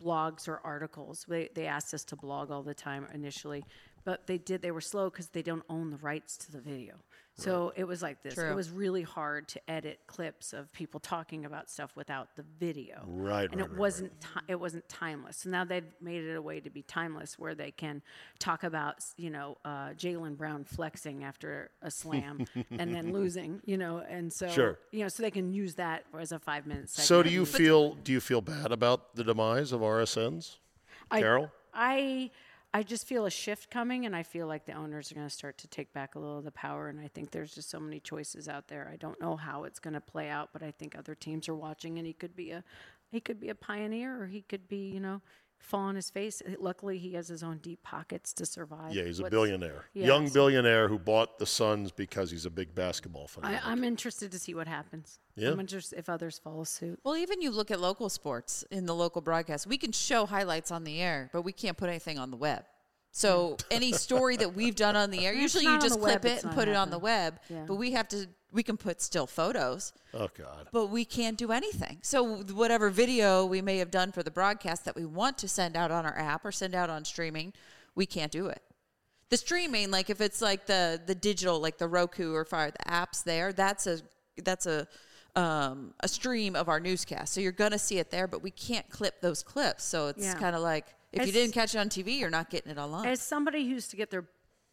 blogs 0.03 0.47
or 0.47 0.61
articles. 0.63 1.27
They, 1.27 1.49
they 1.53 1.67
asked 1.67 1.93
us 1.93 2.03
to 2.05 2.15
blog 2.15 2.49
all 2.49 2.63
the 2.63 2.73
time 2.73 3.05
initially, 3.13 3.63
but 4.05 4.27
they 4.27 4.37
did, 4.37 4.61
they 4.61 4.71
were 4.71 4.81
slow 4.81 5.09
because 5.09 5.27
they 5.29 5.41
don't 5.41 5.63
own 5.69 5.89
the 5.89 5.97
rights 5.97 6.37
to 6.37 6.51
the 6.51 6.61
video. 6.61 6.95
So 7.37 7.73
it 7.75 7.83
was 7.83 8.01
like 8.01 8.23
this. 8.23 8.35
True. 8.35 8.49
It 8.49 8.55
was 8.55 8.69
really 8.69 9.01
hard 9.01 9.49
to 9.49 9.69
edit 9.69 9.99
clips 10.07 10.53
of 10.53 10.71
people 10.71 11.01
talking 11.01 11.43
about 11.43 11.69
stuff 11.69 11.93
without 11.95 12.29
the 12.37 12.45
video 12.59 13.03
Right, 13.05 13.51
and 13.51 13.59
right, 13.59 13.69
it 13.69 13.71
right, 13.71 13.77
wasn't 13.77 14.21
ti- 14.21 14.45
it 14.47 14.55
wasn't 14.57 14.87
timeless. 14.87 15.39
So 15.39 15.49
now 15.49 15.65
they've 15.65 15.83
made 15.99 16.23
it 16.23 16.35
a 16.35 16.41
way 16.41 16.61
to 16.61 16.69
be 16.69 16.81
timeless, 16.83 17.37
where 17.37 17.53
they 17.53 17.71
can 17.71 18.01
talk 18.39 18.63
about 18.63 19.03
you 19.17 19.29
know 19.29 19.57
uh, 19.65 19.89
Jaylen 19.97 20.37
Brown 20.37 20.63
flexing 20.63 21.25
after 21.25 21.71
a 21.81 21.91
slam 21.91 22.45
and 22.71 22.95
then 22.95 23.11
losing, 23.11 23.59
you 23.65 23.75
know, 23.77 24.01
and 24.07 24.31
so 24.31 24.47
Sure. 24.47 24.79
you 24.91 25.01
know, 25.01 25.09
so 25.09 25.21
they 25.21 25.31
can 25.31 25.51
use 25.51 25.75
that 25.75 26.05
as 26.17 26.31
a 26.31 26.39
five 26.39 26.65
minute 26.65 26.89
segment. 26.89 27.07
So 27.07 27.21
do 27.21 27.29
you 27.29 27.45
feel 27.45 27.95
do 27.95 28.13
you 28.13 28.21
feel 28.21 28.39
bad 28.39 28.71
about 28.71 29.13
the 29.15 29.25
demise 29.25 29.73
of 29.73 29.81
RSNs? 29.81 30.55
I, 31.11 31.19
Carol? 31.19 31.51
I 31.73 32.31
I 32.75 32.83
just 32.83 33.07
feel 33.07 33.25
a 33.25 33.31
shift 33.31 33.69
coming, 33.69 34.05
and 34.05 34.13
I 34.13 34.23
feel 34.23 34.47
like 34.47 34.65
the 34.65 34.73
owners 34.73 35.09
are 35.09 35.15
going 35.15 35.25
to 35.25 35.33
start 35.33 35.57
to 35.59 35.67
take 35.69 35.93
back 35.93 36.15
a 36.15 36.19
little 36.19 36.39
of 36.39 36.43
the 36.43 36.51
power. 36.51 36.89
And 36.89 36.99
I 36.99 37.07
think 37.07 37.31
there's 37.31 37.55
just 37.55 37.69
so 37.69 37.79
many 37.79 38.01
choices 38.01 38.49
out 38.49 38.67
there. 38.67 38.89
I 38.91 38.97
don't 38.97 39.19
know 39.21 39.37
how 39.37 39.63
it's 39.63 39.79
going 39.79 39.93
to 39.93 40.01
play 40.01 40.27
out, 40.27 40.49
but 40.51 40.61
I 40.61 40.71
think 40.71 40.93
other 40.93 41.15
teams 41.15 41.47
are 41.47 41.55
watching, 41.55 41.97
and 41.99 42.05
he 42.05 42.11
could 42.11 42.35
be 42.35 42.51
a 42.51 42.65
he 43.09 43.21
could 43.21 43.39
be 43.39 43.47
a 43.47 43.55
pioneer, 43.55 44.21
or 44.21 44.27
he 44.27 44.41
could 44.41 44.67
be 44.67 44.89
you 44.89 44.99
know 44.99 45.21
fall 45.59 45.81
on 45.81 45.95
his 45.95 46.09
face. 46.09 46.41
Luckily, 46.59 46.97
he 46.97 47.13
has 47.13 47.27
his 47.27 47.41
own 47.43 47.57
deep 47.57 47.81
pockets 47.81 48.33
to 48.33 48.45
survive. 48.45 48.93
Yeah, 48.93 49.03
he's 49.03 49.19
a 49.19 49.23
What's- 49.23 49.31
billionaire. 49.31 49.85
Yeah, 49.93 50.07
Young 50.07 50.27
so- 50.27 50.33
billionaire 50.33 50.87
who 50.87 50.99
bought 50.99 51.39
the 51.39 51.45
Suns 51.45 51.91
because 51.91 52.29
he's 52.31 52.45
a 52.45 52.49
big 52.49 52.75
basketball 52.75 53.27
fan. 53.27 53.45
I, 53.45 53.59
I'm 53.63 53.83
interested 53.83 54.31
to 54.31 54.39
see 54.39 54.53
what 54.53 54.67
happens. 54.67 55.19
Yeah. 55.35 55.49
I'm 55.51 55.59
interested 55.59 55.97
if 55.99 56.07
others 56.09 56.37
follow 56.39 56.63
suit. 56.63 56.99
Well, 57.03 57.17
even 57.17 57.41
you 57.41 57.51
look 57.51 57.71
at 57.71 57.79
local 57.79 58.09
sports 58.09 58.63
in 58.71 58.85
the 58.85 58.95
local 58.95 59.21
broadcast, 59.21 59.65
we 59.67 59.77
can 59.77 59.91
show 59.91 60.25
highlights 60.25 60.71
on 60.71 60.83
the 60.83 61.01
air, 61.01 61.29
but 61.33 61.41
we 61.41 61.51
can't 61.51 61.77
put 61.77 61.89
anything 61.89 62.17
on 62.19 62.31
the 62.31 62.37
web. 62.37 62.63
So 63.11 63.57
any 63.71 63.91
story 63.93 64.35
that 64.37 64.53
we've 64.55 64.75
done 64.75 64.95
on 64.95 65.09
the 65.09 65.25
air, 65.25 65.33
It's 65.33 65.41
usually 65.41 65.63
not 65.65 65.69
you 65.71 65.75
on 65.75 65.81
just 65.81 65.95
the 65.95 65.99
clip 66.01 66.23
web, 66.23 66.25
it 66.25 66.31
it's 66.35 66.43
and 66.43 66.51
not 66.51 66.59
put 66.59 66.67
it 66.67 66.75
on 66.75 66.89
the 66.89 66.97
happening. 66.99 67.03
web. 67.03 67.39
Yeah. 67.49 67.63
But 67.67 67.75
we 67.75 67.91
have 67.91 68.07
to, 68.09 68.27
we 68.55 68.63
can 68.63 68.77
put 68.77 69.01
still 69.01 69.27
photos, 69.27 69.91
oh 70.13 70.29
God. 70.35 70.69
but 70.71 70.87
we 70.87 71.03
can't 71.05 71.37
do 71.37 71.51
anything. 71.51 71.99
So 72.01 72.37
whatever 72.37 72.89
video 72.89 73.45
we 73.45 73.61
may 73.61 73.77
have 73.79 73.91
done 73.91 74.11
for 74.11 74.23
the 74.23 74.31
broadcast 74.31 74.85
that 74.85 74.95
we 74.95 75.05
want 75.05 75.37
to 75.39 75.47
send 75.47 75.75
out 75.75 75.91
on 75.91 76.05
our 76.05 76.17
app 76.17 76.45
or 76.45 76.51
send 76.51 76.73
out 76.73 76.89
on 76.89 77.03
streaming, 77.05 77.53
we 77.93 78.05
can't 78.05 78.31
do 78.31 78.47
it. 78.47 78.61
The 79.29 79.37
streaming, 79.37 79.91
like 79.91 80.09
if 80.09 80.21
it's 80.21 80.41
like 80.41 80.65
the 80.67 81.01
the 81.05 81.15
digital, 81.15 81.59
like 81.59 81.77
the 81.77 81.87
Roku 81.87 82.33
or 82.33 82.45
Fire, 82.45 82.71
the 82.71 82.89
apps 82.89 83.23
there, 83.23 83.51
that's 83.51 83.85
a 83.87 83.99
that's 84.43 84.65
a 84.65 84.87
um, 85.35 85.93
a 85.99 86.07
stream 86.07 86.55
of 86.55 86.69
our 86.69 86.79
newscast. 86.79 87.33
So 87.33 87.41
you're 87.41 87.51
gonna 87.51 87.79
see 87.79 87.97
it 87.97 88.09
there, 88.09 88.27
but 88.27 88.41
we 88.41 88.51
can't 88.51 88.89
clip 88.89 89.19
those 89.21 89.43
clips. 89.43 89.83
So 89.83 90.07
it's 90.07 90.23
Yeah. 90.23 90.35
kind 90.35 90.55
of 90.55 90.61
like 90.61 90.85
if 91.11 91.25
you 91.25 91.31
didn't 91.33 91.53
catch 91.53 91.75
it 91.75 91.79
on 91.79 91.89
TV, 91.89 92.19
you're 92.19 92.29
not 92.29 92.49
getting 92.49 92.71
it 92.71 92.77
online. 92.77 93.07
As 93.07 93.21
somebody 93.21 93.63
who 93.65 93.71
used 93.71 93.89
to 93.91 93.97
get 93.97 94.11
their 94.11 94.25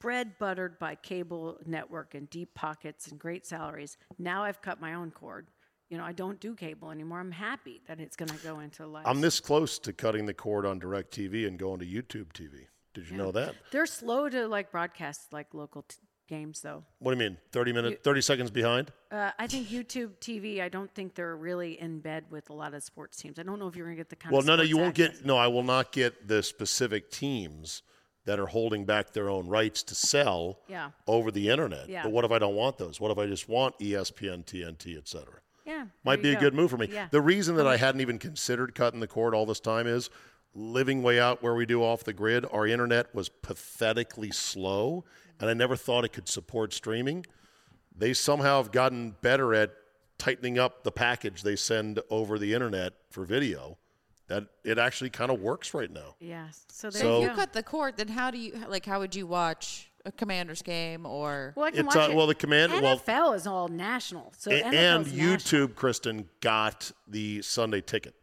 bread 0.02 0.38
buttered 0.38 0.78
by 0.78 0.96
cable 0.96 1.58
network 1.64 2.14
and 2.14 2.28
deep 2.28 2.52
pockets 2.54 3.06
and 3.08 3.18
great 3.18 3.46
salaries, 3.46 3.96
now 4.18 4.42
I've 4.42 4.60
cut 4.60 4.80
my 4.80 4.94
own 4.94 5.10
cord. 5.12 5.46
You 5.88 5.98
know, 5.98 6.04
I 6.04 6.12
don't 6.12 6.40
do 6.40 6.54
cable 6.54 6.90
anymore. 6.90 7.20
I'm 7.20 7.30
happy 7.30 7.82
that 7.86 8.00
it's 8.00 8.16
going 8.16 8.30
to 8.30 8.44
go 8.44 8.60
into 8.60 8.86
life. 8.86 9.04
I'm 9.06 9.20
this 9.20 9.40
close 9.40 9.78
to 9.80 9.92
cutting 9.92 10.26
the 10.26 10.34
cord 10.34 10.66
on 10.66 10.80
DirecTV 10.80 11.46
and 11.46 11.58
going 11.58 11.80
to 11.80 11.86
YouTube 11.86 12.32
TV. 12.32 12.66
Did 12.94 13.08
you 13.08 13.16
know 13.16 13.30
that? 13.32 13.54
They're 13.70 13.86
slow 13.86 14.28
to 14.28 14.48
like 14.48 14.70
broadcast 14.70 15.32
like 15.32 15.54
local 15.54 15.82
t- 15.82 15.96
games, 16.28 16.60
though. 16.62 16.84
What 16.98 17.14
do 17.14 17.22
you 17.22 17.30
mean? 17.30 17.38
30 17.52 17.72
minutes, 17.72 18.00
30 18.02 18.20
seconds 18.22 18.50
behind? 18.50 18.90
Uh, 19.10 19.30
I 19.38 19.46
think 19.46 19.68
YouTube 19.68 20.16
TV. 20.20 20.60
I 20.62 20.68
don't 20.70 20.92
think 20.94 21.14
they're 21.14 21.36
really 21.36 21.78
in 21.80 22.00
bed 22.00 22.24
with 22.30 22.48
a 22.50 22.54
lot 22.54 22.72
of 22.74 22.82
sports 22.82 23.18
teams. 23.18 23.38
I 23.38 23.42
don't 23.42 23.58
know 23.58 23.68
if 23.68 23.76
you're 23.76 23.86
going 23.86 23.96
to 23.96 24.00
get 24.00 24.08
the 24.08 24.16
kind 24.16 24.32
Well, 24.32 24.42
no, 24.42 24.56
no, 24.56 24.62
you 24.62 24.76
won't 24.78 24.98
access. 24.98 25.18
get. 25.18 25.26
No, 25.26 25.36
I 25.36 25.46
will 25.46 25.62
not 25.62 25.92
get 25.92 26.26
the 26.26 26.42
specific 26.42 27.10
teams 27.10 27.82
that 28.24 28.38
are 28.38 28.46
holding 28.46 28.84
back 28.84 29.12
their 29.12 29.28
own 29.28 29.48
rights 29.48 29.82
to 29.82 29.94
sell 29.94 30.60
Yeah. 30.68 30.90
over 31.06 31.30
the 31.30 31.48
internet. 31.48 31.88
Yeah. 31.88 32.04
But 32.04 32.12
what 32.12 32.24
if 32.24 32.30
I 32.30 32.38
don't 32.38 32.54
want 32.54 32.78
those? 32.78 33.00
What 33.00 33.10
if 33.10 33.18
I 33.18 33.26
just 33.26 33.48
want 33.48 33.78
ESPN, 33.80 34.44
TNT, 34.44 34.96
et 34.96 35.08
cetera? 35.08 35.40
Yeah, 35.66 35.86
Might 36.04 36.22
be 36.22 36.30
a 36.30 36.34
go. 36.34 36.40
good 36.40 36.54
move 36.54 36.70
for 36.70 36.76
me. 36.76 36.88
Yeah. 36.90 37.08
The 37.10 37.20
reason 37.20 37.54
that 37.56 37.66
I 37.66 37.76
hadn't 37.76 38.00
even 38.00 38.18
considered 38.18 38.74
cutting 38.74 39.00
the 39.00 39.06
cord 39.06 39.34
all 39.34 39.46
this 39.46 39.60
time 39.60 39.86
is 39.86 40.10
living 40.54 41.02
way 41.02 41.18
out 41.20 41.42
where 41.42 41.54
we 41.54 41.66
do 41.66 41.82
off 41.82 42.04
the 42.04 42.12
grid, 42.12 42.44
our 42.52 42.66
internet 42.66 43.14
was 43.14 43.28
pathetically 43.28 44.30
slow, 44.32 45.04
and 45.40 45.48
I 45.48 45.54
never 45.54 45.76
thought 45.76 46.04
it 46.04 46.12
could 46.12 46.28
support 46.28 46.72
streaming. 46.72 47.24
They 47.96 48.12
somehow 48.12 48.58
have 48.62 48.72
gotten 48.72 49.16
better 49.20 49.54
at 49.54 49.70
tightening 50.18 50.58
up 50.58 50.82
the 50.84 50.92
package 50.92 51.42
they 51.42 51.56
send 51.56 52.00
over 52.10 52.38
the 52.38 52.54
internet 52.54 52.94
for 53.10 53.24
video. 53.24 53.78
That 54.32 54.46
it 54.64 54.78
actually 54.78 55.10
kind 55.10 55.30
of 55.30 55.40
works 55.40 55.74
right 55.74 55.90
now. 55.92 56.14
Yeah. 56.20 56.46
So 56.68 56.88
So- 56.88 56.98
you 57.20 57.24
if 57.24 57.26
go. 57.26 57.30
you 57.32 57.36
cut 57.36 57.52
the 57.52 57.62
cord, 57.62 57.98
then 57.98 58.08
how 58.08 58.30
do 58.30 58.38
you 58.38 58.64
like? 58.66 58.86
How 58.86 58.98
would 59.00 59.14
you 59.14 59.26
watch 59.26 59.90
a 60.06 60.10
Commanders 60.12 60.62
game 60.62 61.04
or? 61.04 61.52
well, 61.54 61.66
I 61.66 61.70
can 61.70 61.86
It's, 61.86 61.94
watch 61.94 62.08
uh, 62.08 62.12
it. 62.12 62.16
well, 62.16 62.26
the 62.26 62.34
command- 62.34 62.72
well- 62.72 62.98
NFL 62.98 63.34
is 63.36 63.46
all 63.46 63.68
national. 63.68 64.32
So 64.38 64.50
A- 64.50 64.62
and 64.64 64.74
NFL's 65.06 65.12
YouTube, 65.12 65.50
national. 65.52 65.68
Kristen, 65.68 66.28
got 66.40 66.92
the 67.06 67.42
Sunday 67.42 67.82
ticket. 67.82 68.14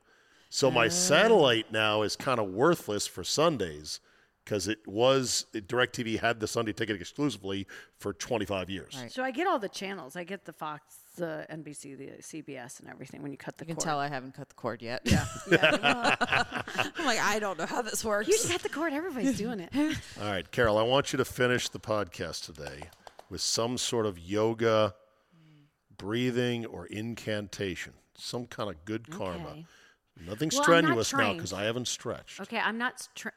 So 0.50 0.70
Oh. 0.70 0.72
my 0.72 0.88
satellite 0.88 1.72
now 1.72 2.02
is 2.02 2.16
kind 2.16 2.40
of 2.40 2.48
worthless 2.48 3.06
for 3.06 3.24
Sundays 3.24 4.00
because 4.44 4.68
it 4.68 4.80
was 4.88 5.46
DirecTV 5.54 6.18
had 6.22 6.40
the 6.40 6.48
Sunday 6.48 6.74
ticket 6.74 7.00
exclusively 7.00 7.68
for 8.00 8.14
25 8.14 8.68
years. 8.68 8.98
Right. 9.00 9.12
So 9.12 9.24
I 9.24 9.30
get 9.30 9.46
all 9.46 9.60
the 9.60 9.70
channels. 9.70 10.16
I 10.16 10.24
get 10.24 10.46
the 10.46 10.54
Fox, 10.54 10.96
the 11.20 11.46
NBC, 11.52 11.98
the 11.98 12.08
CBS, 12.22 12.80
and 12.80 12.90
everything. 12.90 13.22
When 13.22 13.32
you 13.32 13.38
cut 13.38 13.58
the 13.58 13.64
You 13.64 13.68
can 13.68 13.76
cord, 13.76 13.86
tell 13.86 14.00
I 14.00 14.08
haven't 14.10 14.34
cut 14.34 14.50
the 14.50 14.56
cord 14.56 14.82
yet. 14.82 15.02
Yeah, 15.06 15.26
well, 15.52 16.16
I'm 16.98 17.06
like, 17.06 17.20
I 17.20 17.38
don't 17.40 17.58
know 17.60 17.66
how 17.68 17.82
this 17.82 18.04
works. 18.04 18.28
you 18.28 18.34
just 18.34 18.50
cut 18.50 18.62
the 18.64 18.70
cord. 18.70 18.92
Everybody's 18.94 19.38
doing 19.38 19.60
it. 19.60 19.70
All 20.22 20.28
right, 20.28 20.50
Carol, 20.52 20.78
I 20.78 20.84
want 20.84 21.14
you 21.14 21.18
to 21.18 21.26
finish 21.26 21.70
the 21.70 21.80
podcast 21.80 22.46
today 22.46 22.82
with 23.30 23.42
some 23.42 23.78
sort 23.78 24.06
of 24.08 24.18
yoga, 24.18 24.96
breathing, 25.98 26.66
or 26.66 26.86
incantation, 26.88 27.94
some 28.18 28.46
kind 28.48 28.70
of 28.70 28.84
good 28.86 29.10
karma. 29.12 29.50
Okay. 29.50 29.66
Nothing 30.28 30.50
Well, 30.52 30.60
not 30.60 30.64
strenuous 30.64 31.14
now 31.14 31.34
because 31.34 31.54
I 31.54 31.64
haven't 31.64 31.88
stretched. 31.88 32.42
Okay, 32.42 32.60
I'm 32.60 32.78
not. 32.78 33.08
Tra- 33.16 33.32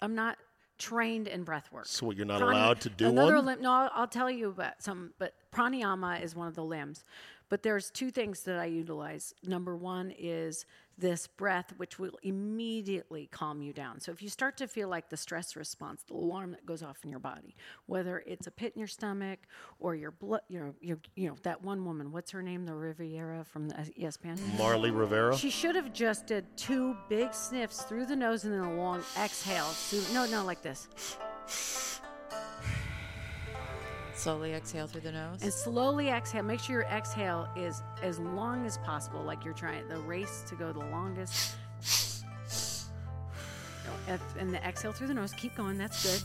I'm 0.00 0.14
not 0.14 0.38
trained 0.82 1.28
in 1.28 1.44
breath 1.44 1.70
work. 1.72 1.86
So 1.86 2.06
what, 2.06 2.16
you're 2.16 2.26
not 2.26 2.40
Prana- 2.40 2.56
allowed 2.56 2.80
to 2.80 2.90
do 2.90 3.08
another 3.08 3.36
one? 3.36 3.46
limb. 3.46 3.62
No, 3.62 3.70
I'll, 3.70 3.90
I'll 3.94 4.06
tell 4.08 4.28
you 4.30 4.48
about 4.48 4.82
some. 4.82 5.12
But 5.18 5.34
pranayama 5.54 6.20
is 6.22 6.34
one 6.34 6.48
of 6.48 6.54
the 6.54 6.64
limbs. 6.64 7.04
But 7.48 7.62
there's 7.62 7.90
two 7.90 8.10
things 8.10 8.42
that 8.44 8.58
I 8.58 8.64
utilize. 8.64 9.34
Number 9.44 9.76
one 9.76 10.12
is 10.18 10.64
this 10.98 11.26
breath, 11.26 11.72
which 11.76 11.98
will 11.98 12.18
immediately 12.22 13.28
calm 13.30 13.62
you 13.62 13.72
down. 13.72 14.00
So 14.00 14.12
if 14.12 14.22
you 14.22 14.28
start 14.28 14.56
to 14.58 14.68
feel 14.68 14.88
like 14.88 15.08
the 15.08 15.16
stress 15.16 15.56
response, 15.56 16.02
the 16.02 16.14
alarm 16.14 16.52
that 16.52 16.66
goes 16.66 16.82
off 16.82 16.98
in 17.04 17.10
your 17.10 17.18
body, 17.18 17.56
whether 17.86 18.22
it's 18.26 18.46
a 18.46 18.50
pit 18.50 18.72
in 18.74 18.80
your 18.80 18.88
stomach 18.88 19.40
or 19.78 19.94
your 19.94 20.10
blood, 20.10 20.42
you 20.48 20.60
know, 20.60 20.74
you, 20.80 21.00
you 21.14 21.28
know 21.28 21.36
that 21.42 21.62
one 21.62 21.84
woman. 21.84 22.12
What's 22.12 22.30
her 22.30 22.42
name? 22.42 22.64
The 22.66 22.74
Riviera 22.74 23.44
from 23.44 23.68
the 23.68 23.80
uh, 23.80 23.84
E 23.96 24.04
ESPN. 24.04 24.38
Marly 24.58 24.90
Rivera? 24.90 25.36
She 25.36 25.50
should 25.50 25.74
have 25.76 25.92
just 25.92 26.26
did 26.26 26.44
two 26.56 26.96
big 27.08 27.34
sniffs 27.34 27.82
through 27.82 28.06
the 28.06 28.16
nose 28.16 28.44
and 28.44 28.52
then 28.52 28.60
a 28.60 28.74
long 28.74 29.02
exhale. 29.18 29.68
no, 30.12 30.26
no, 30.26 30.44
like 30.44 30.62
this. 30.62 30.88
Slowly 34.22 34.52
exhale 34.52 34.86
through 34.86 35.00
the 35.00 35.10
nose. 35.10 35.42
And 35.42 35.52
slowly 35.52 36.08
exhale. 36.10 36.44
Make 36.44 36.60
sure 36.60 36.76
your 36.76 36.84
exhale 36.84 37.48
is 37.56 37.82
as 38.02 38.20
long 38.20 38.64
as 38.66 38.78
possible, 38.78 39.20
like 39.20 39.44
you're 39.44 39.52
trying 39.52 39.88
the 39.88 39.98
race 39.98 40.44
to 40.48 40.54
go 40.54 40.72
the 40.72 40.78
longest. 40.78 41.56
And 44.38 44.54
the 44.54 44.64
exhale 44.64 44.92
through 44.92 45.08
the 45.08 45.14
nose. 45.14 45.32
Keep 45.32 45.56
going. 45.56 45.76
That's 45.76 46.04
good. 46.04 46.22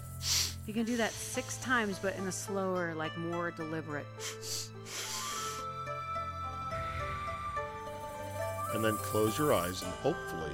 You 0.68 0.76
can 0.76 0.86
do 0.86 0.96
that 0.98 1.12
six 1.12 1.58
times, 1.58 1.98
but 1.98 2.16
in 2.18 2.28
a 2.28 2.32
slower, 2.32 2.94
like 2.94 3.18
more 3.18 3.50
deliberate. 3.50 4.06
And 8.76 8.86
then 8.86 8.96
close 8.98 9.40
your 9.40 9.56
eyes 9.56 9.82
and 9.82 9.92
hopefully 9.92 10.52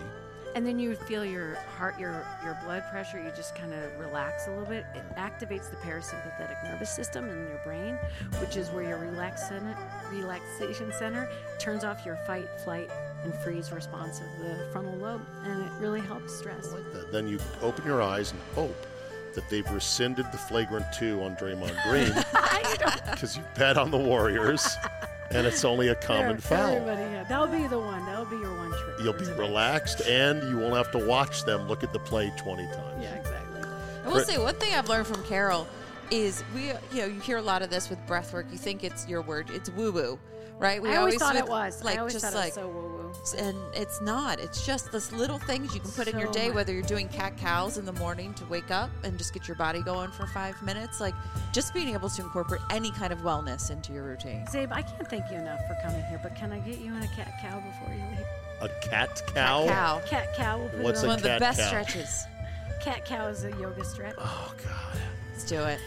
And 0.55 0.65
then 0.65 0.77
you 0.77 0.95
feel 0.95 1.25
your 1.25 1.55
heart, 1.77 1.99
your 1.99 2.25
your 2.43 2.57
blood 2.63 2.83
pressure. 2.91 3.17
You 3.17 3.31
just 3.35 3.55
kind 3.55 3.73
of 3.73 3.99
relax 3.99 4.45
a 4.47 4.51
little 4.51 4.65
bit. 4.65 4.85
It 4.93 5.03
activates 5.15 5.69
the 5.71 5.77
parasympathetic 5.77 6.63
nervous 6.63 6.91
system 6.91 7.27
in 7.29 7.47
your 7.47 7.59
brain, 7.65 7.95
which 8.39 8.55
is 8.55 8.69
where 8.69 8.83
your 8.83 8.97
relax 8.99 9.47
center, 9.49 9.75
relaxation 10.11 10.91
center 10.99 11.27
turns 11.59 11.83
off 11.83 12.05
your 12.05 12.17
fight, 12.27 12.47
flight, 12.63 12.89
and 13.23 13.33
freeze 13.35 13.71
response 13.71 14.19
of 14.19 14.27
the 14.45 14.67
frontal 14.71 14.95
lobe, 14.97 15.25
and 15.45 15.63
it 15.65 15.71
really 15.79 16.01
helps 16.01 16.35
stress. 16.37 16.69
Th- 16.71 17.05
Then 17.11 17.27
you 17.27 17.39
open 17.63 17.83
your 17.85 18.01
eyes 18.03 18.31
and 18.31 18.39
hope 18.53 18.85
that 19.33 19.49
they've 19.49 19.69
rescinded 19.71 20.31
the 20.31 20.37
flagrant 20.37 20.85
two 20.93 21.19
on 21.23 21.35
Draymond 21.35 21.75
Green 21.89 22.13
because 23.11 23.35
you 23.37 23.43
bet 23.55 23.77
on 23.77 23.89
the 23.89 23.97
Warriors 23.97 24.67
and 25.33 25.47
it's 25.47 25.65
only 25.65 25.89
a 25.89 25.95
common 25.95 26.27
There, 26.27 26.37
foul. 26.37 26.75
Everybody, 26.75 27.01
yeah, 27.01 27.23
that'll 27.23 27.47
be 27.47 27.67
the 27.67 27.79
one. 27.79 28.05
That'll 28.05 28.25
be 28.25 28.37
your 28.37 28.55
one 28.55 28.69
trick. 28.69 28.95
You'll 29.03 29.13
be 29.13 29.25
today. 29.25 29.39
relaxed 29.39 30.01
and 30.07 30.41
you 30.49 30.57
won't 30.57 30.75
have 30.75 30.91
to 30.91 31.05
watch 31.05 31.43
them 31.45 31.67
look 31.67 31.83
at 31.83 31.93
the 31.93 31.99
play 31.99 32.31
20 32.37 32.65
times. 32.67 33.01
Yeah, 33.01 33.15
exactly. 33.15 33.61
I 34.05 34.09
will 34.09 34.19
say 34.21 34.37
one 34.37 34.55
thing 34.55 34.73
I've 34.73 34.89
learned 34.89 35.07
from 35.07 35.23
Carol 35.23 35.67
is 36.11 36.43
we, 36.53 36.67
you 36.67 36.73
know, 37.01 37.05
you 37.05 37.19
hear 37.21 37.37
a 37.37 37.41
lot 37.41 37.61
of 37.61 37.69
this 37.69 37.89
with 37.89 38.05
breath 38.05 38.33
work. 38.33 38.45
You 38.51 38.57
think 38.57 38.83
it's 38.83 39.07
your 39.07 39.21
word, 39.21 39.49
it's 39.51 39.69
woo 39.71 39.91
woo, 39.91 40.19
right? 40.59 40.81
We 40.81 40.89
I 40.89 40.97
always 40.97 41.15
thought 41.15 41.35
would, 41.35 41.45
it 41.45 41.49
was. 41.49 41.83
like 41.83 41.95
I 41.95 41.99
always 41.99 42.13
just 42.13 42.25
thought 42.25 42.33
like, 42.35 42.55
it 42.55 42.61
was 42.61 42.65
so 42.65 42.67
woo 42.67 42.81
woo. 42.89 42.92
And 43.37 43.57
it's 43.73 44.01
not. 44.01 44.39
It's 44.39 44.65
just 44.65 44.91
this 44.91 45.11
little 45.11 45.39
things 45.39 45.73
you 45.73 45.79
can 45.79 45.91
put 45.91 46.07
in 46.07 46.19
your 46.19 46.31
day, 46.31 46.51
whether 46.51 46.73
you're 46.73 46.81
doing 46.81 47.07
cat 47.07 47.37
cows 47.37 47.77
in 47.77 47.85
the 47.85 47.93
morning 47.93 48.33
to 48.35 48.45
wake 48.45 48.69
up 48.69 48.89
and 49.03 49.17
just 49.17 49.33
get 49.33 49.47
your 49.47 49.55
body 49.55 49.81
going 49.81 50.11
for 50.11 50.27
five 50.27 50.61
minutes. 50.61 50.99
Like 50.99 51.13
just 51.53 51.73
being 51.73 51.89
able 51.89 52.09
to 52.09 52.21
incorporate 52.21 52.61
any 52.69 52.91
kind 52.91 53.13
of 53.13 53.19
wellness 53.19 53.71
into 53.71 53.93
your 53.93 54.03
routine. 54.03 54.45
Czabe, 54.51 54.71
I 54.71 54.81
can't 54.81 55.07
thank 55.09 55.31
you 55.31 55.37
enough 55.37 55.59
for 55.67 55.77
coming 55.81 56.03
here, 56.05 56.19
but 56.21 56.35
can 56.35 56.51
I 56.51 56.59
get 56.59 56.79
you 56.79 56.93
in 56.93 57.01
a 57.01 57.07
cat 57.15 57.33
cow 57.41 57.59
before 57.59 57.93
you 57.93 58.01
leave? 58.17 58.25
A 58.61 58.69
cat 58.81 59.21
cow? 59.33 59.65
Cow. 59.67 60.01
Cat 60.07 60.27
cow. 60.35 60.57
We'll 60.59 60.69
put 60.69 60.83
What's 60.83 61.03
it 61.03 61.05
a 61.05 61.09
on. 61.09 61.09
One 61.09 61.17
of 61.17 61.23
the 61.23 61.37
best 61.39 61.59
cow? 61.59 61.67
stretches. 61.67 62.23
Cat 62.81 63.05
cow 63.05 63.27
is 63.27 63.43
a 63.45 63.51
yoga 63.51 63.83
stretch. 63.85 64.15
Oh, 64.17 64.53
God. 64.63 64.97
Let's 65.33 65.45
do 65.45 65.63
it. 65.63 65.79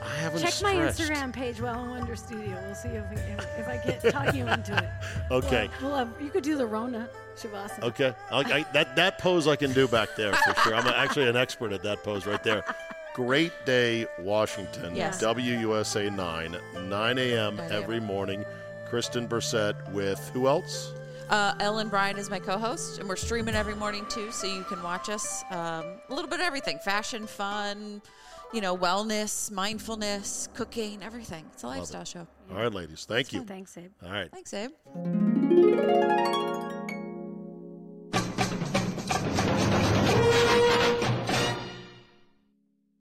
I 0.00 0.14
haven't 0.16 0.42
Check 0.42 0.62
my. 0.62 0.74
Instagram 0.74 1.32
page 1.32 1.60
while 1.60 1.78
I'm 1.78 1.92
under 1.92 2.14
studio. 2.14 2.56
We'll 2.64 2.74
see 2.74 2.88
if, 2.90 3.04
if, 3.12 3.58
if 3.58 3.68
I 3.68 3.76
get 3.84 4.12
talk 4.12 4.32
you 4.34 4.46
into 4.46 4.76
it. 4.76 4.88
Okay. 5.30 5.68
Well, 5.80 5.90
we'll 5.90 5.98
have, 5.98 6.08
you 6.20 6.30
could 6.30 6.44
do 6.44 6.56
the 6.56 6.66
Rona 6.66 7.08
Shavasana. 7.36 7.82
Okay. 7.84 8.14
I, 8.30 8.38
I, 8.38 8.66
that, 8.72 8.94
that 8.96 9.18
pose 9.18 9.48
I 9.48 9.56
can 9.56 9.72
do 9.72 9.88
back 9.88 10.10
there 10.16 10.32
for 10.32 10.54
sure. 10.60 10.74
I'm 10.74 10.86
actually 10.86 11.28
an 11.28 11.36
expert 11.36 11.72
at 11.72 11.82
that 11.82 12.02
pose 12.04 12.26
right 12.26 12.42
there. 12.42 12.64
Great 13.14 13.52
Day, 13.66 14.06
Washington. 14.20 14.94
Yes. 14.94 15.22
WUSA 15.22 16.14
9, 16.14 16.88
9 16.88 17.18
a.m. 17.18 17.60
every 17.70 18.00
morning. 18.00 18.44
Kristen 18.86 19.26
Berset 19.26 19.90
with 19.92 20.30
who 20.32 20.46
else? 20.46 20.92
Uh, 21.30 21.54
Ellen 21.60 21.88
Bryan 21.88 22.18
is 22.18 22.28
my 22.28 22.38
co-host, 22.38 22.98
and 22.98 23.08
we're 23.08 23.16
streaming 23.16 23.54
every 23.54 23.74
morning 23.74 24.04
too, 24.10 24.30
so 24.30 24.46
you 24.46 24.64
can 24.64 24.82
watch 24.82 25.08
us. 25.08 25.42
Um, 25.50 25.84
a 26.08 26.14
little 26.14 26.28
bit 26.28 26.40
of 26.40 26.46
everything: 26.46 26.78
fashion, 26.78 27.26
fun, 27.26 28.02
you 28.52 28.60
know, 28.60 28.76
wellness, 28.76 29.50
mindfulness, 29.50 30.48
cooking, 30.54 31.02
everything. 31.02 31.44
It's 31.52 31.62
a 31.62 31.66
lifestyle 31.66 32.04
show. 32.04 32.26
All 32.50 32.58
right, 32.58 32.72
ladies. 32.72 33.04
Thank 33.06 33.32
you. 33.32 33.44
Thanks, 33.44 33.76
Abe. 33.76 33.90
All 34.04 34.10
right. 34.12 34.30
Thanks, 34.30 34.52
Abe. 34.54 34.70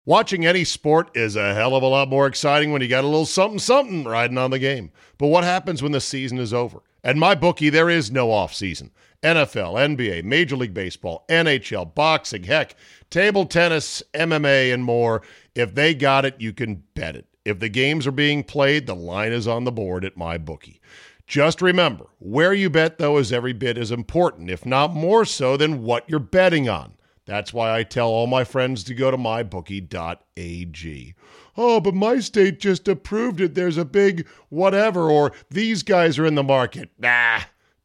Watching 0.07 0.45
any 0.45 0.65
sport 0.65 1.11
is 1.15 1.37
a 1.37 1.55
hell 1.55 1.77
of 1.77 1.83
a 1.83 1.87
lot 1.87 2.09
more 2.09 2.27
exciting 2.27 2.73
when 2.73 2.83
you 2.83 2.89
got 2.89 3.05
a 3.05 3.07
little 3.07 3.27
something 3.27 3.59
something 3.59 4.05
riding 4.05 4.39
on 4.39 4.51
the 4.51 4.59
game. 4.59 4.91
But 5.19 5.29
what 5.29 5.45
happens 5.45 5.83
when 5.83 5.93
the 5.93 6.01
season 6.01 6.39
is 6.39 6.53
over? 6.53 6.83
At 7.03 7.17
my 7.17 7.35
bookie, 7.35 7.71
there 7.71 7.91
is 7.91 8.11
no 8.11 8.31
off 8.31 8.55
season. 8.55 8.91
NFL, 9.23 9.97
NBA, 9.97 10.25
Major 10.25 10.57
League 10.57 10.73
Baseball, 10.73 11.25
NHL, 11.29 11.95
boxing, 11.95 12.45
heck, 12.45 12.75
table 13.11 13.45
tennis, 13.45 14.03
MMA, 14.15 14.73
and 14.73 14.83
more. 14.83 15.23
If 15.55 15.75
they 15.75 15.95
got 15.95 16.25
it, 16.25 16.41
you 16.41 16.53
can 16.53 16.85
bet 16.95 17.17
it. 17.17 17.27
If 17.45 17.59
the 17.59 17.69
games 17.69 18.07
are 18.07 18.13
being 18.13 18.45
played, 18.45 18.87
the 18.87 18.95
line 18.95 19.33
is 19.33 19.49
on 19.49 19.65
the 19.65 19.73
board 19.73 20.05
at 20.05 20.17
my 20.17 20.39
bookie. 20.39 20.81
Just 21.27 21.63
remember, 21.63 22.07
where 22.19 22.53
you 22.53 22.71
bet, 22.71 22.99
though, 22.99 23.19
is 23.19 23.33
every 23.33 23.53
bit 23.53 23.79
as 23.79 23.91
important, 23.91 24.51
if 24.51 24.67
not 24.67 24.95
more 24.95 25.25
so, 25.25 25.57
than 25.57 25.83
what 25.83 26.09
you're 26.09 26.19
betting 26.19 26.69
on. 26.69 26.95
That's 27.25 27.53
why 27.53 27.77
I 27.77 27.85
tell 27.85 28.09
all 28.09 28.27
my 28.27 28.43
friends 28.43 28.83
to 28.85 28.95
go 28.95 29.11
to 29.11 29.17
mybookie.ag. 29.17 31.15
Oh, 31.57 31.81
but 31.81 31.95
my 31.95 32.21
state 32.21 32.61
just 32.61 32.89
approved 32.89 33.41
it. 33.41 33.55
There's 33.55 33.77
a 33.77 33.85
big 33.85 34.27
whatever, 34.49 35.11
or 35.11 35.33
these 35.51 35.83
guys 35.83 36.19
are 36.19 36.27
in 36.27 36.35
the 36.35 36.43
market. 36.43 36.91
Nah, 36.99 37.41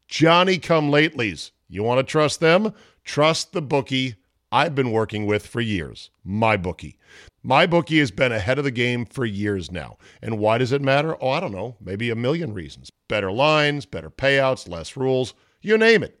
Johnny 0.08 0.58
come 0.58 0.90
latelys. 0.90 1.50
You 1.68 1.82
want 1.82 1.98
to 1.98 2.10
trust 2.10 2.40
them? 2.40 2.72
Trust 3.04 3.52
the 3.52 3.62
bookie 3.62 4.16
I've 4.52 4.74
been 4.74 4.92
working 4.92 5.26
with 5.26 5.46
for 5.46 5.60
years, 5.60 6.10
my 6.24 6.56
bookie. 6.56 6.96
My 7.42 7.66
bookie 7.66 7.98
has 7.98 8.10
been 8.10 8.32
ahead 8.32 8.58
of 8.58 8.64
the 8.64 8.70
game 8.70 9.04
for 9.04 9.24
years 9.24 9.70
now. 9.70 9.98
And 10.22 10.38
why 10.38 10.58
does 10.58 10.72
it 10.72 10.82
matter? 10.82 11.16
Oh, 11.20 11.30
I 11.30 11.40
don't 11.40 11.52
know, 11.52 11.76
maybe 11.80 12.10
a 12.10 12.16
million 12.16 12.52
reasons. 12.54 12.90
Better 13.08 13.30
lines, 13.30 13.86
better 13.86 14.10
payouts, 14.10 14.68
less 14.68 14.96
rules, 14.96 15.34
you 15.60 15.76
name 15.76 16.02
it. 16.02 16.20